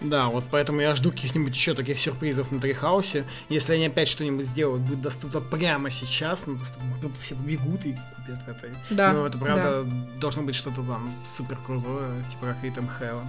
Да, 0.00 0.28
вот 0.28 0.44
поэтому 0.50 0.80
я 0.80 0.94
жду 0.94 1.10
каких-нибудь 1.10 1.54
еще 1.54 1.74
таких 1.74 1.98
сюрпризов 1.98 2.52
на 2.52 2.60
Трихаусе. 2.60 3.24
Если 3.48 3.74
они 3.74 3.86
опять 3.86 4.08
что-нибудь 4.08 4.46
сделают, 4.46 4.82
будет 4.82 5.00
доступно 5.00 5.40
прямо 5.40 5.90
сейчас, 5.90 6.46
ну 6.46 6.56
просто 6.56 6.78
все 7.20 7.34
побегут 7.34 7.86
и 7.86 7.96
купят 8.16 8.40
это. 8.46 8.68
Да. 8.90 9.12
Ну 9.12 9.24
это 9.24 9.38
правда 9.38 9.84
да. 9.84 10.20
должно 10.20 10.42
быть 10.42 10.54
что-то 10.54 10.82
там 10.82 11.12
супер 11.24 11.56
крутое, 11.64 12.10
типа 12.28 12.46
как 12.46 12.62
Rhythm 12.62 12.88
Heaven. 13.00 13.24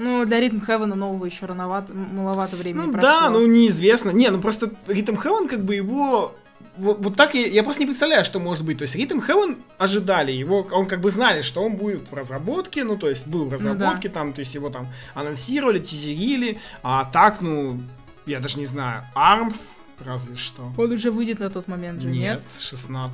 Ну, 0.00 0.24
для 0.24 0.40
Ритм 0.40 0.60
Хевена 0.60 0.94
нового 0.94 1.26
еще 1.26 1.46
рановато, 1.46 1.92
маловато 1.92 2.56
времени 2.56 2.86
Ну 2.86 2.92
прошло. 2.92 3.08
да, 3.08 3.30
ну 3.30 3.46
неизвестно. 3.46 4.10
Не, 4.10 4.30
ну 4.30 4.40
просто 4.40 4.70
Ритм 4.86 5.14
Heaven 5.14 5.46
как 5.48 5.60
бы 5.64 5.74
его... 5.74 6.34
Вот, 6.76 6.98
вот 7.04 7.16
так 7.16 7.34
я, 7.34 7.46
я 7.46 7.62
просто 7.62 7.82
не 7.82 7.86
представляю, 7.86 8.24
что 8.24 8.38
может 8.38 8.64
быть. 8.64 8.78
То 8.78 8.82
есть 8.82 8.94
Ритм 8.94 9.18
Heaven 9.18 9.58
ожидали 9.76 10.32
его, 10.32 10.66
он 10.72 10.86
как 10.86 11.00
бы 11.00 11.10
знали, 11.10 11.42
что 11.42 11.62
он 11.62 11.76
будет 11.76 12.10
в 12.10 12.14
разработке, 12.14 12.84
ну 12.84 12.96
то 12.96 13.08
есть 13.08 13.26
был 13.26 13.44
в 13.44 13.52
разработке 13.52 14.08
Ну 14.08 14.14
да. 14.14 14.20
там, 14.20 14.32
то 14.32 14.38
есть 14.38 14.54
его 14.54 14.70
там 14.70 14.88
анонсировали, 15.14 15.78
тизерили, 15.80 16.58
а 16.82 17.04
так, 17.04 17.42
ну, 17.42 17.80
я 18.24 18.40
даже 18.40 18.58
не 18.58 18.66
знаю, 18.66 19.04
ARMS 19.14 19.76
разве 20.04 20.36
что. 20.36 20.72
Он 20.78 20.92
уже 20.92 21.10
выйдет 21.10 21.40
на 21.40 21.50
тот 21.50 21.68
момент 21.68 22.00
же, 22.00 22.08
нет? 22.08 22.38
Нет, 22.38 22.44
16 22.58 23.12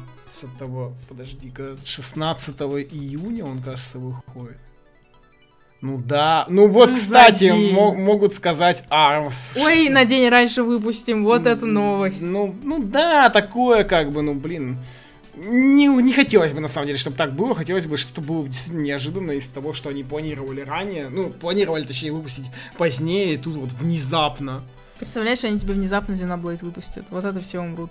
подожди-ка, 1.09 1.77
16 1.85 2.61
июня 2.93 3.45
он, 3.45 3.61
кажется, 3.63 3.99
выходит. 3.99 4.59
Ну 5.87 5.99
да. 6.05 6.47
Ну 6.49 6.67
вот, 6.67 6.91
Ну, 6.91 6.95
кстати, 6.97 7.53
мо- 7.73 7.95
могут 7.95 8.35
сказать 8.35 8.83
ARMS. 8.91 9.57
Ой, 9.63 9.89
на 9.89 10.05
день 10.05 10.29
раньше 10.29 10.65
выпустим, 10.65 11.23
вот 11.23 11.47
это 11.47 11.65
М, 11.65 11.75
новость. 11.75 12.23
Ну, 12.23 12.53
ну 12.65 12.83
да, 12.83 13.31
такое 13.31 13.85
как 13.85 14.11
бы, 14.11 14.23
ну 14.23 14.35
блин. 14.35 14.79
Не, 15.37 15.87
не 15.87 16.13
хотелось 16.13 16.53
бы, 16.53 16.61
на 16.61 16.67
самом 16.67 16.89
деле, 16.89 16.99
чтобы 16.99 17.17
так 17.17 17.35
было. 17.35 17.55
Хотелось 17.55 17.87
бы, 17.87 17.97
что-то 17.99 18.21
было 18.21 18.45
действительно 18.49 18.83
неожиданно 18.83 19.31
из 19.33 19.47
того, 19.47 19.75
что 19.75 19.91
они 19.91 20.03
планировали 20.03 20.63
ранее. 20.63 21.09
Ну, 21.09 21.29
планировали, 21.31 21.85
точнее, 21.85 22.11
выпустить 22.11 22.47
позднее, 22.77 23.35
и 23.35 23.37
тут 23.37 23.55
вот 23.55 23.71
внезапно. 23.73 24.65
Представляешь, 24.99 25.45
они 25.45 25.57
тебе 25.59 25.75
внезапно 25.75 26.15
Xenoblade 26.15 26.65
выпустят. 26.65 27.05
Вот 27.11 27.25
это 27.25 27.39
все 27.41 27.61
умрут. 27.61 27.91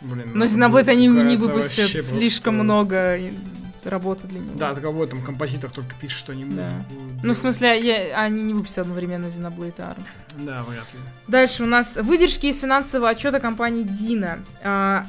Блин, 0.00 0.30
Но 0.34 0.44
ну, 0.44 0.44
Xenoblade 0.46 0.88
они 0.88 1.06
не 1.06 1.36
выпустят, 1.36 2.04
слишком 2.04 2.56
просто- 2.56 2.62
много 2.64 3.18
работы 3.88 4.26
для 4.26 4.40
него. 4.40 4.52
Да, 4.58 4.74
так 4.74 4.84
вот 4.84 5.10
там 5.10 5.22
композитор 5.22 5.70
только 5.70 5.94
пишет, 6.00 6.18
что 6.18 6.32
они 6.32 6.44
Да. 6.44 6.50
музыку. 6.50 6.74
Ну, 7.22 7.32
в 7.34 7.38
смысле, 7.38 7.80
я- 7.80 8.20
они 8.22 8.42
не 8.42 8.54
выпустят 8.54 8.78
одновременно 8.78 9.26
Xenoblade 9.26 9.74
и 9.78 9.80
ARMS. 9.80 10.20
Да, 10.38 10.62
вряд 10.64 10.92
ли. 10.92 10.98
Дальше 11.28 11.62
у 11.64 11.66
нас 11.66 11.96
выдержки 11.96 12.46
из 12.46 12.60
финансового 12.60 13.08
отчета 13.08 13.40
компании 13.40 13.84
Dina. 13.84 14.40
А, 14.62 15.06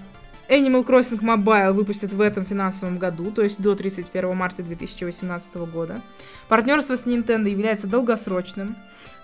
Animal 0.49 0.85
Crossing 0.85 1.19
Mobile 1.19 1.73
выпустят 1.73 2.13
в 2.13 2.21
этом 2.21 2.45
финансовом 2.45 2.97
году, 2.99 3.31
то 3.31 3.41
есть 3.41 3.61
до 3.61 3.75
31 3.75 4.33
марта 4.33 4.63
2018 4.63 5.65
года. 5.65 6.01
Партнерство 6.47 6.95
с 6.95 7.05
Nintendo 7.05 7.49
является 7.49 7.85
долгосрочным. 7.87 8.75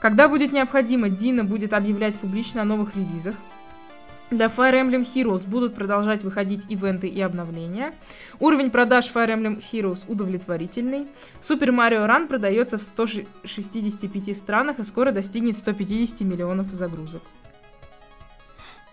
Когда 0.01 0.28
будет 0.28 0.51
необходимо, 0.51 1.08
Dina 1.08 1.43
будет 1.43 1.72
объявлять 1.72 2.20
публично 2.20 2.64
о 2.64 2.66
новых 2.66 2.95
релизах. 2.97 3.36
Для 4.32 4.48
Fire 4.48 4.74
Emblem 4.74 5.06
Heroes 5.06 5.48
будут 5.48 5.76
продолжать 5.76 6.24
выходить 6.24 6.66
ивенты 6.70 7.08
и 7.08 7.22
обновления. 7.22 7.94
Уровень 8.40 8.72
продаж 8.72 9.12
Fire 9.14 9.30
Emblem 9.30 9.62
Heroes 9.62 10.06
удовлетворительный. 10.08 11.08
Super 11.40 11.70
Mario 11.70 12.08
Run 12.08 12.28
продается 12.28 12.78
в 12.78 12.84
165 12.84 14.36
странах 14.36 14.80
и 14.80 14.84
скоро 14.84 15.12
достигнет 15.12 15.58
150 15.58 16.22
миллионов 16.22 16.68
загрузок. 16.74 17.22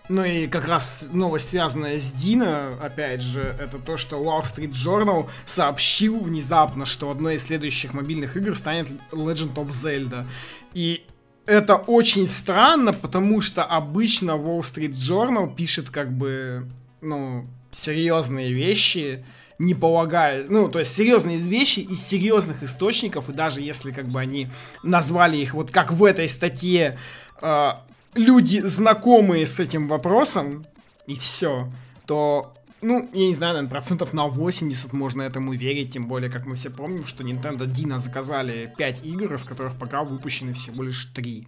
Ну 0.09 0.25
и 0.25 0.47
как 0.47 0.67
раз 0.67 1.05
новость, 1.13 1.47
связанная 1.47 1.97
с 1.97 2.11
Дина, 2.11 2.73
опять 2.81 3.21
же, 3.21 3.55
это 3.57 3.79
то, 3.79 3.95
что 3.95 4.21
Wall 4.21 4.41
Street 4.41 4.71
Journal 4.71 5.29
сообщил 5.45 6.19
внезапно, 6.19 6.85
что 6.85 7.09
одной 7.09 7.35
из 7.35 7.43
следующих 7.43 7.93
мобильных 7.93 8.35
игр 8.35 8.53
станет 8.55 8.89
Legend 9.11 9.53
of 9.53 9.69
Zelda. 9.69 10.25
И 10.73 11.05
это 11.51 11.75
очень 11.75 12.29
странно, 12.29 12.93
потому 12.93 13.41
что 13.41 13.65
обычно 13.65 14.31
Wall 14.31 14.61
Street 14.61 14.93
Journal 14.93 15.53
пишет 15.53 15.89
как 15.89 16.09
бы, 16.09 16.65
ну, 17.01 17.45
серьезные 17.73 18.53
вещи, 18.53 19.25
не 19.59 19.75
полагая, 19.75 20.45
ну, 20.47 20.69
то 20.69 20.79
есть 20.79 20.95
серьезные 20.95 21.37
вещи 21.37 21.81
из 21.81 22.01
серьезных 22.01 22.63
источников, 22.63 23.29
и 23.29 23.33
даже 23.33 23.59
если 23.59 23.91
как 23.91 24.07
бы 24.07 24.21
они 24.21 24.47
назвали 24.81 25.37
их 25.37 25.53
вот 25.53 25.71
как 25.71 25.91
в 25.91 26.05
этой 26.05 26.29
статье 26.29 26.97
э, 27.41 27.71
люди, 28.15 28.61
знакомые 28.61 29.45
с 29.45 29.59
этим 29.59 29.89
вопросом, 29.89 30.65
и 31.05 31.15
все, 31.15 31.69
то, 32.05 32.53
ну, 32.81 33.09
я 33.13 33.27
не 33.27 33.33
знаю, 33.35 33.53
наверное, 33.53 33.69
процентов 33.69 34.13
на 34.13 34.27
80 34.27 34.93
можно 34.93 35.21
этому 35.21 35.53
верить, 35.53 35.93
тем 35.93 36.07
более, 36.07 36.29
как 36.31 36.45
мы 36.45 36.55
все 36.55 36.69
помним, 36.69 37.05
что 37.05 37.23
Nintendo 37.23 37.65
Dino 37.67 37.99
заказали 37.99 38.73
5 38.77 39.05
игр, 39.05 39.33
из 39.33 39.43
которых 39.43 39.75
пока 39.77 40.03
выпущены 40.03 40.53
всего 40.53 40.83
лишь 40.83 41.05
3. 41.05 41.47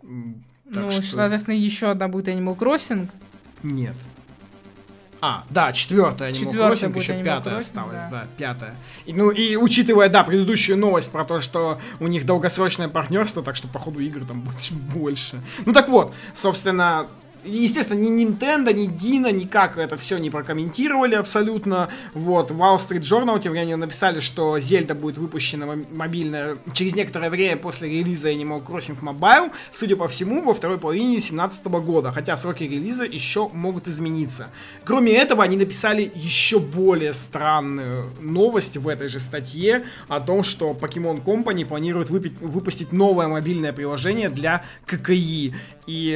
Так 0.00 0.84
ну, 0.84 0.90
что- 0.90 1.02
соответственно, 1.02 1.54
еще 1.54 1.90
одна 1.90 2.08
будет 2.08 2.28
Animal 2.28 2.56
Crossing. 2.56 3.08
Нет. 3.62 3.94
А, 5.20 5.44
да, 5.48 5.72
четвертая 5.72 6.30
Animal 6.32 6.38
Четвёртая 6.38 6.90
Crossing, 6.90 6.98
еще 7.00 7.12
Animal 7.14 7.24
пятая 7.24 7.54
Crossing, 7.54 7.58
осталась, 7.60 7.92
да. 7.92 8.10
да. 8.10 8.26
пятая. 8.36 8.74
И, 9.06 9.12
ну 9.12 9.30
и 9.30 9.56
учитывая, 9.56 10.08
да, 10.08 10.24
предыдущую 10.24 10.76
новость 10.76 11.10
про 11.10 11.24
то, 11.24 11.40
что 11.40 11.80
у 12.00 12.06
них 12.06 12.26
долгосрочное 12.26 12.88
партнерство, 12.88 13.42
так 13.42 13.56
что, 13.56 13.68
походу, 13.68 14.00
игр 14.00 14.24
там 14.24 14.42
будет 14.42 14.70
больше. 14.94 15.40
Ну 15.64 15.72
так 15.72 15.88
вот, 15.88 16.14
собственно, 16.34 17.06
естественно, 17.46 17.98
ни 17.98 18.24
Nintendo, 18.24 18.72
ни 18.72 18.88
Dino 18.88 19.30
никак 19.32 19.78
это 19.78 19.96
все 19.96 20.18
не 20.18 20.30
прокомментировали 20.30 21.14
абсолютно. 21.14 21.88
Вот, 22.14 22.50
Wall 22.50 22.76
Street 22.78 23.00
Journal 23.00 23.40
тем 23.40 23.52
временем 23.52 23.80
написали, 23.80 24.20
что 24.20 24.58
Зельда 24.58 24.94
будет 24.94 25.18
выпущена 25.18 25.66
мо- 25.66 25.84
мобильная 25.92 26.56
через 26.72 26.94
некоторое 26.94 27.30
время 27.30 27.56
после 27.56 27.88
релиза 27.88 28.30
Animal 28.30 28.64
Crossing 28.64 28.98
Mobile, 29.00 29.52
судя 29.70 29.96
по 29.96 30.08
всему, 30.08 30.42
во 30.42 30.54
второй 30.54 30.78
половине 30.78 31.12
2017 31.20 31.66
года, 31.66 32.12
хотя 32.12 32.36
сроки 32.36 32.64
релиза 32.64 33.04
еще 33.04 33.48
могут 33.52 33.88
измениться. 33.88 34.48
Кроме 34.84 35.12
этого, 35.12 35.42
они 35.44 35.56
написали 35.56 36.10
еще 36.14 36.58
более 36.58 37.12
странную 37.12 38.06
новость 38.20 38.76
в 38.76 38.88
этой 38.88 39.08
же 39.08 39.20
статье 39.20 39.84
о 40.08 40.20
том, 40.20 40.42
что 40.42 40.72
Pokemon 40.72 41.22
Company 41.22 41.64
планирует 41.64 42.10
выпи- 42.10 42.34
выпустить 42.40 42.92
новое 42.92 43.28
мобильное 43.28 43.72
приложение 43.72 44.28
для 44.28 44.62
ККИ. 44.86 45.54
И 45.86 46.10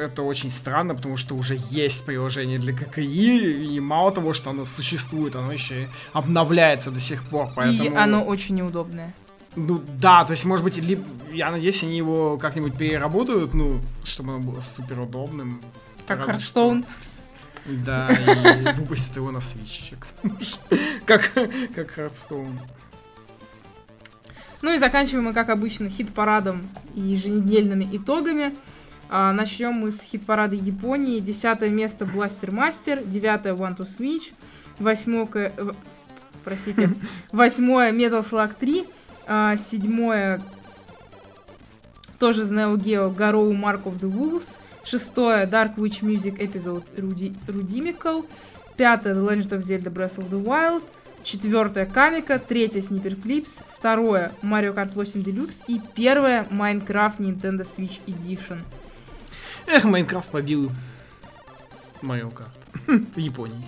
это 0.00 0.22
очень 0.22 0.50
странно, 0.50 0.75
потому 0.84 1.16
что 1.16 1.34
уже 1.34 1.58
есть 1.70 2.04
приложение 2.04 2.58
для 2.58 2.72
ККИ, 2.72 3.74
и 3.76 3.80
мало 3.80 4.12
того, 4.12 4.32
что 4.34 4.50
оно 4.50 4.64
существует, 4.64 5.36
оно 5.36 5.52
еще 5.52 5.82
и 5.82 5.88
обновляется 6.12 6.90
до 6.90 7.00
сих 7.00 7.22
пор. 7.24 7.48
Поэтому... 7.54 7.84
И 7.84 7.94
оно 7.94 8.24
очень 8.24 8.56
неудобное. 8.56 9.14
Ну 9.56 9.82
да, 9.98 10.24
то 10.24 10.32
есть, 10.32 10.44
может 10.44 10.64
быть, 10.64 10.76
либо, 10.76 11.02
я 11.32 11.50
надеюсь, 11.50 11.82
они 11.82 11.96
его 11.96 12.36
как-нибудь 12.36 12.76
переработают, 12.76 13.54
ну, 13.54 13.80
чтобы 14.04 14.34
оно 14.34 14.40
было 14.40 14.60
супер 14.60 15.00
удобным. 15.00 15.62
Как 16.06 16.28
Hearthstone. 16.28 16.84
Да, 17.64 18.08
и 18.12 18.72
выпустят 18.78 19.16
его 19.16 19.30
на 19.30 19.40
свече. 19.40 19.96
Как, 21.06 21.32
как 21.74 21.98
Hearthstone. 21.98 22.58
Ну 24.62 24.74
и 24.74 24.78
заканчиваем 24.78 25.26
мы, 25.26 25.32
как 25.32 25.48
обычно, 25.48 25.88
хит-парадом 25.88 26.66
и 26.94 27.00
еженедельными 27.00 27.88
итогами. 27.92 28.54
А, 29.08 29.32
начнем 29.32 29.72
мы 29.72 29.90
с 29.90 30.02
хит-парада 30.02 30.56
Японии. 30.56 31.20
Десятое 31.20 31.70
место 31.70 32.04
Blaster 32.04 32.50
Master, 32.50 33.06
девятое 33.06 33.54
One 33.54 33.76
to 33.76 33.84
Switch, 33.84 34.32
восьмое... 34.78 35.52
Простите, 36.44 36.90
восьмое 37.32 37.92
Metal 37.92 38.22
Slug 38.22 38.54
3, 38.58 38.84
а, 39.26 39.56
седьмое 39.56 40.40
тоже 42.18 42.42
из 42.42 42.50
Neo 42.50 42.76
Geo 42.76 43.14
Garou 43.14 43.52
Mark 43.52 43.84
of 43.84 44.00
the 44.00 44.10
Wolves, 44.10 44.58
шестое 44.84 45.46
Dark 45.46 45.76
Witch 45.76 46.02
Music 46.02 46.38
Episode 46.38 46.84
Rudimical, 47.46 48.24
пятое 48.76 49.14
The 49.14 49.26
Legend 49.26 49.58
of 49.58 49.60
Zelda 49.60 49.90
Breath 49.90 50.16
of 50.16 50.30
the 50.30 50.42
Wild, 50.42 50.82
четвертое 51.22 51.86
Камика, 51.86 52.38
третье 52.38 52.80
Sniper 52.80 53.20
Clips, 53.20 53.62
второе 53.76 54.32
Mario 54.42 54.74
Kart 54.74 54.92
8 54.94 55.22
Deluxe 55.22 55.64
и 55.66 55.80
первое 55.94 56.44
Minecraft 56.44 57.18
Nintendo 57.18 57.62
Switch 57.62 58.00
Edition. 58.06 58.60
Эх, 59.66 59.84
Майнкрафт 59.84 60.30
побил 60.30 60.70
Марио 62.00 62.30
Карт 62.30 62.50
в 62.86 63.18
Японии. 63.18 63.64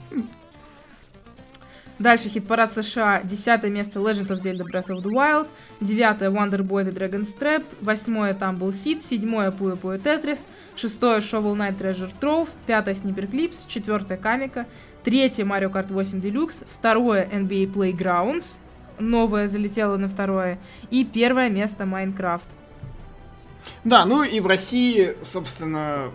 Дальше 1.99 2.29
хит-парад 2.29 2.73
США. 2.73 3.23
Десятое 3.25 3.73
место 3.73 3.99
Legend 3.99 4.29
of 4.29 4.37
Zelda 4.37 4.65
Breath 4.65 4.87
of 4.87 5.03
the 5.03 5.13
Wild. 5.13 5.49
Девятое 5.81 6.31
Wonder 6.31 6.61
Boy 6.61 6.85
The 6.85 6.95
Dragon's 6.95 7.37
Trap. 7.37 7.65
Восьмое 7.81 8.35
Tumble 8.35 8.69
Seed. 8.69 9.03
Седьмое 9.03 9.51
Puyo 9.51 9.77
Puyo 9.77 10.01
Tetris. 10.01 10.47
Шестое 10.77 11.19
Shovel 11.19 11.57
Knight 11.57 11.77
Treasure 11.77 12.13
Trove. 12.21 12.51
Пятое 12.67 12.95
Sniper 12.95 13.29
Clips. 13.29 13.67
Четвертое 13.67 14.17
Камика. 14.17 14.67
Третье 15.03 15.45
Mario 15.45 15.73
Kart 15.73 15.93
8 15.93 16.21
Deluxe. 16.21 16.65
Второе 16.71 17.27
NBA 17.27 17.73
Playgrounds. 17.73 18.59
Новое 19.01 19.49
залетело 19.49 19.97
на 19.97 20.09
второе. 20.09 20.61
И 20.91 21.05
первое 21.05 21.51
место 21.51 21.83
Minecraft. 21.83 22.47
Да, 23.85 24.05
ну 24.05 24.23
и 24.23 24.41
в 24.41 24.47
России, 24.47 25.17
собственно, 25.23 26.11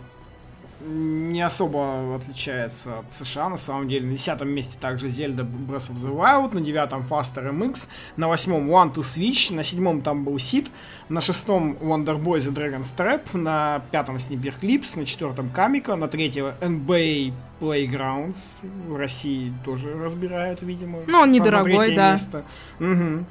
не 0.85 1.41
особо 1.41 2.15
отличается 2.15 2.99
от 2.99 3.13
США, 3.13 3.49
на 3.49 3.57
самом 3.57 3.87
деле. 3.87 4.05
На 4.05 4.13
десятом 4.13 4.49
месте 4.49 4.77
также 4.79 5.07
Zelda 5.07 5.45
Breath 5.45 5.91
of 5.91 5.95
the 5.95 6.13
Wild, 6.13 6.53
на 6.53 6.61
девятом 6.61 7.01
Faster 7.01 7.49
MX, 7.51 7.87
на 8.17 8.27
восьмом 8.27 8.69
One 8.69 8.93
to 8.93 9.01
Switch, 9.01 9.53
на 9.53 9.63
седьмом 9.63 10.01
там 10.01 10.23
был 10.25 10.35
Seed, 10.35 10.69
на 11.09 11.21
шестом 11.21 11.77
Wonder 11.79 12.21
Boy 12.21 12.37
The 12.37 12.53
Dragon's 12.53 12.95
Trap, 12.95 13.37
на 13.37 13.81
пятом 13.91 14.17
Sniper 14.17 14.59
Clips, 14.59 14.97
на 14.97 15.05
четвертом 15.05 15.49
Камика, 15.51 15.95
на 15.95 16.07
третьем 16.07 16.47
NBA 16.59 17.33
Playgrounds. 17.59 18.57
В 18.87 18.95
России 18.97 19.53
тоже 19.63 19.93
разбирают, 19.93 20.61
видимо. 20.61 20.99
Ну, 21.07 21.19
он 21.19 21.31
недорогой, 21.31 21.95
да. 21.95 22.13
Место. 22.13 22.43
Угу. 22.79 23.25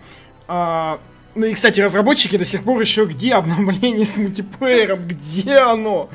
А, 0.49 1.01
ну 1.35 1.47
и, 1.47 1.55
кстати, 1.55 1.81
разработчики 1.81 2.37
до 2.37 2.45
сих 2.45 2.65
пор 2.65 2.81
еще 2.81 3.07
где 3.07 3.35
обновление 3.35 4.07
с 4.07 4.17
мультиплеером? 4.17 5.07
Где 5.07 5.59
оно? 5.59 6.11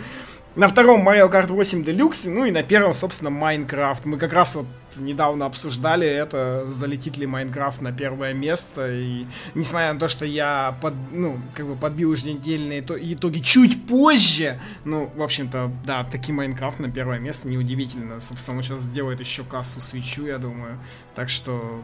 На 0.56 0.68
втором 0.68 1.08
Mario 1.08 1.32
Kart 1.32 1.48
8 1.48 1.84
Deluxe, 1.84 2.30
ну 2.30 2.46
и 2.46 2.52
на 2.52 2.64
первом, 2.64 2.94
собственно, 2.94 3.30
Minecraft. 3.30 4.02
Мы 4.06 4.18
как 4.18 4.34
раз 4.34 4.56
вот 4.56 4.66
недавно 4.96 5.46
обсуждали 5.46 6.08
это, 6.08 6.66
залетит 6.72 7.16
ли 7.18 7.28
Майнкрафт 7.28 7.80
на 7.80 7.92
первое 7.92 8.34
место. 8.34 8.92
И 8.92 9.28
несмотря 9.54 9.94
на 9.94 10.00
то, 10.00 10.10
что 10.10 10.26
я 10.26 10.76
под, 10.82 10.96
ну, 11.12 11.40
как 11.54 11.68
бы 11.68 11.76
подбил 11.76 12.12
еженедельные 12.12 12.80
итоги 12.80 13.40
чуть 13.40 13.86
позже, 13.86 14.60
ну, 14.84 15.12
в 15.16 15.22
общем-то, 15.22 15.72
да, 15.86 16.04
таки 16.04 16.34
Майнкрафт 16.34 16.80
на 16.80 16.90
первое 16.90 17.20
место, 17.20 17.48
неудивительно. 17.48 18.20
Собственно, 18.20 18.58
он 18.58 18.64
сейчас 18.64 18.82
сделает 18.82 19.20
еще 19.20 19.44
кассу 19.44 19.80
свечу, 19.80 20.26
я 20.26 20.40
думаю. 20.40 20.80
Так 21.14 21.30
что, 21.30 21.84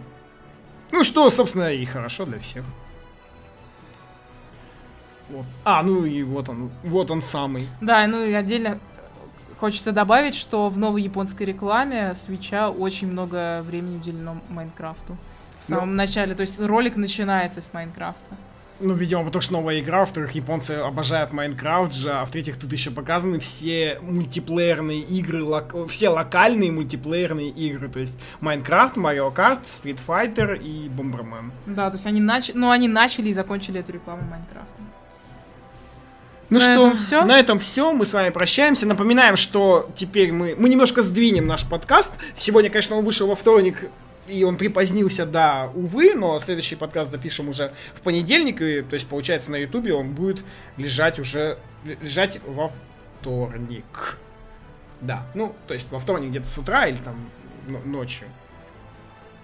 ну 0.91 1.03
что, 1.03 1.29
собственно, 1.29 1.71
и 1.71 1.85
хорошо 1.85 2.25
для 2.25 2.39
всех. 2.39 2.63
Вот. 5.29 5.45
А, 5.63 5.83
ну 5.83 6.05
и 6.05 6.23
вот 6.23 6.49
он, 6.49 6.71
вот 6.83 7.11
он 7.11 7.21
самый. 7.21 7.67
Да, 7.81 8.05
ну 8.07 8.23
и 8.23 8.33
отдельно 8.33 8.79
хочется 9.63 9.91
добавить, 9.91 10.35
что 10.35 10.69
в 10.69 10.77
новой 10.77 11.03
японской 11.03 11.43
рекламе 11.43 12.15
свеча 12.15 12.69
очень 12.69 13.09
много 13.09 13.61
времени 13.61 13.95
уделено 13.95 14.41
Майнкрафту. 14.49 15.17
В 15.57 15.63
самом 15.63 15.91
ну, 15.91 15.95
начале, 15.95 16.35
то 16.35 16.41
есть 16.41 16.59
ролик 16.59 16.97
начинается 16.97 17.61
с 17.61 17.71
Майнкрафта. 17.71 18.35
Ну, 18.81 18.95
видимо, 18.95 19.23
потому 19.23 19.41
что 19.41 19.53
новая 19.53 19.79
игра, 19.79 19.99
во-вторых, 19.99 20.31
японцы 20.31 20.71
обожают 20.71 21.31
Майнкрафт 21.31 21.93
же, 21.93 22.11
а 22.11 22.25
в-третьих, 22.25 22.59
тут 22.59 22.73
еще 22.73 22.91
показаны 22.91 23.39
все 23.39 23.99
мультиплеерные 24.01 24.99
игры, 24.99 25.41
лок... 25.41 25.87
все 25.87 26.09
локальные 26.09 26.71
мультиплеерные 26.71 27.49
игры, 27.49 27.87
то 27.87 27.99
есть 27.99 28.19
Майнкрафт, 28.41 28.97
Марио 28.97 29.31
Карт, 29.31 29.65
Стрит 29.67 29.99
Файтер 29.99 30.55
и 30.55 30.89
Бомбермен. 30.89 31.53
Да, 31.67 31.89
то 31.89 31.95
есть 31.95 32.05
они, 32.05 32.19
нач... 32.19 32.51
ну, 32.53 32.71
они 32.71 32.89
начали 32.89 33.29
и 33.29 33.33
закончили 33.33 33.79
эту 33.79 33.93
рекламу 33.93 34.23
Майнкрафта. 34.23 34.83
Ну 36.53 36.59
на 36.59 36.65
что, 36.65 36.87
этом 36.87 36.97
все? 36.97 37.25
на 37.25 37.39
этом 37.39 37.59
все. 37.59 37.91
Мы 37.93 38.05
с 38.05 38.13
вами 38.13 38.29
прощаемся. 38.29 38.85
Напоминаем, 38.85 39.37
что 39.37 39.89
теперь 39.95 40.31
мы, 40.31 40.55
мы 40.55 40.69
немножко 40.69 41.01
сдвинем 41.01 41.47
наш 41.47 41.67
подкаст. 41.67 42.13
Сегодня, 42.35 42.69
конечно, 42.69 42.95
он 42.95 43.03
вышел 43.03 43.27
во 43.27 43.35
вторник, 43.35 43.89
и 44.27 44.43
он 44.43 44.57
припозднился, 44.57 45.25
да, 45.25 45.71
увы, 45.73 46.13
но 46.13 46.39
следующий 46.39 46.75
подкаст 46.75 47.09
запишем 47.09 47.49
уже 47.49 47.73
в 47.95 48.01
понедельник, 48.01 48.61
и, 48.61 48.81
то 48.83 48.93
есть, 48.93 49.07
получается, 49.07 49.49
на 49.49 49.55
ютубе 49.55 49.95
он 49.95 50.13
будет 50.13 50.43
лежать 50.77 51.17
уже, 51.17 51.57
лежать 52.01 52.39
во 52.45 52.71
вторник. 53.19 54.19
Да, 55.01 55.25
ну, 55.33 55.55
то 55.67 55.73
есть 55.73 55.91
во 55.91 55.97
вторник 55.97 56.29
где-то 56.29 56.47
с 56.47 56.57
утра 56.57 56.85
или 56.85 56.97
там 56.97 57.15
ночью. 57.83 58.27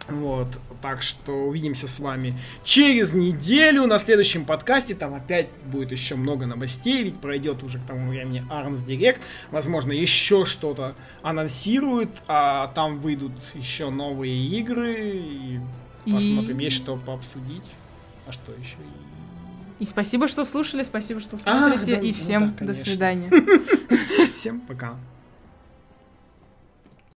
Вот, 0.08 0.48
так 0.82 1.02
что 1.02 1.48
увидимся 1.48 1.88
с 1.88 2.00
вами 2.00 2.38
через 2.64 3.14
неделю 3.14 3.86
на 3.86 4.00
следующем 4.00 4.46
подкасте. 4.46 4.96
Там 4.96 5.14
опять 5.14 5.48
будет 5.66 5.92
еще 5.92 6.16
много 6.16 6.46
новостей, 6.46 7.04
ведь 7.04 7.20
пройдет 7.20 7.64
уже 7.64 7.80
к 7.80 7.84
тому 7.84 8.10
времени 8.10 8.44
Arms 8.50 8.86
Direct. 8.86 9.20
Возможно, 9.52 9.92
еще 9.92 10.46
что-то 10.46 10.96
анонсируют, 11.22 12.10
а 12.28 12.68
там 12.68 13.00
выйдут 13.00 13.34
еще 13.54 13.90
новые 13.90 14.48
игры. 14.60 14.96
И, 14.96 15.60
и... 16.06 16.12
посмотрим, 16.12 16.60
есть 16.60 16.78
что 16.78 16.98
пообсудить. 16.98 17.66
А 18.26 18.32
что 18.32 18.52
еще? 18.54 18.78
И 19.80 19.86
спасибо, 19.86 20.28
что 20.28 20.44
слушали, 20.44 20.84
спасибо, 20.84 21.22
что 21.22 21.38
смотрите, 21.38 21.94
а, 21.94 22.02
да, 22.02 22.08
и 22.08 22.12
всем 22.12 22.48
ну, 22.48 22.54
да, 22.60 22.66
до 22.68 22.74
свидания. 22.74 23.32
Всем 24.36 24.60
пока. 24.60 24.98